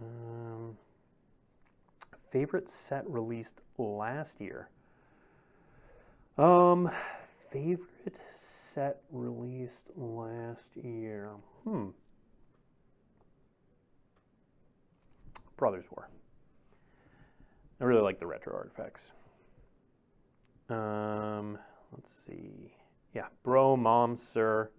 Um, 0.00 0.76
favorite 2.30 2.68
set 2.70 3.04
released 3.08 3.60
last 3.78 4.40
year? 4.40 4.68
Um, 6.36 6.90
favorite 7.50 8.16
set 8.74 9.00
released 9.10 9.90
last 9.96 10.66
year? 10.76 11.30
Hmm. 11.64 11.88
Brothers 15.56 15.86
War. 15.90 16.08
I 17.80 17.84
really 17.84 18.02
like 18.02 18.20
the 18.20 18.26
retro 18.26 18.54
artifacts. 18.54 19.08
Um, 20.68 21.58
let's 21.92 22.10
see. 22.26 22.72
Yeah, 23.18 23.26
bro, 23.42 23.76
mom, 23.76 24.16
sir. 24.16 24.70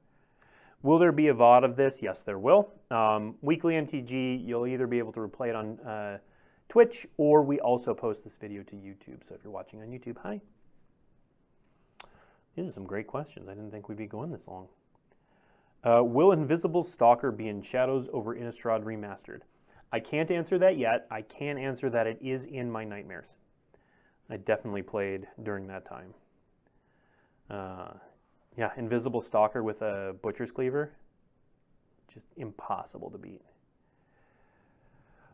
Will 0.82 0.98
there 0.98 1.12
be 1.12 1.28
a 1.28 1.34
VOD 1.34 1.66
of 1.66 1.76
this? 1.76 1.96
Yes, 2.00 2.22
there 2.22 2.40
will. 2.40 2.72
Um, 2.90 3.36
weekly 3.42 3.74
MTG, 3.74 4.48
you'll 4.48 4.66
either 4.66 4.88
be 4.88 4.98
able 4.98 5.12
to 5.12 5.20
replay 5.20 5.50
it 5.50 5.56
on 5.56 5.78
uh, 5.82 6.20
Twitch 6.70 7.06
or 7.18 7.42
we 7.42 7.60
also 7.60 7.94
post 7.94 8.24
this 8.24 8.32
video 8.40 8.64
to 8.64 8.76
YouTube. 8.78 9.28
So 9.28 9.36
if 9.36 9.44
you're 9.44 9.52
watching 9.52 9.82
on 9.82 9.90
YouTube, 9.90 10.16
hi. 10.24 10.40
These 12.56 12.70
are 12.70 12.72
some 12.72 12.86
great 12.86 13.08
questions. 13.08 13.50
I 13.50 13.56
didn't 13.56 13.72
think 13.72 13.90
we'd 13.90 13.98
be 13.98 14.06
going 14.06 14.32
this 14.32 14.48
long. 14.48 14.70
Uh, 15.84 16.02
will 16.02 16.32
Invisible 16.32 16.86
Stalker 16.86 17.34
be 17.34 17.50
in 17.50 17.62
Shadows 17.62 18.08
over 18.14 18.34
Innistrad 18.34 18.86
Remastered? 18.86 19.42
I 19.92 20.00
can't 20.00 20.32
answer 20.32 20.58
that 20.60 20.78
yet. 20.78 21.08
I 21.12 21.24
can 21.24 21.58
answer 21.58 21.90
that 21.90 22.08
it 22.08 22.20
is 22.22 22.46
in 22.46 22.72
my 22.72 22.86
nightmares. 22.86 23.28
I 24.30 24.38
definitely 24.38 24.84
played 24.84 25.28
during 25.44 25.68
that 25.68 25.86
time. 25.86 26.14
Uh, 27.50 27.90
yeah, 28.60 28.72
Invisible 28.76 29.22
Stalker 29.22 29.64
with 29.64 29.82
a 29.82 30.14
Butcher's 30.22 30.52
Cleaver. 30.52 30.92
Just 32.14 32.26
impossible 32.36 33.10
to 33.10 33.18
beat. 33.18 33.42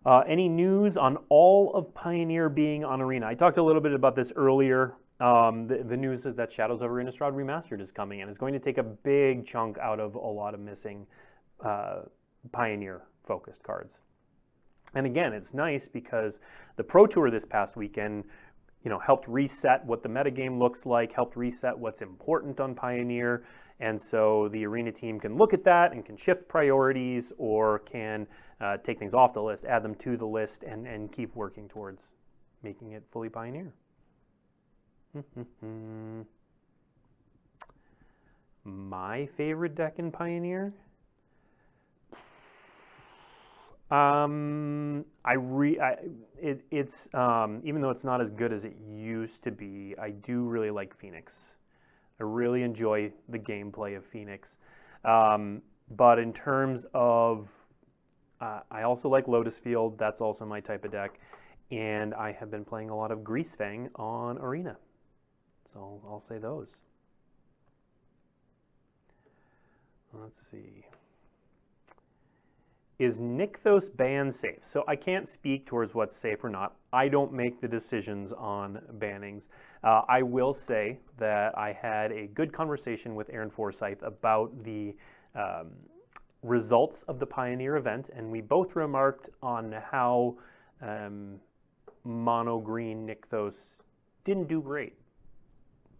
Uh, 0.05 0.19
any 0.27 0.47
news 0.47 0.95
on 0.95 1.17
all 1.29 1.73
of 1.73 1.91
Pioneer 1.95 2.49
being 2.49 2.85
on 2.85 3.01
Arena? 3.01 3.25
I 3.25 3.33
talked 3.33 3.57
a 3.57 3.63
little 3.63 3.81
bit 3.81 3.93
about 3.93 4.15
this 4.15 4.31
earlier. 4.35 4.93
Um, 5.19 5.67
the, 5.67 5.77
the, 5.77 5.97
news 5.97 6.25
is 6.25 6.35
that 6.35 6.53
Shadows 6.53 6.83
over 6.83 7.03
Innistrad 7.03 7.33
Remastered 7.33 7.81
is 7.81 7.89
coming, 7.89 8.21
and 8.21 8.29
it's 8.29 8.37
going 8.37 8.53
to 8.53 8.59
take 8.59 8.77
a 8.77 8.83
big 8.83 9.47
chunk 9.47 9.79
out 9.79 9.99
of 9.99 10.13
a 10.13 10.19
lot 10.19 10.53
of 10.53 10.59
missing 10.59 11.07
uh, 11.63 12.01
Pioneer-focused 12.51 13.63
cards. 13.63 13.95
And 14.93 15.07
again, 15.07 15.33
it's 15.33 15.51
nice 15.51 15.87
because 15.87 16.39
the 16.75 16.83
Pro 16.83 17.07
Tour 17.07 17.31
this 17.31 17.45
past 17.45 17.75
weekend, 17.75 18.25
you 18.85 18.91
know, 18.91 18.99
helped 18.99 19.27
reset 19.27 19.83
what 19.85 20.03
the 20.03 20.09
metagame 20.09 20.59
looks 20.59 20.85
like, 20.85 21.11
helped 21.11 21.35
reset 21.35 21.77
what's 21.77 22.01
important 22.01 22.59
on 22.59 22.75
Pioneer. 22.75 23.43
And 23.79 23.99
so 23.99 24.47
the 24.53 24.65
arena 24.65 24.91
team 24.91 25.19
can 25.19 25.35
look 25.35 25.53
at 25.53 25.63
that 25.65 25.91
and 25.91 26.05
can 26.05 26.15
shift 26.15 26.47
priorities 26.47 27.33
or 27.37 27.79
can 27.79 28.27
uh, 28.61 28.77
take 28.85 28.99
things 28.99 29.13
off 29.13 29.33
the 29.33 29.41
list, 29.41 29.65
add 29.65 29.83
them 29.83 29.95
to 29.95 30.15
the 30.15 30.25
list, 30.25 30.63
and, 30.63 30.87
and 30.87 31.11
keep 31.11 31.35
working 31.35 31.67
towards 31.67 32.03
making 32.63 32.91
it 32.91 33.03
fully 33.11 33.27
Pioneer. 33.27 33.73
My 38.63 39.27
favorite 39.35 39.75
deck 39.75 39.95
in 39.97 40.11
Pioneer? 40.11 40.73
Um, 43.91 45.05
I 45.23 45.33
re 45.33 45.79
I, 45.79 45.97
it, 46.41 46.61
it's 46.71 47.07
um, 47.13 47.61
even 47.63 47.81
though 47.81 47.91
it's 47.91 48.03
not 48.03 48.19
as 48.19 48.31
good 48.31 48.51
as 48.51 48.63
it 48.63 48.75
used 48.91 49.43
to 49.43 49.51
be, 49.51 49.95
I 50.01 50.09
do 50.09 50.41
really 50.41 50.71
like 50.71 50.97
Phoenix. 50.97 51.35
I 52.19 52.23
really 52.23 52.63
enjoy 52.63 53.11
the 53.29 53.37
gameplay 53.37 53.95
of 53.95 54.03
Phoenix. 54.05 54.55
Um, 55.03 55.61
but 55.95 56.17
in 56.17 56.33
terms 56.33 56.85
of, 56.95 57.47
uh, 58.41 58.61
I 58.71 58.83
also 58.83 59.07
like 59.07 59.27
Lotus 59.27 59.57
Field. 59.57 59.99
That's 59.99 60.19
also 60.19 60.45
my 60.45 60.61
type 60.61 60.83
of 60.83 60.91
deck, 60.91 61.19
and 61.69 62.15
I 62.15 62.31
have 62.31 62.49
been 62.49 62.65
playing 62.65 62.89
a 62.89 62.95
lot 62.95 63.11
of 63.11 63.19
Greasefang 63.19 63.89
on 63.95 64.39
Arena. 64.39 64.77
So 65.73 66.01
I'll 66.07 66.23
say 66.27 66.39
those. 66.39 66.69
Let's 70.11 70.41
see 70.49 70.85
is 72.99 73.17
Nykthos 73.17 73.95
ban 73.95 74.31
safe? 74.31 74.59
So 74.71 74.83
I 74.87 74.95
can't 74.95 75.27
speak 75.27 75.65
towards 75.65 75.93
what's 75.93 76.17
safe 76.17 76.43
or 76.43 76.49
not. 76.49 76.75
I 76.93 77.07
don't 77.07 77.33
make 77.33 77.59
the 77.59 77.67
decisions 77.67 78.31
on 78.37 78.79
bannings. 78.99 79.47
Uh, 79.83 80.01
I 80.07 80.21
will 80.21 80.53
say 80.53 80.99
that 81.17 81.57
I 81.57 81.73
had 81.73 82.11
a 82.11 82.27
good 82.27 82.53
conversation 82.53 83.15
with 83.15 83.29
Aaron 83.29 83.49
Forsythe 83.49 84.01
about 84.01 84.63
the 84.63 84.95
um, 85.35 85.71
results 86.41 87.03
of 87.07 87.19
the 87.19 87.25
Pioneer 87.25 87.75
event, 87.75 88.09
and 88.15 88.31
we 88.31 88.41
both 88.41 88.75
remarked 88.75 89.29
on 89.43 89.73
how 89.91 90.37
um, 90.81 91.39
mono 92.03 92.59
green 92.59 93.05
Nykthos 93.05 93.55
didn't 94.23 94.47
do 94.47 94.61
great. 94.61 94.93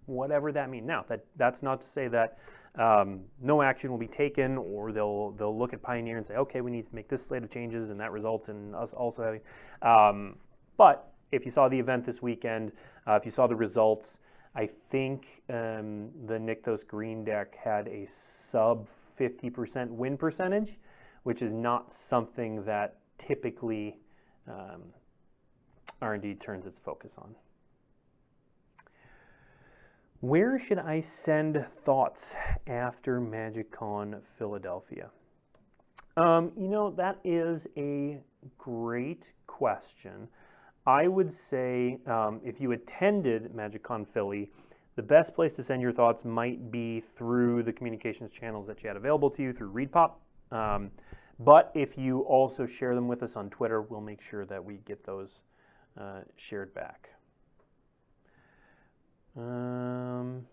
Whatever 0.05 0.51
that 0.51 0.69
means. 0.69 0.87
Now, 0.87 1.03
that, 1.09 1.25
that's 1.35 1.61
not 1.61 1.81
to 1.81 1.89
say 1.89 2.07
that 2.07 2.37
um, 2.77 3.21
no 3.41 3.61
action 3.61 3.89
will 3.89 3.97
be 3.97 4.07
taken, 4.07 4.57
or 4.57 4.91
they'll 4.91 5.31
they'll 5.31 5.57
look 5.57 5.73
at 5.73 5.81
Pioneer 5.81 6.17
and 6.17 6.27
say, 6.27 6.35
okay, 6.35 6.61
we 6.61 6.71
need 6.71 6.87
to 6.87 6.95
make 6.95 7.07
this 7.07 7.25
slate 7.25 7.43
of 7.43 7.49
changes, 7.49 7.89
and 7.89 7.99
that 7.99 8.11
results 8.11 8.49
in 8.49 8.75
us 8.75 8.93
also 8.93 9.23
having. 9.23 9.41
Um, 9.81 10.35
but 10.77 11.11
if 11.31 11.45
you 11.45 11.51
saw 11.51 11.69
the 11.69 11.79
event 11.79 12.05
this 12.05 12.21
weekend, 12.21 12.71
uh, 13.07 13.13
if 13.13 13.25
you 13.25 13.31
saw 13.31 13.47
the 13.47 13.55
results, 13.55 14.19
I 14.55 14.69
think 14.89 15.41
um, 15.49 16.09
the 16.25 16.35
Nykthos 16.35 16.85
Green 16.87 17.23
deck 17.23 17.55
had 17.55 17.87
a 17.87 18.07
sub 18.51 18.87
50% 19.19 19.89
win 19.89 20.17
percentage, 20.17 20.77
which 21.23 21.41
is 21.41 21.51
not 21.51 21.93
something 21.95 22.63
that 22.65 22.97
typically 23.17 23.97
um, 24.47 24.83
R&D 26.01 26.35
turns 26.35 26.65
its 26.65 26.79
focus 26.79 27.13
on. 27.17 27.35
Where 30.21 30.57
should 30.57 30.79
I 30.79 31.01
send 31.01 31.65
thoughts 31.83 32.35
after 32.67 33.19
MagicCon 33.19 34.21
Philadelphia? 34.37 35.09
Um, 36.17 36.51
you 36.57 36.69
know, 36.69 36.91
that 36.91 37.19
is 37.25 37.67
a 37.75 38.19
great 38.57 39.23
question. 39.45 40.27
I 40.87 41.07
would 41.07 41.33
say 41.49 41.99
um, 42.07 42.39
if 42.45 42.61
you 42.61 42.71
attended 42.71 43.51
MagicCon 43.53 44.07
Philly, 44.07 44.49
the 44.95 45.03
best 45.03 45.35
place 45.35 45.51
to 45.53 45.63
send 45.63 45.81
your 45.81 45.91
thoughts 45.91 46.23
might 46.23 46.71
be 46.71 47.01
through 47.01 47.63
the 47.63 47.73
communications 47.73 48.31
channels 48.31 48.65
that 48.67 48.81
you 48.81 48.87
had 48.87 48.95
available 48.95 49.29
to 49.31 49.43
you 49.43 49.51
through 49.51 49.73
ReedPop. 49.73 50.13
Um, 50.51 50.91
but 51.39 51.71
if 51.75 51.97
you 51.97 52.21
also 52.21 52.65
share 52.65 52.95
them 52.95 53.09
with 53.09 53.21
us 53.21 53.35
on 53.35 53.49
Twitter, 53.49 53.81
we'll 53.81 53.99
make 53.99 54.21
sure 54.21 54.45
that 54.45 54.63
we 54.63 54.75
get 54.85 55.05
those 55.05 55.39
uh, 55.99 56.21
shared 56.37 56.73
back. 56.73 57.09
Um, 59.37 60.45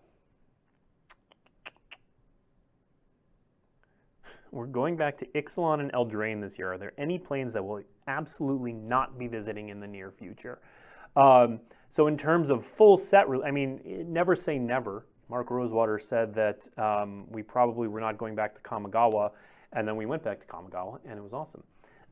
we're 4.51 4.65
going 4.65 4.97
back 4.97 5.17
to 5.19 5.25
Ixalan 5.27 5.79
and 5.79 5.91
Eldraine 5.93 6.41
this 6.41 6.57
year. 6.57 6.73
Are 6.73 6.77
there 6.77 6.93
any 6.97 7.17
planes 7.17 7.53
that 7.53 7.63
will 7.63 7.81
absolutely 8.07 8.73
not 8.73 9.17
be 9.17 9.27
visiting 9.27 9.69
in 9.69 9.79
the 9.79 9.87
near 9.87 10.11
future? 10.11 10.59
Um, 11.15 11.59
so 11.95 12.07
in 12.07 12.17
terms 12.17 12.49
of 12.49 12.65
full 12.65 12.97
set, 12.97 13.25
I 13.45 13.51
mean, 13.51 13.79
never 14.07 14.35
say 14.35 14.57
never. 14.57 15.05
Mark 15.29 15.49
Rosewater 15.49 15.99
said 15.99 16.35
that 16.35 16.59
um, 16.77 17.25
we 17.29 17.41
probably 17.41 17.87
were 17.87 18.01
not 18.01 18.17
going 18.17 18.35
back 18.35 18.53
to 18.55 18.61
Kamigawa, 18.61 19.31
and 19.71 19.87
then 19.87 19.95
we 19.95 20.05
went 20.05 20.23
back 20.23 20.41
to 20.41 20.45
Kamigawa, 20.45 20.99
and 21.05 21.17
it 21.17 21.21
was 21.21 21.33
awesome 21.33 21.63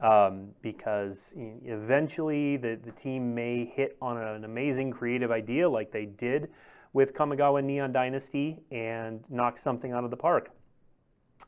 um, 0.01 0.49
because 0.61 1.33
eventually 1.35 2.57
the, 2.57 2.79
the 2.83 2.91
team 2.91 3.33
may 3.33 3.65
hit 3.65 3.97
on 4.01 4.17
an 4.17 4.43
amazing 4.43 4.91
creative 4.91 5.31
idea 5.31 5.69
like 5.69 5.91
they 5.91 6.05
did 6.05 6.49
with 6.93 7.13
Kamigawa 7.13 7.63
Neon 7.63 7.91
Dynasty 7.91 8.59
and 8.71 9.23
knock 9.29 9.59
something 9.59 9.91
out 9.91 10.03
of 10.03 10.09
the 10.09 10.17
park. 10.17 10.51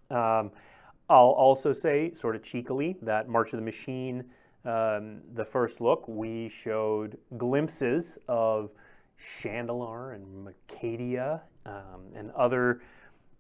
Um, 0.10 0.52
I'll 1.10 1.36
also 1.36 1.74
say, 1.74 2.14
sort 2.14 2.36
of 2.36 2.44
cheekily, 2.44 2.96
that 3.02 3.28
March 3.28 3.52
of 3.52 3.60
the 3.60 3.66
Machine 3.66 4.24
um, 4.66 5.20
the 5.34 5.44
first 5.44 5.82
look, 5.82 6.08
we 6.08 6.50
showed 6.64 7.18
glimpses 7.38 8.18
of 8.28 8.72
Shandalar 9.20 10.16
and 10.16 10.26
Mercadia 10.46 11.42
um, 11.66 12.04
and 12.16 12.32
other 12.32 12.82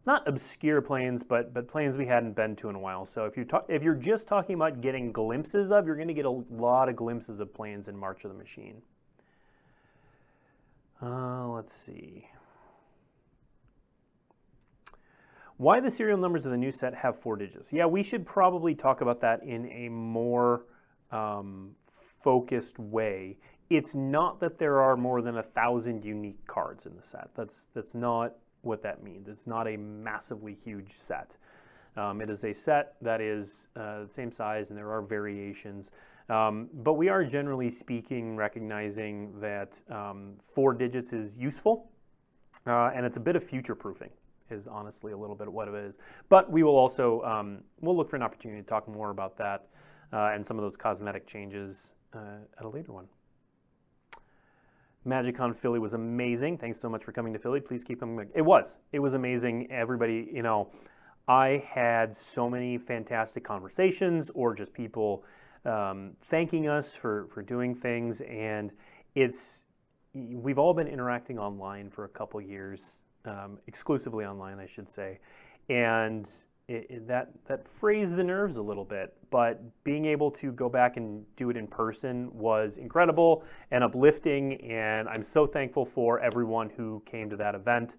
not 0.06 0.28
obscure 0.28 0.82
planes, 0.82 1.24
but 1.24 1.54
but 1.54 1.68
planes 1.68 1.98
we 1.98 2.06
hadn't 2.06 2.36
been 2.36 2.56
to 2.58 2.70
in 2.70 2.76
a 2.76 2.80
while. 2.80 3.06
So 3.06 3.26
if 3.26 3.38
you 3.38 3.46
talk, 3.46 3.66
if 3.70 3.84
you're 3.84 3.96
just 3.96 4.28
talking 4.28 4.56
about 4.56 4.82
getting 4.82 5.12
glimpses 5.12 5.72
of, 5.72 5.86
you're 5.86 5.96
going 5.96 6.08
to 6.10 6.14
get 6.14 6.26
a 6.26 6.44
lot 6.52 6.90
of 6.90 6.96
glimpses 6.96 7.40
of 7.40 7.54
planes 7.54 7.88
in 7.88 7.98
March 7.98 8.24
of 8.24 8.32
the 8.32 8.38
Machine. 8.38 8.82
Uh, 11.02 11.48
let's 11.50 11.76
see. 11.76 12.28
Why 15.58 15.80
the 15.80 15.92
serial 15.92 16.18
numbers 16.18 16.46
of 16.46 16.52
the 16.52 16.58
new 16.58 16.72
set 16.72 16.94
have 16.96 17.20
four 17.22 17.36
digits? 17.36 17.72
Yeah, 17.72 17.86
we 17.86 18.04
should 18.04 18.26
probably 18.26 18.74
talk 18.74 19.02
about 19.02 19.22
that 19.22 19.44
in 19.44 19.70
a 19.72 19.90
more 19.90 20.66
um, 21.12 21.72
focused 22.24 22.80
way. 22.80 23.38
It's 23.70 23.94
not 23.94 24.40
that 24.40 24.58
there 24.58 24.82
are 24.82 24.98
more 24.98 25.22
than 25.22 25.38
a 25.38 25.44
thousand 25.44 26.04
unique 26.04 26.46
cards 26.48 26.86
in 26.86 26.96
the 26.96 27.04
set. 27.04 27.30
That's 27.36 27.68
that's 27.74 27.94
not 27.94 28.34
what 28.64 28.82
that 28.84 29.04
means. 29.04 29.28
It's 29.28 29.48
not 29.48 29.68
a 29.68 29.78
massively 29.78 30.58
huge 30.64 30.94
set. 30.94 31.36
Um, 31.96 32.22
it 32.22 32.30
is 32.30 32.44
a 32.44 32.54
set 32.54 32.96
that 33.02 33.22
is 33.22 33.68
uh, 33.76 34.04
the 34.04 34.10
same 34.16 34.32
size, 34.32 34.70
and 34.70 34.78
there 34.78 34.92
are 34.92 35.02
variations. 35.02 35.90
Um, 36.30 36.70
but 36.74 36.94
we 36.94 37.10
are 37.10 37.24
generally 37.24 37.70
speaking 37.70 38.36
recognizing 38.36 39.40
that 39.40 39.74
um, 39.92 40.34
four 40.56 40.74
digits 40.74 41.14
is 41.14 41.38
useful, 41.38 41.92
uh, 42.66 42.92
and 42.96 43.06
it's 43.06 43.18
a 43.18 43.20
bit 43.20 43.36
of 43.36 43.44
future 43.44 43.76
proofing 43.76 44.10
is 44.50 44.68
honestly 44.68 45.14
a 45.14 45.18
little 45.18 45.36
bit 45.36 45.48
of 45.48 45.54
what 45.54 45.68
it 45.68 45.74
is. 45.74 45.96
But 46.30 46.52
we 46.52 46.64
will 46.64 46.76
also 46.76 47.22
um, 47.24 47.60
we'll 47.82 47.98
look 47.98 48.10
for 48.10 48.16
an 48.16 48.24
opportunity 48.24 48.62
to 48.62 48.68
talk 48.68 48.88
more 48.88 49.10
about 49.10 49.38
that 49.38 49.68
uh, 50.12 50.32
and 50.34 50.46
some 50.46 50.58
of 50.58 50.64
those 50.64 50.78
cosmetic 50.78 51.28
changes 51.28 51.78
uh, 52.14 52.38
at 52.58 52.66
a 52.66 52.70
later 52.70 52.94
one. 52.94 53.06
MagicCon 55.08 55.56
Philly 55.56 55.80
was 55.80 55.94
amazing. 55.94 56.58
Thanks 56.58 56.80
so 56.80 56.90
much 56.90 57.04
for 57.04 57.12
coming 57.12 57.34
to 57.34 57.40
Philly. 57.40 57.60
Please 57.60 57.84
keep 57.84 58.00
coming. 58.00 58.30
It 58.34 58.42
was. 58.42 58.76
It 58.92 59.00
was 59.00 59.14
amazing. 59.14 59.70
Everybody, 59.70 60.30
you 60.32 60.44
know, 60.44 60.70
I 61.28 61.64
had 61.70 62.16
so 62.16 62.50
many 62.50 62.78
fantastic 62.78 63.44
conversations 63.44 64.32
or 64.34 64.56
just 64.56 64.74
people 64.74 65.24
um, 65.66 66.12
thanking 66.30 66.68
us 66.68 66.94
for 66.94 67.28
for 67.34 67.42
doing 67.42 67.76
things, 67.76 68.22
and 68.22 68.72
it's 69.16 69.64
we've 70.14 70.60
all 70.60 70.74
been 70.74 70.88
interacting 70.88 71.40
online 71.40 71.90
for 71.90 72.06
a 72.06 72.10
couple 72.10 72.42
years 72.42 72.80
um, 73.26 73.58
exclusively 73.68 74.26
online, 74.26 74.60
I 74.60 74.66
should 74.66 74.90
say, 74.90 75.20
and 75.70 76.30
it, 76.68 76.88
it, 76.90 77.08
that 77.08 77.30
that 77.48 77.68
phrased 77.80 78.16
the 78.16 78.24
nerves 78.24 78.56
a 78.56 78.62
little 78.62 78.86
bit. 78.86 79.14
But 79.30 79.62
being 79.84 80.06
able 80.06 80.32
to 80.32 80.52
go 80.52 80.70
back 80.70 80.98
and 80.98 81.26
do 81.36 81.50
it 81.50 81.58
in 81.58 81.68
person 81.68 82.30
was 82.34 82.78
incredible 82.78 83.44
and 83.72 83.84
uplifting, 83.84 84.62
and 84.62 85.10
I'm 85.10 85.24
so 85.24 85.46
thankful 85.46 85.86
for 85.86 86.20
everyone 86.20 86.70
who 86.70 87.02
came 87.06 87.30
to 87.30 87.36
that 87.38 87.56
event 87.56 87.96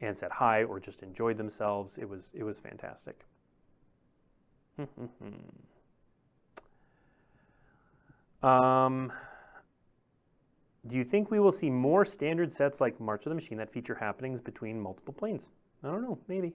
and 0.00 0.16
said 0.16 0.30
hi 0.30 0.64
or 0.64 0.80
just 0.80 1.02
enjoyed 1.02 1.36
themselves. 1.36 1.94
It 1.98 2.08
was 2.08 2.22
it 2.32 2.44
was 2.44 2.58
fantastic. 2.58 3.20
um, 8.42 9.12
do 10.86 10.96
you 10.96 11.04
think 11.04 11.30
we 11.30 11.40
will 11.40 11.52
see 11.52 11.70
more 11.70 12.04
standard 12.04 12.54
sets 12.54 12.80
like 12.80 13.00
March 13.00 13.24
of 13.26 13.30
the 13.30 13.34
Machine 13.34 13.58
that 13.58 13.72
feature 13.72 13.94
happenings 13.94 14.40
between 14.40 14.80
multiple 14.80 15.14
planes? 15.14 15.48
I 15.82 15.88
don't 15.88 16.02
know, 16.02 16.18
maybe. 16.28 16.52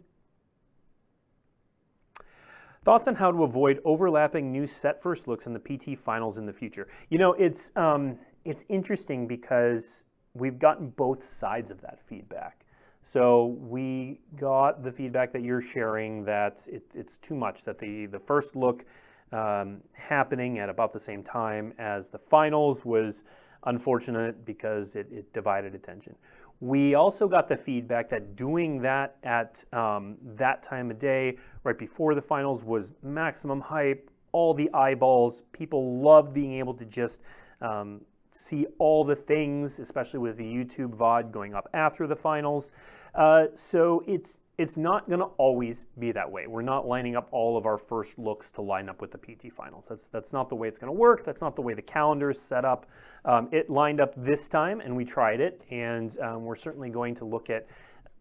Thoughts 2.83 3.07
on 3.07 3.13
how 3.13 3.31
to 3.31 3.43
avoid 3.43 3.79
overlapping 3.85 4.51
new 4.51 4.65
set 4.65 5.03
first 5.03 5.27
looks 5.27 5.45
in 5.45 5.53
the 5.53 5.59
PT 5.59 5.99
finals 5.99 6.39
in 6.39 6.47
the 6.47 6.53
future? 6.53 6.87
You 7.09 7.19
know, 7.19 7.33
it's 7.33 7.69
um, 7.75 8.17
it's 8.43 8.63
interesting 8.69 9.27
because 9.27 10.01
we've 10.33 10.57
gotten 10.57 10.89
both 10.89 11.29
sides 11.31 11.69
of 11.69 11.79
that 11.81 11.99
feedback. 12.07 12.65
So 13.13 13.55
we 13.59 14.19
got 14.35 14.83
the 14.83 14.91
feedback 14.91 15.31
that 15.33 15.43
you're 15.43 15.61
sharing 15.61 16.25
that 16.25 16.61
it, 16.65 16.81
it's 16.95 17.17
too 17.17 17.35
much 17.35 17.63
that 17.65 17.77
the 17.77 18.07
the 18.07 18.17
first 18.17 18.55
look 18.55 18.83
um, 19.31 19.81
happening 19.93 20.57
at 20.57 20.67
about 20.67 20.91
the 20.91 20.99
same 20.99 21.23
time 21.23 21.75
as 21.77 22.07
the 22.07 22.17
finals 22.17 22.83
was 22.83 23.23
unfortunate 23.65 24.43
because 24.43 24.95
it, 24.95 25.05
it 25.11 25.31
divided 25.33 25.75
attention. 25.75 26.15
We 26.61 26.93
also 26.93 27.27
got 27.27 27.49
the 27.49 27.57
feedback 27.57 28.07
that 28.11 28.35
doing 28.35 28.83
that 28.83 29.17
at 29.23 29.63
um, 29.73 30.17
that 30.37 30.61
time 30.63 30.91
of 30.91 30.99
day, 30.99 31.37
right 31.63 31.77
before 31.77 32.13
the 32.13 32.21
finals, 32.21 32.63
was 32.63 32.91
maximum 33.01 33.59
hype. 33.59 34.11
All 34.31 34.53
the 34.53 34.69
eyeballs, 34.71 35.41
people 35.53 35.99
loved 35.99 36.35
being 36.35 36.53
able 36.59 36.75
to 36.75 36.85
just 36.85 37.17
um, 37.61 38.01
see 38.31 38.67
all 38.77 39.03
the 39.03 39.15
things, 39.15 39.79
especially 39.79 40.19
with 40.19 40.37
the 40.37 40.43
YouTube 40.43 40.95
VOD 40.95 41.31
going 41.31 41.55
up 41.55 41.67
after 41.73 42.05
the 42.05 42.15
finals. 42.15 42.69
Uh, 43.15 43.47
so 43.55 44.03
it's 44.07 44.37
it's 44.61 44.77
not 44.77 45.07
going 45.07 45.19
to 45.19 45.25
always 45.37 45.87
be 45.97 46.11
that 46.11 46.31
way. 46.31 46.45
We're 46.45 46.61
not 46.61 46.87
lining 46.87 47.15
up 47.15 47.27
all 47.31 47.57
of 47.57 47.65
our 47.65 47.79
first 47.79 48.19
looks 48.19 48.51
to 48.51 48.61
line 48.61 48.89
up 48.89 49.01
with 49.01 49.11
the 49.11 49.17
PT 49.17 49.51
finals. 49.51 49.85
That's 49.89 50.05
that's 50.11 50.31
not 50.31 50.49
the 50.49 50.55
way 50.55 50.67
it's 50.67 50.77
going 50.77 50.93
to 50.93 50.97
work. 50.97 51.25
That's 51.25 51.41
not 51.41 51.55
the 51.55 51.63
way 51.63 51.73
the 51.73 51.81
calendar 51.81 52.29
is 52.29 52.39
set 52.39 52.63
up. 52.63 52.85
Um, 53.25 53.49
it 53.51 53.71
lined 53.71 53.99
up 53.99 54.13
this 54.15 54.47
time, 54.47 54.79
and 54.79 54.95
we 54.95 55.03
tried 55.03 55.41
it, 55.41 55.63
and 55.71 56.15
um, 56.19 56.43
we're 56.43 56.55
certainly 56.55 56.89
going 56.89 57.15
to 57.15 57.25
look 57.25 57.49
at 57.49 57.65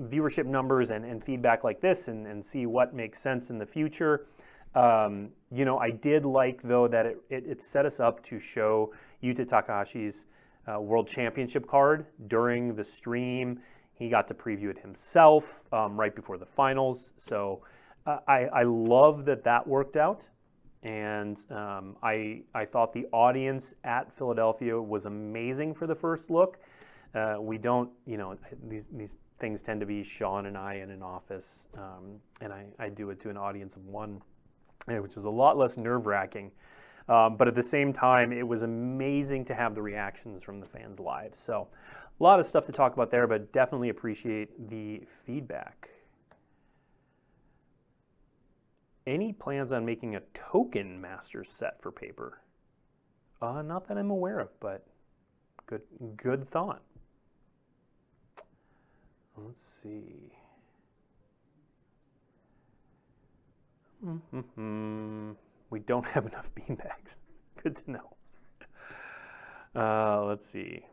viewership 0.02 0.46
numbers 0.46 0.88
and, 0.88 1.04
and 1.04 1.22
feedback 1.22 1.62
like 1.62 1.82
this 1.82 2.08
and, 2.08 2.26
and 2.26 2.44
see 2.44 2.64
what 2.64 2.94
makes 2.94 3.20
sense 3.20 3.50
in 3.50 3.58
the 3.58 3.66
future. 3.66 4.26
Um, 4.74 5.28
you 5.52 5.66
know, 5.66 5.76
I 5.76 5.90
did 5.90 6.24
like 6.24 6.62
though 6.62 6.88
that 6.88 7.04
it, 7.04 7.18
it, 7.28 7.44
it 7.46 7.62
set 7.62 7.84
us 7.84 8.00
up 8.00 8.24
to 8.28 8.40
show 8.40 8.94
Yuta 9.22 9.46
Takahashi's 9.46 10.24
uh, 10.66 10.80
World 10.80 11.06
Championship 11.06 11.66
card 11.68 12.06
during 12.28 12.74
the 12.74 12.84
stream 12.84 13.60
he 14.00 14.08
got 14.08 14.26
to 14.26 14.34
preview 14.34 14.70
it 14.70 14.78
himself 14.78 15.44
um, 15.72 16.00
right 16.00 16.16
before 16.16 16.38
the 16.38 16.46
finals. 16.46 17.12
So 17.18 17.60
uh, 18.06 18.18
I, 18.26 18.46
I, 18.46 18.62
love 18.62 19.26
that 19.26 19.44
that 19.44 19.64
worked 19.66 19.96
out. 19.96 20.22
And 20.82 21.38
um, 21.50 21.96
I, 22.02 22.40
I 22.54 22.64
thought 22.64 22.94
the 22.94 23.06
audience 23.12 23.74
at 23.84 24.10
Philadelphia 24.16 24.80
was 24.80 25.04
amazing 25.04 25.74
for 25.74 25.86
the 25.86 25.94
first 25.94 26.30
look. 26.30 26.58
Uh, 27.14 27.36
we 27.40 27.58
don't, 27.58 27.90
you 28.06 28.16
know, 28.16 28.38
these, 28.66 28.84
these 28.90 29.16
things 29.38 29.60
tend 29.60 29.80
to 29.80 29.86
be 29.86 30.02
Sean 30.02 30.46
and 30.46 30.56
I 30.56 30.76
in 30.76 30.90
an 30.90 31.02
office, 31.02 31.66
um, 31.76 32.20
and 32.40 32.54
I, 32.54 32.64
I 32.78 32.88
do 32.88 33.10
it 33.10 33.20
to 33.20 33.28
an 33.28 33.36
audience 33.36 33.76
of 33.76 33.84
one, 33.84 34.22
eh, 34.88 34.98
which 34.98 35.18
is 35.18 35.24
a 35.24 35.30
lot 35.30 35.58
less 35.58 35.76
nerve 35.76 36.06
wracking. 36.06 36.50
Um, 37.10 37.36
but 37.36 37.48
at 37.48 37.54
the 37.54 37.62
same 37.62 37.92
time, 37.92 38.32
it 38.32 38.46
was 38.46 38.62
amazing 38.62 39.44
to 39.46 39.54
have 39.54 39.74
the 39.74 39.82
reactions 39.82 40.42
from 40.42 40.60
the 40.60 40.66
fans 40.66 41.00
live. 41.00 41.34
So 41.36 41.68
a 42.20 42.22
lot 42.22 42.38
of 42.38 42.46
stuff 42.46 42.66
to 42.66 42.72
talk 42.72 42.92
about 42.92 43.10
there, 43.10 43.26
but 43.26 43.52
definitely 43.52 43.88
appreciate 43.88 44.68
the 44.68 45.02
feedback. 45.24 45.88
Any 49.06 49.32
plans 49.32 49.72
on 49.72 49.86
making 49.86 50.16
a 50.16 50.20
token 50.34 51.00
master 51.00 51.42
set 51.44 51.80
for 51.80 51.90
paper? 51.90 52.42
Uh, 53.40 53.62
not 53.62 53.88
that 53.88 53.96
I'm 53.96 54.10
aware 54.10 54.38
of, 54.38 54.48
but 54.60 54.86
good, 55.66 55.80
good 56.16 56.48
thought. 56.50 56.82
Let's 59.36 59.64
see. 59.82 60.32
Mm 64.04 64.22
-hmm. 64.32 65.36
We 65.70 65.80
don't 65.80 66.06
have 66.14 66.26
enough 66.26 66.50
beanbags. 66.54 67.16
Good 67.62 67.76
to 67.76 67.90
know. 67.90 68.16
Uh, 69.74 70.26
let's 70.26 70.46
see. 70.46 70.89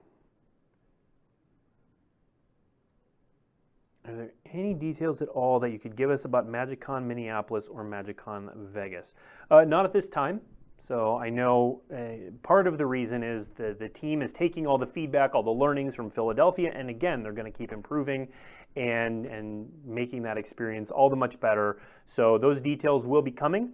Are 4.07 4.15
there 4.15 4.31
any 4.53 4.73
details 4.73 5.21
at 5.21 5.27
all 5.27 5.59
that 5.59 5.71
you 5.71 5.79
could 5.79 5.97
give 5.97 6.09
us 6.09 6.23
about 6.23 6.47
MagicCon 6.47 7.03
Minneapolis 7.03 7.67
or 7.67 7.83
MagicCon 7.83 8.55
Vegas? 8.69 9.13
Uh, 9.51 9.65
not 9.65 9.83
at 9.83 9.91
this 9.91 10.07
time. 10.07 10.39
So 10.87 11.17
I 11.17 11.29
know 11.29 11.81
uh, 11.93 12.31
part 12.43 12.67
of 12.67 12.77
the 12.77 12.85
reason 12.85 13.21
is 13.21 13.47
the, 13.57 13.75
the 13.77 13.89
team 13.89 14.21
is 14.21 14.31
taking 14.31 14.65
all 14.65 14.77
the 14.77 14.87
feedback, 14.87 15.35
all 15.35 15.43
the 15.43 15.49
learnings 15.51 15.93
from 15.93 16.09
Philadelphia, 16.09 16.71
and 16.73 16.89
again, 16.89 17.21
they're 17.21 17.33
going 17.33 17.51
to 17.51 17.57
keep 17.57 17.73
improving 17.73 18.29
and, 18.77 19.25
and 19.25 19.69
making 19.85 20.21
that 20.23 20.37
experience 20.37 20.89
all 20.89 21.09
the 21.09 21.15
much 21.17 21.37
better. 21.41 21.81
So 22.05 22.37
those 22.37 22.61
details 22.61 23.05
will 23.05 23.21
be 23.21 23.31
coming, 23.31 23.73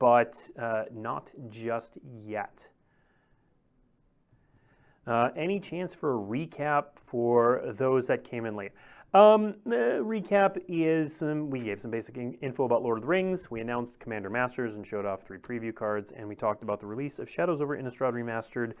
but 0.00 0.34
uh, 0.60 0.84
not 0.92 1.30
just 1.48 1.92
yet. 2.26 2.66
Uh, 5.06 5.28
any 5.36 5.60
chance 5.60 5.94
for 5.94 6.16
a 6.16 6.18
recap 6.18 6.84
for 7.06 7.74
those 7.78 8.06
that 8.06 8.24
came 8.24 8.44
in 8.44 8.56
late? 8.56 8.72
Um, 9.12 9.56
the 9.66 9.98
recap 10.02 10.62
is 10.68 11.20
um, 11.22 11.50
we 11.50 11.60
gave 11.60 11.80
some 11.80 11.90
basic 11.90 12.16
info 12.16 12.64
about 12.64 12.82
Lord 12.82 12.98
of 12.98 13.02
the 13.02 13.08
Rings. 13.08 13.50
We 13.50 13.60
announced 13.60 13.98
Commander 13.98 14.30
Masters 14.30 14.76
and 14.76 14.86
showed 14.86 15.04
off 15.04 15.22
three 15.22 15.38
preview 15.38 15.74
cards, 15.74 16.12
and 16.16 16.28
we 16.28 16.36
talked 16.36 16.62
about 16.62 16.78
the 16.78 16.86
release 16.86 17.18
of 17.18 17.28
Shadows 17.28 17.60
over 17.60 17.76
Innistrad 17.76 18.12
Remastered 18.12 18.74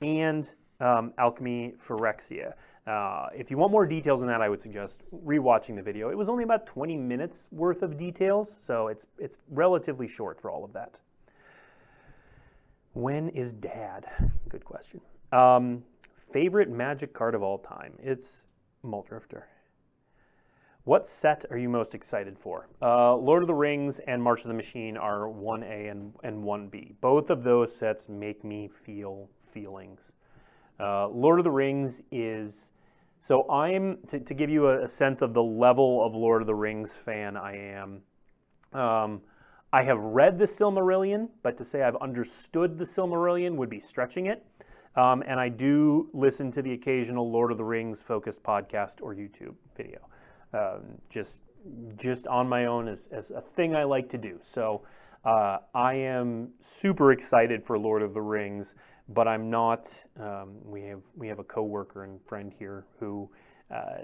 and 0.00 0.50
um, 0.80 1.12
Alchemy 1.18 1.74
Phyrexia. 1.86 2.54
Uh, 2.88 3.28
if 3.32 3.48
you 3.48 3.58
want 3.58 3.70
more 3.70 3.86
details 3.86 4.22
on 4.22 4.26
that, 4.26 4.40
I 4.40 4.48
would 4.48 4.60
suggest 4.60 4.96
rewatching 5.24 5.76
the 5.76 5.82
video. 5.82 6.10
It 6.10 6.18
was 6.18 6.28
only 6.28 6.42
about 6.42 6.66
20 6.66 6.96
minutes 6.96 7.46
worth 7.52 7.82
of 7.82 7.96
details, 7.96 8.50
so 8.66 8.88
it's 8.88 9.06
it's 9.18 9.38
relatively 9.50 10.08
short 10.08 10.40
for 10.40 10.50
all 10.50 10.64
of 10.64 10.72
that. 10.72 10.98
When 12.94 13.28
is 13.30 13.52
dad? 13.52 14.06
Good 14.48 14.64
question. 14.64 15.00
Um, 15.30 15.84
favorite 16.32 16.70
magic 16.70 17.12
card 17.12 17.36
of 17.36 17.42
all 17.42 17.58
time? 17.58 17.92
It's 18.02 18.46
Muldrifter. 18.84 19.42
What 20.86 21.08
set 21.08 21.44
are 21.50 21.58
you 21.58 21.68
most 21.68 21.96
excited 21.96 22.38
for? 22.38 22.68
Uh, 22.80 23.16
Lord 23.16 23.42
of 23.42 23.48
the 23.48 23.54
Rings 23.54 23.98
and 24.06 24.22
March 24.22 24.42
of 24.42 24.46
the 24.46 24.54
Machine 24.54 24.96
are 24.96 25.22
1A 25.22 25.90
and, 25.90 26.12
and 26.22 26.44
1B. 26.44 26.94
Both 27.00 27.28
of 27.28 27.42
those 27.42 27.74
sets 27.74 28.08
make 28.08 28.44
me 28.44 28.70
feel 28.84 29.28
feelings. 29.52 29.98
Uh, 30.78 31.08
Lord 31.08 31.40
of 31.40 31.44
the 31.44 31.50
Rings 31.50 32.02
is 32.12 32.52
so 33.26 33.50
I'm 33.50 33.98
to, 34.10 34.20
to 34.20 34.32
give 34.32 34.48
you 34.48 34.68
a, 34.68 34.84
a, 34.84 34.88
sense 34.88 35.22
of 35.22 35.34
the 35.34 35.42
level 35.42 36.06
of 36.06 36.14
Lord 36.14 36.40
of 36.40 36.46
the 36.46 36.54
Rings 36.54 36.92
fan 37.04 37.36
I 37.36 37.56
am. 37.56 38.00
Um, 38.72 39.22
I 39.72 39.82
have 39.82 39.98
read 39.98 40.38
the 40.38 40.46
Silmarillion, 40.46 41.30
but 41.42 41.58
to 41.58 41.64
say 41.64 41.82
I've 41.82 41.96
understood 41.96 42.78
the 42.78 42.86
Silmarillion 42.86 43.56
would 43.56 43.70
be 43.70 43.80
stretching 43.80 44.26
it. 44.26 44.46
Um, 44.94 45.24
and 45.26 45.40
I 45.40 45.48
do 45.48 46.08
listen 46.12 46.52
to 46.52 46.62
the 46.62 46.74
occasional 46.74 47.28
Lord 47.28 47.50
of 47.50 47.58
the 47.58 47.64
Rings 47.64 48.00
focused 48.02 48.44
podcast 48.44 49.02
or 49.02 49.16
YouTube 49.16 49.56
video, 49.76 49.98
um, 50.52 50.82
just 51.10 51.40
just 51.96 52.28
on 52.28 52.48
my 52.48 52.66
own 52.66 52.86
as, 52.88 52.98
as 53.10 53.30
a 53.30 53.40
thing 53.40 53.74
I 53.74 53.82
like 53.84 54.08
to 54.10 54.18
do. 54.18 54.38
So 54.54 54.82
uh, 55.24 55.58
I 55.74 55.94
am 55.94 56.50
super 56.80 57.10
excited 57.10 57.64
for 57.66 57.76
Lord 57.78 58.02
of 58.02 58.14
the 58.14 58.22
Rings 58.22 58.68
but 59.08 59.28
I'm 59.28 59.50
not. 59.50 59.88
Um, 60.18 60.56
we 60.64 60.82
have 60.84 61.00
we 61.16 61.28
have 61.28 61.38
a 61.38 61.44
coworker 61.44 62.04
and 62.04 62.20
friend 62.26 62.52
here 62.58 62.84
who 62.98 63.30
uh, 63.72 64.02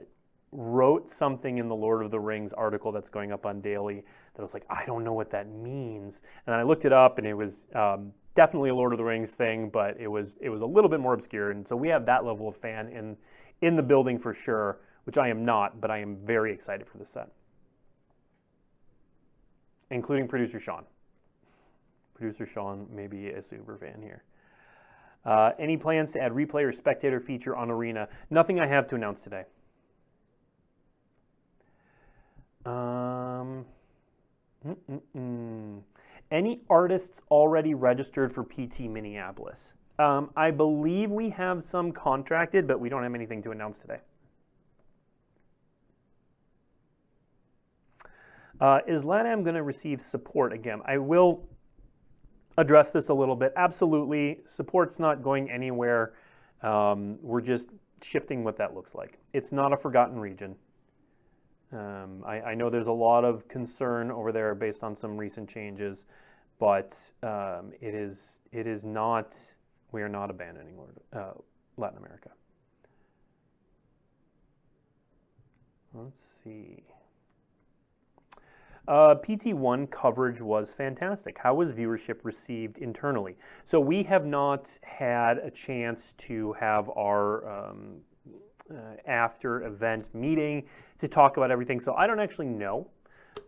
wrote 0.53 1.12
something 1.12 1.59
in 1.59 1.68
the 1.68 1.74
Lord 1.74 2.05
of 2.05 2.11
the 2.11 2.20
Rings 2.20 2.53
article 2.53 2.93
that's 2.93 3.11
going 3.11 3.32
up 3.32 3.47
on 3.47 3.61
Daily 3.61 4.05
that 4.34 4.43
was 4.43 4.55
like, 4.55 4.64
I 4.70 4.84
don't 4.86 5.05
know 5.05 5.12
what 5.12 5.30
that 5.32 5.49
means, 5.49 6.20
and 6.47 6.55
I 6.55 6.62
looked 6.62 6.84
it 6.84 6.93
up, 6.93 7.18
and 7.18 7.26
it 7.26 7.34
was 7.34 7.64
um, 7.74 8.12
definitely 8.34 8.70
a 8.70 8.74
Lord 8.74 8.93
of 8.93 8.99
the 8.99 9.05
Rings 9.05 9.30
thing, 9.30 9.70
but 9.70 9.99
it 9.99 10.09
was 10.09 10.36
it 10.40 10.51
was 10.51 10.61
a 10.61 10.66
little 10.66 10.90
bit 10.90 11.01
more 11.01 11.14
obscure, 11.14 11.51
and 11.51 11.66
so 11.66 11.74
we 11.74 11.88
have 11.88 12.07
that 12.07 12.24
level 12.24 12.49
of 12.49 12.57
fan 12.57 12.88
in 12.88 13.16
in 13.61 13.76
the 13.76 13.82
building 13.82 14.18
for 14.18 14.34
sure, 14.34 14.80
which 15.05 15.18
I 15.18 15.28
am 15.28 15.44
not, 15.44 15.80
but 15.80 15.90
I 15.90 15.98
am 15.98 16.16
very 16.24 16.53
excited 16.53 16.86
for 16.86 16.98
the 16.98 17.07
set, 17.07 17.28
including 19.90 20.28
producer 20.28 20.61
Sean. 20.61 20.84
Producer 22.14 22.46
Sean 22.46 22.86
may 22.94 23.07
be 23.07 23.28
a 23.30 23.42
super 23.42 23.76
fan 23.76 24.00
here. 24.00 24.22
Uh, 25.24 25.53
any 25.59 25.76
plans 25.76 26.12
to 26.12 26.20
add 26.20 26.32
replay 26.32 26.64
or 26.64 26.72
spectator 26.72 27.20
feature 27.20 27.55
on 27.57 27.70
Arena? 27.70 28.09
Nothing 28.30 28.61
I 28.61 28.66
have 28.66 28.88
to 28.88 28.96
announce 28.96 29.20
today. 29.20 29.44
Um, 32.64 33.66
-mm 34.64 35.03
-mm. 35.14 35.82
Any 36.30 36.62
artists 36.70 37.20
already 37.28 37.74
registered 37.74 38.32
for 38.32 38.44
PT 38.44 38.88
Minneapolis? 38.88 39.74
Um, 39.98 40.30
I 40.36 40.50
believe 40.50 41.11
we 41.11 41.30
have 41.30 41.66
some 41.66 41.92
contracted, 41.92 42.66
but 42.66 42.80
we 42.80 42.88
don't 42.88 43.03
have 43.03 43.14
anything 43.14 43.42
to 43.42 43.50
announce 43.50 43.78
today. 43.78 44.00
Uh, 48.62 48.78
is 48.86 49.02
LATAM 49.02 49.42
going 49.42 49.56
to 49.56 49.62
receive 49.64 50.00
support 50.00 50.52
again? 50.52 50.80
I 50.84 50.96
will 50.96 51.48
address 52.56 52.92
this 52.92 53.08
a 53.08 53.14
little 53.14 53.34
bit. 53.34 53.52
Absolutely, 53.56 54.38
support's 54.46 55.00
not 55.00 55.20
going 55.20 55.50
anywhere. 55.50 56.12
Um, 56.62 57.18
we're 57.22 57.40
just 57.40 57.66
shifting 58.02 58.44
what 58.44 58.56
that 58.58 58.72
looks 58.72 58.94
like. 58.94 59.18
It's 59.32 59.50
not 59.50 59.72
a 59.72 59.76
forgotten 59.76 60.16
region. 60.16 60.54
Um, 61.72 62.22
I, 62.24 62.40
I, 62.40 62.54
know 62.54 62.70
there's 62.70 62.86
a 62.86 62.92
lot 62.92 63.24
of 63.24 63.48
concern 63.48 64.12
over 64.12 64.30
there 64.30 64.54
based 64.54 64.84
on 64.84 64.96
some 64.96 65.16
recent 65.16 65.48
changes, 65.48 66.04
but 66.60 66.94
um, 67.24 67.72
it 67.80 67.94
is 67.94 68.16
it 68.52 68.68
is 68.68 68.84
not. 68.84 69.32
We 69.90 70.02
are 70.02 70.08
not 70.08 70.30
abandoning 70.30 70.76
uh, 71.12 71.32
Latin 71.76 71.98
America. 71.98 72.30
Let's 75.94 76.20
see. 76.44 76.84
Uh, 78.88 79.14
PT1 79.14 79.90
coverage 79.90 80.40
was 80.40 80.70
fantastic. 80.70 81.38
How 81.38 81.54
was 81.54 81.70
viewership 81.70 82.24
received 82.24 82.78
internally? 82.78 83.36
So 83.64 83.78
we 83.78 84.02
have 84.02 84.26
not 84.26 84.68
had 84.82 85.38
a 85.38 85.50
chance 85.50 86.14
to 86.26 86.52
have 86.54 86.90
our 86.90 87.48
um, 87.48 87.98
uh, 88.70 88.74
after 89.06 89.64
event 89.64 90.12
meeting 90.14 90.64
to 91.00 91.06
talk 91.06 91.36
about 91.36 91.52
everything. 91.52 91.80
So 91.80 91.94
I 91.94 92.08
don't 92.08 92.18
actually 92.18 92.48
know. 92.48 92.88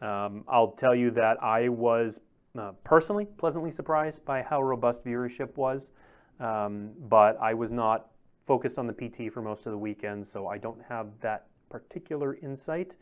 Um, 0.01 0.45
I'll 0.49 0.73
tell 0.73 0.95
you 0.95 1.11
that 1.13 1.43
I 1.43 1.69
was 1.69 2.21
uh, 2.59 2.73
personally 2.85 3.27
pleasantly 3.37 3.73
surprised 3.73 4.25
by 4.25 4.43
how 4.43 4.63
robust 4.63 5.05
viewership 5.05 5.57
was, 5.57 5.91
um, 6.39 6.91
but 7.09 7.37
I 7.41 7.55
was 7.55 7.73
not 7.73 8.07
focused 8.47 8.79
on 8.79 8.87
the 8.87 8.93
PT 8.93 9.33
for 9.33 9.43
most 9.43 9.67
of 9.67 9.73
the 9.73 9.79
weekend, 9.79 10.29
so 10.29 10.47
I 10.47 10.59
don't 10.59 10.81
have 10.89 11.09
that 11.23 11.47
particular 11.71 12.37
insight. 12.37 12.93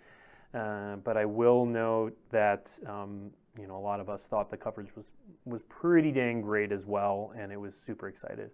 Uh, 0.54 0.96
but 0.96 1.16
I 1.16 1.24
will 1.24 1.64
note 1.64 2.16
that 2.30 2.68
um, 2.86 3.30
you 3.58 3.66
know 3.66 3.76
a 3.76 3.80
lot 3.80 4.00
of 4.00 4.10
us 4.10 4.22
thought 4.22 4.50
the 4.50 4.56
coverage 4.56 4.94
was 4.94 5.06
was 5.46 5.62
pretty 5.68 6.12
dang 6.12 6.42
great 6.42 6.72
as 6.72 6.84
well, 6.84 7.32
and 7.36 7.50
it 7.50 7.56
was 7.56 7.74
super 7.74 8.08
excited. 8.08 8.50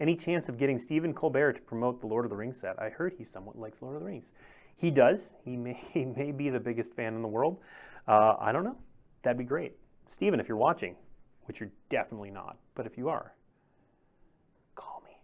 Any 0.00 0.16
chance 0.16 0.48
of 0.48 0.58
getting 0.58 0.78
Stephen 0.78 1.12
Colbert 1.12 1.54
to 1.54 1.60
promote 1.60 2.00
the 2.00 2.06
Lord 2.06 2.24
of 2.24 2.30
the 2.30 2.36
Rings 2.36 2.56
set? 2.60 2.80
I 2.80 2.88
heard 2.88 3.14
he 3.16 3.24
somewhat 3.24 3.58
likes 3.58 3.80
Lord 3.80 3.96
of 3.96 4.02
the 4.02 4.06
Rings. 4.06 4.26
He 4.76 4.90
does. 4.90 5.30
He 5.44 5.56
may 5.56 5.80
he 5.92 6.04
may 6.04 6.32
be 6.32 6.50
the 6.50 6.60
biggest 6.60 6.94
fan 6.94 7.14
in 7.14 7.22
the 7.22 7.28
world. 7.28 7.58
Uh, 8.08 8.34
I 8.40 8.50
don't 8.50 8.64
know. 8.64 8.76
That'd 9.22 9.38
be 9.38 9.44
great, 9.44 9.76
Stephen. 10.10 10.40
If 10.40 10.48
you're 10.48 10.56
watching, 10.56 10.96
which 11.44 11.60
you're 11.60 11.70
definitely 11.90 12.30
not, 12.30 12.56
but 12.74 12.86
if 12.86 12.98
you 12.98 13.08
are, 13.08 13.34
call 14.74 15.02
me. 15.06 15.16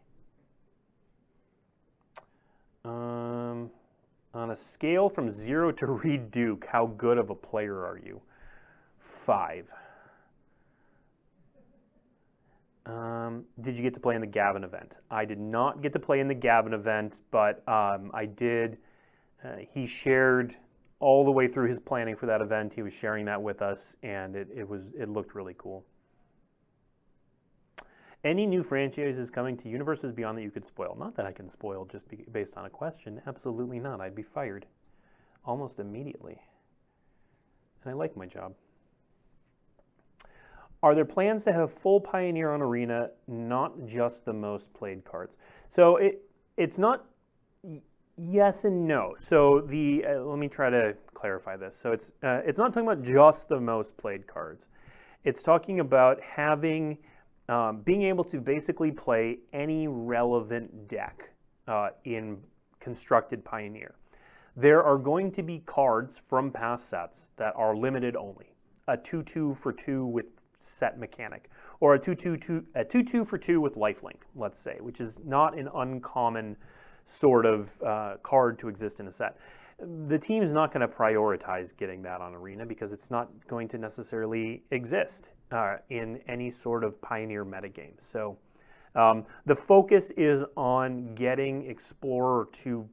Um. 2.84 3.70
On 4.34 4.50
a 4.50 4.56
scale 4.56 5.08
from 5.08 5.30
zero 5.30 5.70
to 5.70 5.86
Reed 6.02 6.32
Duke, 6.32 6.66
how 6.68 6.86
good 6.86 7.18
of 7.18 7.30
a 7.30 7.34
player 7.36 7.86
are 7.86 7.98
you? 8.04 8.20
Five. 9.24 9.68
Um, 12.84 13.44
did 13.62 13.76
you 13.76 13.82
get 13.82 13.94
to 13.94 14.00
play 14.00 14.16
in 14.16 14.20
the 14.20 14.26
Gavin 14.26 14.64
event? 14.64 14.96
I 15.10 15.24
did 15.24 15.38
not 15.38 15.82
get 15.82 15.92
to 15.92 16.00
play 16.00 16.18
in 16.18 16.26
the 16.26 16.34
Gavin 16.34 16.74
event, 16.74 17.20
but 17.30 17.66
um, 17.68 18.10
I 18.12 18.26
did. 18.26 18.76
Uh, 19.42 19.56
he 19.72 19.86
shared 19.86 20.56
all 20.98 21.24
the 21.24 21.30
way 21.30 21.46
through 21.46 21.70
his 21.70 21.78
planning 21.78 22.16
for 22.16 22.26
that 22.26 22.40
event. 22.40 22.74
He 22.74 22.82
was 22.82 22.92
sharing 22.92 23.24
that 23.26 23.40
with 23.40 23.62
us, 23.62 23.96
and 24.02 24.34
it, 24.34 24.48
it 24.54 24.68
was 24.68 24.82
it 24.98 25.08
looked 25.08 25.34
really 25.34 25.54
cool. 25.56 25.84
Any 28.24 28.46
new 28.46 28.62
franchises 28.62 29.28
coming 29.28 29.54
to 29.58 29.68
Universes 29.68 30.10
Beyond 30.10 30.38
that 30.38 30.42
you 30.42 30.50
could 30.50 30.66
spoil? 30.66 30.96
Not 30.98 31.14
that 31.16 31.26
I 31.26 31.32
can 31.32 31.50
spoil 31.50 31.84
just 31.84 32.08
be, 32.08 32.24
based 32.32 32.56
on 32.56 32.64
a 32.64 32.70
question. 32.70 33.20
Absolutely 33.26 33.78
not. 33.78 34.00
I'd 34.00 34.14
be 34.14 34.22
fired 34.22 34.64
almost 35.44 35.78
immediately. 35.78 36.40
And 37.82 37.90
I 37.90 37.94
like 37.94 38.16
my 38.16 38.24
job. 38.24 38.54
Are 40.82 40.94
there 40.94 41.04
plans 41.04 41.44
to 41.44 41.52
have 41.52 41.72
full 41.72 42.00
Pioneer 42.00 42.50
on 42.52 42.62
Arena, 42.62 43.10
not 43.26 43.86
just 43.86 44.24
the 44.24 44.32
most 44.32 44.72
played 44.72 45.04
cards? 45.04 45.34
So 45.70 45.96
it 45.96 46.22
it's 46.56 46.78
not 46.78 47.06
yes 48.16 48.64
and 48.64 48.86
no. 48.86 49.16
So 49.18 49.62
the 49.66 50.04
uh, 50.06 50.20
let 50.20 50.38
me 50.38 50.48
try 50.48 50.70
to 50.70 50.94
clarify 51.14 51.56
this. 51.56 51.76
So 51.80 51.92
it's 51.92 52.12
uh, 52.22 52.40
it's 52.46 52.58
not 52.58 52.72
talking 52.72 52.88
about 52.88 53.02
just 53.02 53.48
the 53.48 53.60
most 53.60 53.96
played 53.96 54.26
cards. 54.26 54.66
It's 55.24 55.42
talking 55.42 55.80
about 55.80 56.20
having 56.22 56.98
um, 57.48 57.82
being 57.82 58.02
able 58.02 58.24
to 58.24 58.40
basically 58.40 58.90
play 58.90 59.38
any 59.52 59.86
relevant 59.88 60.88
deck 60.88 61.30
uh, 61.68 61.90
in 62.04 62.38
constructed 62.80 63.44
Pioneer. 63.44 63.94
There 64.56 64.82
are 64.82 64.98
going 64.98 65.32
to 65.32 65.42
be 65.42 65.62
cards 65.66 66.16
from 66.28 66.50
past 66.50 66.88
sets 66.88 67.28
that 67.36 67.54
are 67.56 67.76
limited 67.76 68.14
only. 68.16 68.54
A 68.86 68.96
2-2 68.96 69.58
for 69.60 69.72
2 69.72 70.06
with 70.06 70.26
set 70.60 70.98
mechanic, 70.98 71.50
or 71.80 71.94
a 71.94 71.98
2-2 71.98 72.64
a 72.74 72.84
2-2 72.84 73.28
for 73.28 73.38
2 73.38 73.60
with 73.60 73.74
lifelink, 73.74 74.20
let's 74.34 74.60
say, 74.60 74.76
which 74.80 75.00
is 75.00 75.18
not 75.24 75.58
an 75.58 75.68
uncommon 75.74 76.56
sort 77.06 77.46
of 77.46 77.68
uh, 77.84 78.14
card 78.22 78.58
to 78.58 78.68
exist 78.68 79.00
in 79.00 79.08
a 79.08 79.12
set. 79.12 79.36
The 80.08 80.18
team 80.18 80.42
is 80.42 80.52
not 80.52 80.72
going 80.72 80.88
to 80.88 80.94
prioritize 80.94 81.76
getting 81.76 82.02
that 82.02 82.20
on 82.20 82.34
Arena 82.34 82.64
because 82.64 82.92
it's 82.92 83.10
not 83.10 83.28
going 83.48 83.68
to 83.70 83.78
necessarily 83.78 84.62
exist 84.70 85.24
uh, 85.54 85.76
in 85.88 86.20
any 86.26 86.50
sort 86.50 86.82
of 86.82 87.00
Pioneer 87.00 87.44
metagame. 87.44 87.94
So 88.12 88.36
um, 88.94 89.24
the 89.46 89.54
focus 89.54 90.10
is 90.16 90.42
on 90.56 91.14
getting 91.14 91.70
Explorer 91.70 92.48
to 92.64 92.88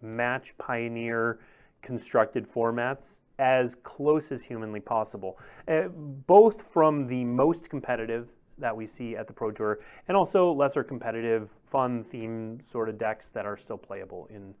match 0.00 0.54
Pioneer 0.56 1.40
constructed 1.82 2.46
formats 2.50 3.18
as 3.38 3.74
close 3.82 4.32
as 4.32 4.42
humanly 4.42 4.80
possible, 4.80 5.38
uh, 5.68 5.88
both 6.26 6.62
from 6.72 7.06
the 7.06 7.24
most 7.24 7.68
competitive 7.68 8.28
that 8.58 8.74
we 8.74 8.86
see 8.86 9.16
at 9.16 9.26
the 9.26 9.32
Pro 9.32 9.50
Tour 9.50 9.80
and 10.08 10.16
also 10.16 10.50
lesser 10.52 10.82
competitive, 10.82 11.50
fun 11.70 12.04
theme 12.04 12.60
sort 12.70 12.88
of 12.88 12.98
decks 12.98 13.26
that 13.30 13.44
are 13.44 13.56
still 13.56 13.76
playable 13.76 14.28
in, 14.30 14.54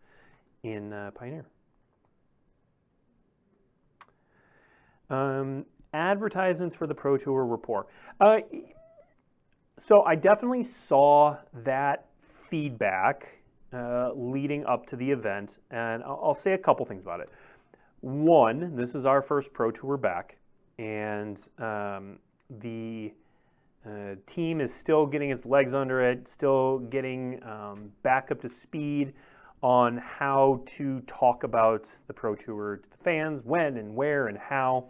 in 0.70 0.92
uh, 0.92 1.10
Pioneer. 1.14 1.46
Um, 5.08 5.64
advertisements 5.96 6.76
for 6.76 6.86
the 6.86 6.94
Pro 6.94 7.16
Tour 7.16 7.46
were 7.46 7.58
poor. 7.58 7.86
Uh, 8.20 8.38
so 9.82 10.02
I 10.02 10.14
definitely 10.14 10.62
saw 10.62 11.36
that 11.64 12.06
feedback 12.50 13.28
uh, 13.72 14.10
leading 14.14 14.64
up 14.66 14.86
to 14.86 14.96
the 14.96 15.10
event, 15.10 15.58
and 15.70 16.02
I'll, 16.04 16.20
I'll, 16.22 16.34
say 16.34 16.52
a 16.52 16.58
couple 16.58 16.86
things 16.86 17.02
about 17.02 17.20
it. 17.20 17.30
One, 18.00 18.76
this 18.76 18.94
is 18.94 19.04
our 19.04 19.22
first 19.22 19.52
Pro 19.52 19.70
Tour 19.70 19.96
back, 19.96 20.36
and 20.78 21.38
um, 21.58 22.18
the 22.60 23.12
uh, 23.86 24.14
team 24.26 24.60
is 24.60 24.72
still 24.72 25.06
getting 25.06 25.30
its 25.30 25.44
legs 25.44 25.74
under 25.74 26.00
it, 26.00 26.28
still 26.28 26.78
getting 26.78 27.42
um, 27.44 27.90
back 28.02 28.30
up 28.30 28.40
to 28.42 28.48
speed 28.48 29.12
on 29.62 29.96
how 29.98 30.62
to 30.76 31.00
talk 31.06 31.42
about 31.42 31.88
the 32.06 32.12
Pro 32.12 32.34
Tour 32.34 32.76
to 32.76 32.90
the 32.90 33.04
fans, 33.04 33.40
when 33.44 33.76
and 33.76 33.94
where 33.94 34.28
and 34.28 34.38
how. 34.38 34.86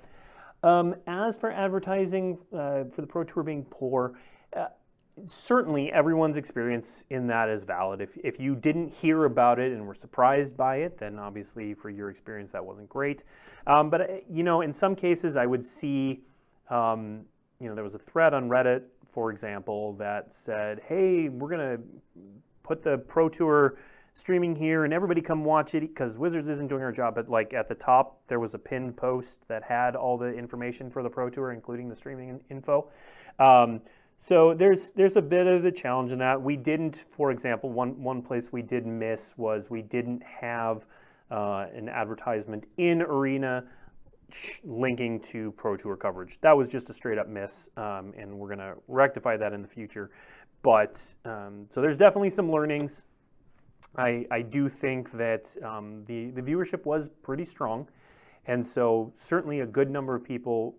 Um, 0.66 0.96
as 1.06 1.36
for 1.36 1.52
advertising 1.52 2.38
uh, 2.52 2.84
for 2.92 3.00
the 3.00 3.06
Pro 3.06 3.22
Tour 3.22 3.44
being 3.44 3.64
poor, 3.70 4.18
uh, 4.56 4.66
certainly 5.30 5.92
everyone's 5.92 6.36
experience 6.36 7.04
in 7.10 7.28
that 7.28 7.48
is 7.48 7.62
valid. 7.62 8.00
If, 8.00 8.10
if 8.24 8.40
you 8.40 8.56
didn't 8.56 8.88
hear 8.92 9.26
about 9.26 9.60
it 9.60 9.70
and 9.70 9.86
were 9.86 9.94
surprised 9.94 10.56
by 10.56 10.78
it, 10.78 10.98
then 10.98 11.20
obviously 11.20 11.72
for 11.72 11.88
your 11.88 12.10
experience 12.10 12.50
that 12.50 12.64
wasn't 12.64 12.88
great. 12.88 13.22
Um, 13.68 13.90
but, 13.90 14.00
uh, 14.00 14.06
you 14.28 14.42
know, 14.42 14.62
in 14.62 14.72
some 14.72 14.96
cases 14.96 15.36
I 15.36 15.46
would 15.46 15.64
see, 15.64 16.22
um, 16.68 17.20
you 17.60 17.68
know, 17.68 17.76
there 17.76 17.84
was 17.84 17.94
a 17.94 18.00
thread 18.00 18.34
on 18.34 18.48
Reddit, 18.48 18.82
for 19.12 19.30
example, 19.30 19.92
that 20.00 20.34
said, 20.34 20.80
hey, 20.88 21.28
we're 21.28 21.48
going 21.48 21.76
to 21.76 21.82
put 22.64 22.82
the 22.82 22.98
Pro 22.98 23.28
Tour 23.28 23.78
streaming 24.16 24.56
here 24.56 24.84
and 24.84 24.92
everybody 24.92 25.20
come 25.20 25.44
watch 25.44 25.74
it 25.74 25.80
because 25.80 26.16
Wizards 26.16 26.48
isn't 26.48 26.68
doing 26.68 26.82
our 26.82 26.92
job. 26.92 27.14
But 27.14 27.28
like 27.28 27.52
at 27.54 27.68
the 27.68 27.74
top, 27.74 28.20
there 28.28 28.40
was 28.40 28.54
a 28.54 28.58
pinned 28.58 28.96
post 28.96 29.46
that 29.48 29.62
had 29.62 29.94
all 29.94 30.16
the 30.18 30.32
information 30.32 30.90
for 30.90 31.02
the 31.02 31.10
Pro 31.10 31.28
Tour, 31.30 31.52
including 31.52 31.88
the 31.88 31.96
streaming 31.96 32.40
info. 32.50 32.88
Um, 33.38 33.80
so 34.26 34.54
there's 34.54 34.88
there's 34.96 35.16
a 35.16 35.22
bit 35.22 35.46
of 35.46 35.64
a 35.64 35.70
challenge 35.70 36.10
in 36.10 36.18
that. 36.18 36.40
We 36.40 36.56
didn't, 36.56 36.96
for 37.16 37.30
example, 37.30 37.70
one 37.70 38.02
one 38.02 38.22
place 38.22 38.48
we 38.50 38.62
did 38.62 38.86
miss 38.86 39.34
was 39.36 39.70
we 39.70 39.82
didn't 39.82 40.22
have 40.22 40.84
uh, 41.30 41.66
an 41.74 41.88
advertisement 41.88 42.64
in 42.78 43.02
Arena 43.02 43.64
linking 44.64 45.20
to 45.20 45.52
Pro 45.52 45.76
Tour 45.76 45.96
coverage. 45.96 46.38
That 46.40 46.56
was 46.56 46.68
just 46.68 46.90
a 46.90 46.92
straight 46.92 47.18
up 47.18 47.28
miss, 47.28 47.68
um, 47.76 48.12
and 48.18 48.36
we're 48.36 48.48
going 48.48 48.58
to 48.58 48.74
rectify 48.88 49.36
that 49.36 49.52
in 49.52 49.62
the 49.62 49.68
future. 49.68 50.10
But 50.62 51.00
um, 51.24 51.66
so 51.70 51.80
there's 51.80 51.98
definitely 51.98 52.30
some 52.30 52.50
learnings. 52.50 53.04
I, 53.96 54.26
I 54.30 54.42
do 54.42 54.68
think 54.68 55.10
that 55.12 55.48
um, 55.64 56.04
the, 56.06 56.30
the 56.30 56.42
viewership 56.42 56.84
was 56.84 57.08
pretty 57.22 57.44
strong. 57.44 57.88
And 58.46 58.66
so 58.66 59.12
certainly 59.18 59.60
a 59.60 59.66
good 59.66 59.90
number 59.90 60.14
of 60.14 60.22
people 60.22 60.76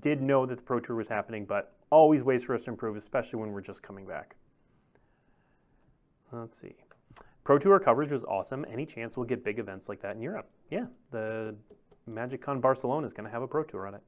did 0.00 0.22
know 0.22 0.46
that 0.46 0.56
the 0.56 0.62
Pro 0.62 0.80
Tour 0.80 0.96
was 0.96 1.08
happening, 1.08 1.44
but 1.44 1.74
always 1.90 2.22
ways 2.22 2.44
for 2.44 2.54
us 2.54 2.62
to 2.62 2.70
improve, 2.70 2.96
especially 2.96 3.40
when 3.40 3.52
we're 3.52 3.60
just 3.60 3.82
coming 3.82 4.06
back. 4.06 4.36
Let's 6.32 6.60
see. 6.60 6.74
Pro 7.42 7.58
Tour 7.58 7.80
coverage 7.80 8.12
was 8.12 8.22
awesome. 8.24 8.64
Any 8.70 8.86
chance 8.86 9.16
we'll 9.16 9.26
get 9.26 9.44
big 9.44 9.58
events 9.58 9.88
like 9.88 10.00
that 10.02 10.14
in 10.14 10.22
Europe? 10.22 10.48
Yeah, 10.70 10.86
the 11.10 11.56
MagicCon 12.08 12.60
Barcelona 12.60 13.06
is 13.06 13.12
going 13.12 13.24
to 13.24 13.30
have 13.30 13.42
a 13.42 13.48
Pro 13.48 13.64
Tour 13.64 13.88
on 13.88 13.94
it. 13.94 14.02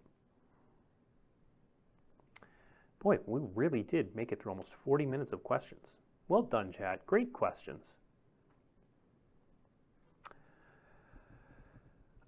Boy, 3.01 3.19
we 3.27 3.41
really 3.55 3.83
did 3.83 4.15
make 4.15 4.31
it 4.31 4.41
through 4.41 4.53
almost 4.53 4.71
40 4.85 5.07
minutes 5.07 5.33
of 5.33 5.43
questions. 5.43 5.89
Well 6.29 6.43
done, 6.43 6.73
Chad. 6.73 7.01
Great 7.07 7.33
questions. 7.33 7.83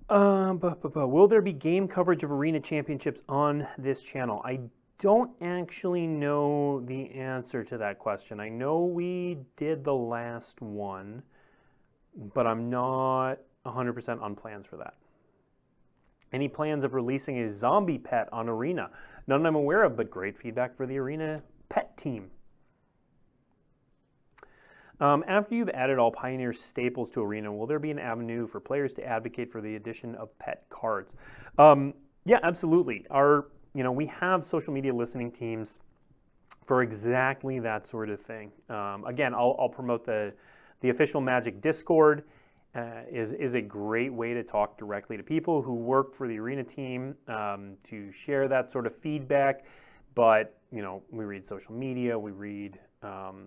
Uh, 0.09 0.55
will 0.95 1.27
there 1.29 1.41
be 1.41 1.53
game 1.53 1.89
coverage 1.89 2.23
of 2.23 2.31
Arena 2.31 2.61
Championships 2.61 3.21
on 3.29 3.67
this 3.79 4.03
channel? 4.03 4.43
I 4.45 4.61
don't 4.99 5.31
actually 5.41 6.07
know 6.07 6.81
the 6.87 7.11
answer 7.13 7.65
to 7.65 7.79
that 7.79 7.99
question. 7.99 8.39
I 8.39 8.51
know 8.51 8.85
we 8.85 9.39
did 9.57 9.83
the 9.83 9.95
last 9.95 10.61
one, 10.61 11.23
but 12.35 12.47
I'm 12.47 12.69
not 12.69 13.39
100% 13.65 14.21
on 14.21 14.35
plans 14.35 14.67
for 14.67 14.77
that. 14.77 14.95
Any 16.33 16.49
plans 16.49 16.85
of 16.85 16.93
releasing 16.93 17.39
a 17.39 17.51
zombie 17.51 17.99
pet 17.99 18.29
on 18.31 18.49
Arena? 18.49 18.91
None 19.27 19.47
I'm 19.47 19.55
aware 19.55 19.85
of, 19.85 19.97
but 19.97 20.11
great 20.11 20.37
feedback 20.37 20.77
for 20.77 20.87
the 20.87 20.99
Arena 20.99 21.43
pet 21.71 21.97
team. 21.97 22.31
Um, 25.01 25.25
after 25.27 25.55
you've 25.55 25.71
added 25.71 25.99
all 25.99 26.11
Pioneer 26.11 26.53
staples 26.53 27.11
to 27.11 27.21
Arena, 27.21 27.53
will 27.53 27.67
there 27.67 27.79
be 27.79 27.91
an 27.91 27.99
avenue 27.99 28.47
for 28.47 28.61
players 28.61 28.93
to 28.95 29.05
advocate 29.05 29.51
for 29.51 29.61
the 29.61 29.77
addition 29.77 30.15
of 30.15 30.37
pet 30.39 30.65
cards? 30.71 31.13
Um, 31.59 31.95
yeah, 32.25 32.39
absolutely. 32.43 33.07
Our 33.11 33.47
you 33.75 33.83
know, 33.83 33.93
we 33.93 34.07
have 34.07 34.47
social 34.47 34.73
media 34.73 34.95
listening 34.95 35.33
teams 35.33 35.79
for 36.65 36.83
exactly 36.83 37.59
that 37.59 37.89
sort 37.89 38.09
of 38.09 38.21
thing. 38.21 38.53
Um, 38.71 39.05
again, 39.05 39.35
I'll, 39.35 39.57
I'll, 39.59 39.69
promote 39.69 40.07
the, 40.07 40.33
the 40.81 40.91
official 40.91 41.21
Magic 41.21 41.61
Discord. 41.61 42.25
Uh, 42.75 43.03
is, 43.09 43.31
is 43.35 43.55
a 43.55 43.61
great 43.61 44.13
way 44.13 44.35
to 44.35 44.43
talk 44.43 44.77
directly 44.77 45.17
to 45.17 45.23
people 45.23 45.63
who 45.63 45.75
work 45.75 46.13
for 46.13 46.27
the 46.27 46.37
arena 46.37 46.65
team 46.65 47.15
um, 47.29 47.75
to 47.85 48.11
share 48.11 48.49
that 48.49 48.69
sort 48.73 48.85
of 48.85 48.97
feedback. 48.97 49.65
But 50.17 50.59
you 50.73 50.83
know, 50.83 51.01
we 51.09 51.25
read 51.25 51.47
social 51.47 51.73
media, 51.73 52.19
we 52.19 52.33
read 52.33 52.81
um, 53.01 53.47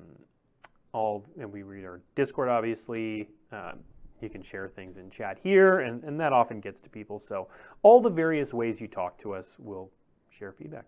all, 0.94 1.26
and 1.40 1.52
we 1.52 1.64
read 1.64 1.86
our 1.86 2.02
Discord, 2.16 2.50
obviously. 2.50 3.30
Uh, 3.52 3.74
you 4.22 4.30
can 4.30 4.42
share 4.42 4.68
things 4.68 4.98
in 4.98 5.10
chat 5.10 5.38
here, 5.42 5.82
and, 5.82 6.04
and 6.04 6.20
that 6.20 6.34
often 6.34 6.60
gets 6.60 6.82
to 6.82 6.90
people. 6.90 7.20
So 7.20 7.48
all 7.84 8.02
the 8.02 8.10
various 8.10 8.54
ways 8.54 8.82
you 8.82 8.88
talk 8.88 9.22
to 9.22 9.34
us 9.34 9.56
will 9.60 9.92
share 10.30 10.52
feedback. 10.52 10.86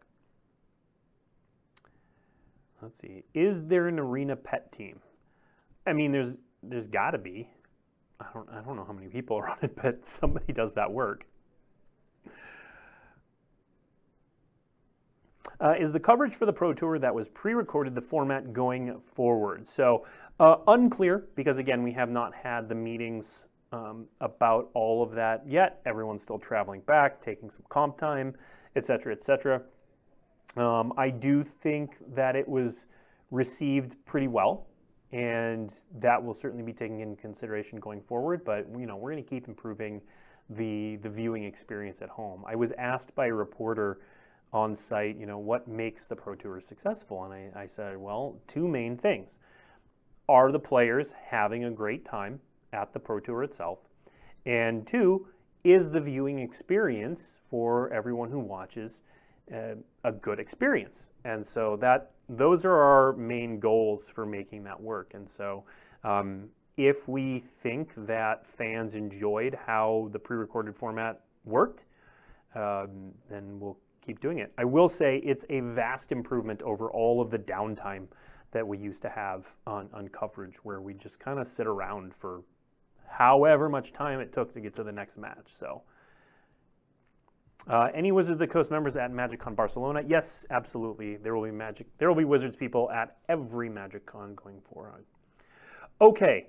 Let's 2.82 3.00
see. 3.00 3.24
Is 3.34 3.66
there 3.66 3.88
an 3.88 4.00
arena 4.00 4.36
pet 4.36 4.72
team? 4.72 5.00
I 5.86 5.93
mean, 5.93 6.12
there's 6.12 6.34
there's 6.64 6.88
got 6.88 7.12
to 7.12 7.18
be. 7.18 7.50
I 8.20 8.26
don't 8.34 8.50
I 8.50 8.62
don't 8.62 8.76
know 8.76 8.86
how 8.86 8.93
many 8.93 9.08
people 9.08 9.38
are 9.38 9.50
on 9.52 9.58
it, 9.62 9.76
but 9.76 10.06
somebody 10.06 10.54
does 10.54 10.74
that 10.74 10.91
work. 10.91 11.26
Uh, 15.62 15.74
is 15.78 15.91
the 15.91 15.99
coverage 15.99 16.36
for 16.36 16.45
the 16.45 16.53
Pro 16.53 16.74
Tour 16.74 16.99
that 16.99 17.14
was 17.14 17.28
pre-recorded 17.28 17.93
the 17.93 18.01
format 18.01 18.53
going 18.53 19.01
forward? 19.14 19.70
So 19.70 20.05
uh, 20.39 20.57
unclear 20.68 21.28
because 21.36 21.57
again 21.57 21.84
we 21.84 21.91
have 21.93 22.10
not 22.10 22.34
had 22.34 22.70
the 22.70 22.76
meetings 22.76 23.45
um, 23.74 24.05
about 24.22 24.70
all 24.74 25.03
of 25.03 25.12
that 25.12 25.43
yet. 25.45 25.82
Everyone's 25.86 26.22
still 26.22 26.39
traveling 26.39 26.82
back, 26.82 27.22
taking 27.24 27.49
some 27.49 27.64
comp 27.70 27.97
time 27.97 28.36
et 28.76 28.80
etc., 28.80 29.14
etc. 29.14 29.62
Um, 30.55 30.93
I 30.97 31.10
do 31.10 31.43
think 31.43 31.97
that 32.16 32.36
it 32.36 32.47
was 32.47 32.86
received 33.30 33.95
pretty 34.05 34.28
well, 34.28 34.68
and 35.12 35.74
that 35.99 36.24
will 36.24 36.34
certainly 36.34 36.64
be 36.64 36.74
taken 36.74 37.01
into 37.01 37.22
consideration 37.22 37.80
going 37.80 38.01
forward. 38.01 38.45
But 38.45 38.66
you 38.78 38.86
know, 38.86 38.95
we're 38.95 39.12
going 39.12 39.24
to 39.24 39.30
keep 39.30 39.49
improving 39.49 40.01
the 40.51 40.95
the 40.97 41.10
viewing 41.10 41.43
experience 41.43 42.01
at 42.01 42.10
home. 42.10 42.45
I 42.47 42.55
was 42.55 42.72
asked 42.78 43.14
by 43.14 43.28
a 43.28 43.34
reporter 43.34 43.99
on 44.52 44.76
site, 44.76 45.18
you 45.18 45.26
know, 45.26 45.38
what 45.38 45.68
makes 45.68 46.06
the 46.06 46.16
Pro 46.16 46.36
Tour 46.36 46.62
successful, 46.62 47.24
and 47.24 47.34
I, 47.34 47.62
I 47.64 47.68
said, 47.68 47.97
well, 47.97 48.38
two 48.47 48.68
main 48.68 48.97
things: 48.97 49.38
are 50.28 50.52
the 50.52 50.60
players 50.60 51.08
having 51.30 51.66
a 51.66 51.72
great 51.72 52.06
time 52.06 52.39
at 52.74 52.93
the 52.93 53.00
Pro 53.00 53.20
Tour 53.20 53.43
itself, 53.43 53.80
and 54.45 54.88
two, 54.88 55.28
is 55.64 55.91
the 55.91 56.00
viewing 56.02 56.39
experience 56.39 57.22
for 57.50 57.91
everyone 57.91 58.32
who 58.32 58.39
watches 58.39 59.02
uh, 59.54 59.76
a 60.04 60.12
good 60.12 60.39
experience. 60.39 61.08
And 61.26 61.45
so 61.45 61.78
that 61.82 62.12
those 62.30 62.64
are 62.64 62.76
our 62.76 63.14
main 63.14 63.60
goals 63.60 64.04
for 64.14 64.26
making 64.26 64.64
that 64.64 64.80
work. 64.80 65.12
And 65.16 65.28
so 65.36 65.64
um, 66.04 66.50
if 66.78 67.08
we 67.08 67.43
think 67.62 67.91
that 68.08 68.45
fans 68.45 68.93
enjoyed 68.93 69.58
how 69.66 70.10
the 70.14 70.20
pre-recorded 70.20 70.76
format 70.76 71.22
worked, 71.43 71.86
um, 72.56 73.12
then 73.30 73.60
we'll 73.60 73.78
keep 74.06 74.20
doing 74.20 74.39
it. 74.39 74.52
I 74.58 74.66
will 74.66 74.89
say 74.89 75.18
it's 75.18 75.45
a 75.50 75.60
vast 75.60 76.12
improvement 76.12 76.62
over 76.62 76.91
all 76.91 77.22
of 77.22 77.30
the 77.32 77.39
downtime 77.39 78.08
that 78.52 78.68
we 78.68 78.78
used 78.78 79.02
to 79.04 79.10
have 79.10 79.45
on, 79.68 79.89
on 79.93 80.08
coverage 80.08 80.56
where 80.64 80.82
we 80.82 80.93
just 80.93 81.20
kind 81.20 81.39
of 81.39 81.47
sit 81.47 81.68
around 81.68 82.14
for 82.16 82.41
however 83.08 83.70
much 83.70 83.93
time 83.93 84.20
it 84.20 84.34
took 84.34 84.54
to 84.54 84.60
get 84.60 84.76
to 84.76 84.84
the 84.84 84.91
next 84.91 85.18
match. 85.18 85.54
So 85.60 85.84
uh, 87.68 87.89
any 87.93 88.12
Wizards 88.12 88.34
of 88.34 88.39
the 88.39 88.47
Coast 88.47 88.72
members 88.72 88.95
at 88.95 89.12
MagicCon 89.12 89.56
Barcelona? 89.56 90.02
Yes, 90.08 90.45
absolutely. 90.50 91.18
There 91.18 91.36
will 91.36 91.43
be 91.43 91.52
Magic. 91.52 91.88
There 91.97 92.08
will 92.08 92.16
be 92.16 92.26
Wizards 92.26 92.56
people 92.56 92.89
at 92.91 93.18
every 93.28 93.70
MagicCon 93.70 94.36
going 94.36 94.62
forward. 94.74 95.06
Okay, 96.02 96.47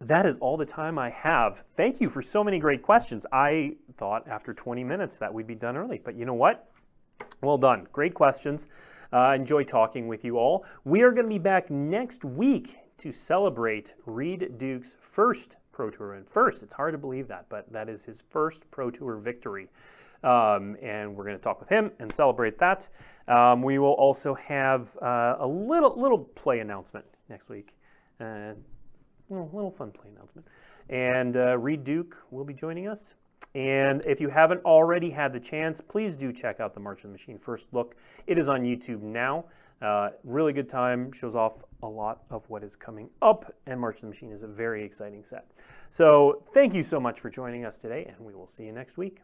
that 0.00 0.26
is 0.26 0.36
all 0.38 0.56
the 0.56 0.66
time 0.66 0.98
I 0.98 1.10
have. 1.10 1.62
Thank 1.76 2.00
you 2.00 2.08
for 2.08 2.22
so 2.22 2.44
many 2.44 2.58
great 2.58 2.82
questions. 2.82 3.26
I 3.32 3.76
thought 3.96 4.28
after 4.28 4.54
20 4.54 4.84
minutes 4.84 5.18
that 5.18 5.32
we'd 5.32 5.46
be 5.46 5.54
done 5.54 5.76
early, 5.76 6.00
but 6.02 6.16
you 6.16 6.24
know 6.24 6.34
what? 6.34 6.70
Well 7.42 7.58
done. 7.58 7.86
Great 7.92 8.14
questions. 8.14 8.66
Uh, 9.12 9.32
enjoy 9.34 9.64
talking 9.64 10.06
with 10.06 10.24
you 10.24 10.38
all. 10.38 10.64
We 10.84 11.02
are 11.02 11.10
going 11.10 11.24
to 11.24 11.30
be 11.30 11.38
back 11.38 11.70
next 11.70 12.24
week 12.24 12.76
to 12.98 13.10
celebrate 13.10 13.88
Reed 14.06 14.58
Duke's 14.58 14.94
first 15.12 15.56
Pro 15.72 15.90
Tour 15.90 16.14
win. 16.14 16.24
First, 16.30 16.62
it's 16.62 16.72
hard 16.72 16.92
to 16.92 16.98
believe 16.98 17.28
that, 17.28 17.46
but 17.48 17.72
that 17.72 17.88
is 17.88 18.02
his 18.02 18.22
first 18.30 18.68
Pro 18.70 18.90
Tour 18.90 19.16
victory. 19.16 19.68
Um, 20.22 20.76
and 20.82 21.16
we're 21.16 21.24
going 21.24 21.36
to 21.36 21.42
talk 21.42 21.60
with 21.60 21.68
him 21.68 21.92
and 22.00 22.14
celebrate 22.14 22.58
that. 22.58 22.88
Um, 23.28 23.62
we 23.62 23.78
will 23.78 23.92
also 23.92 24.34
have 24.34 24.88
uh, 25.00 25.36
a 25.38 25.46
little 25.46 25.94
little 26.00 26.18
play 26.18 26.58
announcement 26.60 27.04
next 27.28 27.48
week. 27.48 27.74
Uh, 28.20 28.54
little, 29.28 29.50
little 29.52 29.70
fun 29.70 29.90
play 29.90 30.10
announcement. 30.14 30.46
And 30.88 31.36
uh, 31.36 31.58
Reed 31.58 31.84
Duke 31.84 32.16
will 32.30 32.44
be 32.44 32.54
joining 32.54 32.88
us. 32.88 33.00
And 33.54 34.04
if 34.04 34.20
you 34.20 34.28
haven't 34.28 34.64
already 34.64 35.10
had 35.10 35.32
the 35.32 35.40
chance, 35.40 35.80
please 35.86 36.16
do 36.16 36.32
check 36.32 36.60
out 36.60 36.74
the 36.74 36.80
March 36.80 36.98
of 36.98 37.04
the 37.04 37.12
Machine 37.12 37.38
First 37.38 37.66
Look. 37.72 37.96
It 38.26 38.38
is 38.38 38.48
on 38.48 38.62
YouTube 38.62 39.02
now. 39.02 39.46
Uh, 39.80 40.10
really 40.24 40.52
good 40.52 40.68
time, 40.68 41.12
shows 41.12 41.34
off 41.34 41.52
a 41.82 41.86
lot 41.86 42.22
of 42.30 42.42
what 42.48 42.64
is 42.64 42.74
coming 42.74 43.08
up, 43.22 43.54
and 43.66 43.80
March 43.80 43.96
of 43.96 44.02
the 44.02 44.08
Machine 44.08 44.32
is 44.32 44.42
a 44.42 44.46
very 44.46 44.84
exciting 44.84 45.24
set. 45.28 45.46
So 45.90 46.42
thank 46.52 46.74
you 46.74 46.82
so 46.82 46.98
much 46.98 47.20
for 47.20 47.30
joining 47.30 47.64
us 47.64 47.76
today, 47.80 48.04
and 48.08 48.26
we 48.26 48.34
will 48.34 48.48
see 48.56 48.64
you 48.64 48.72
next 48.72 48.98
week. 48.98 49.20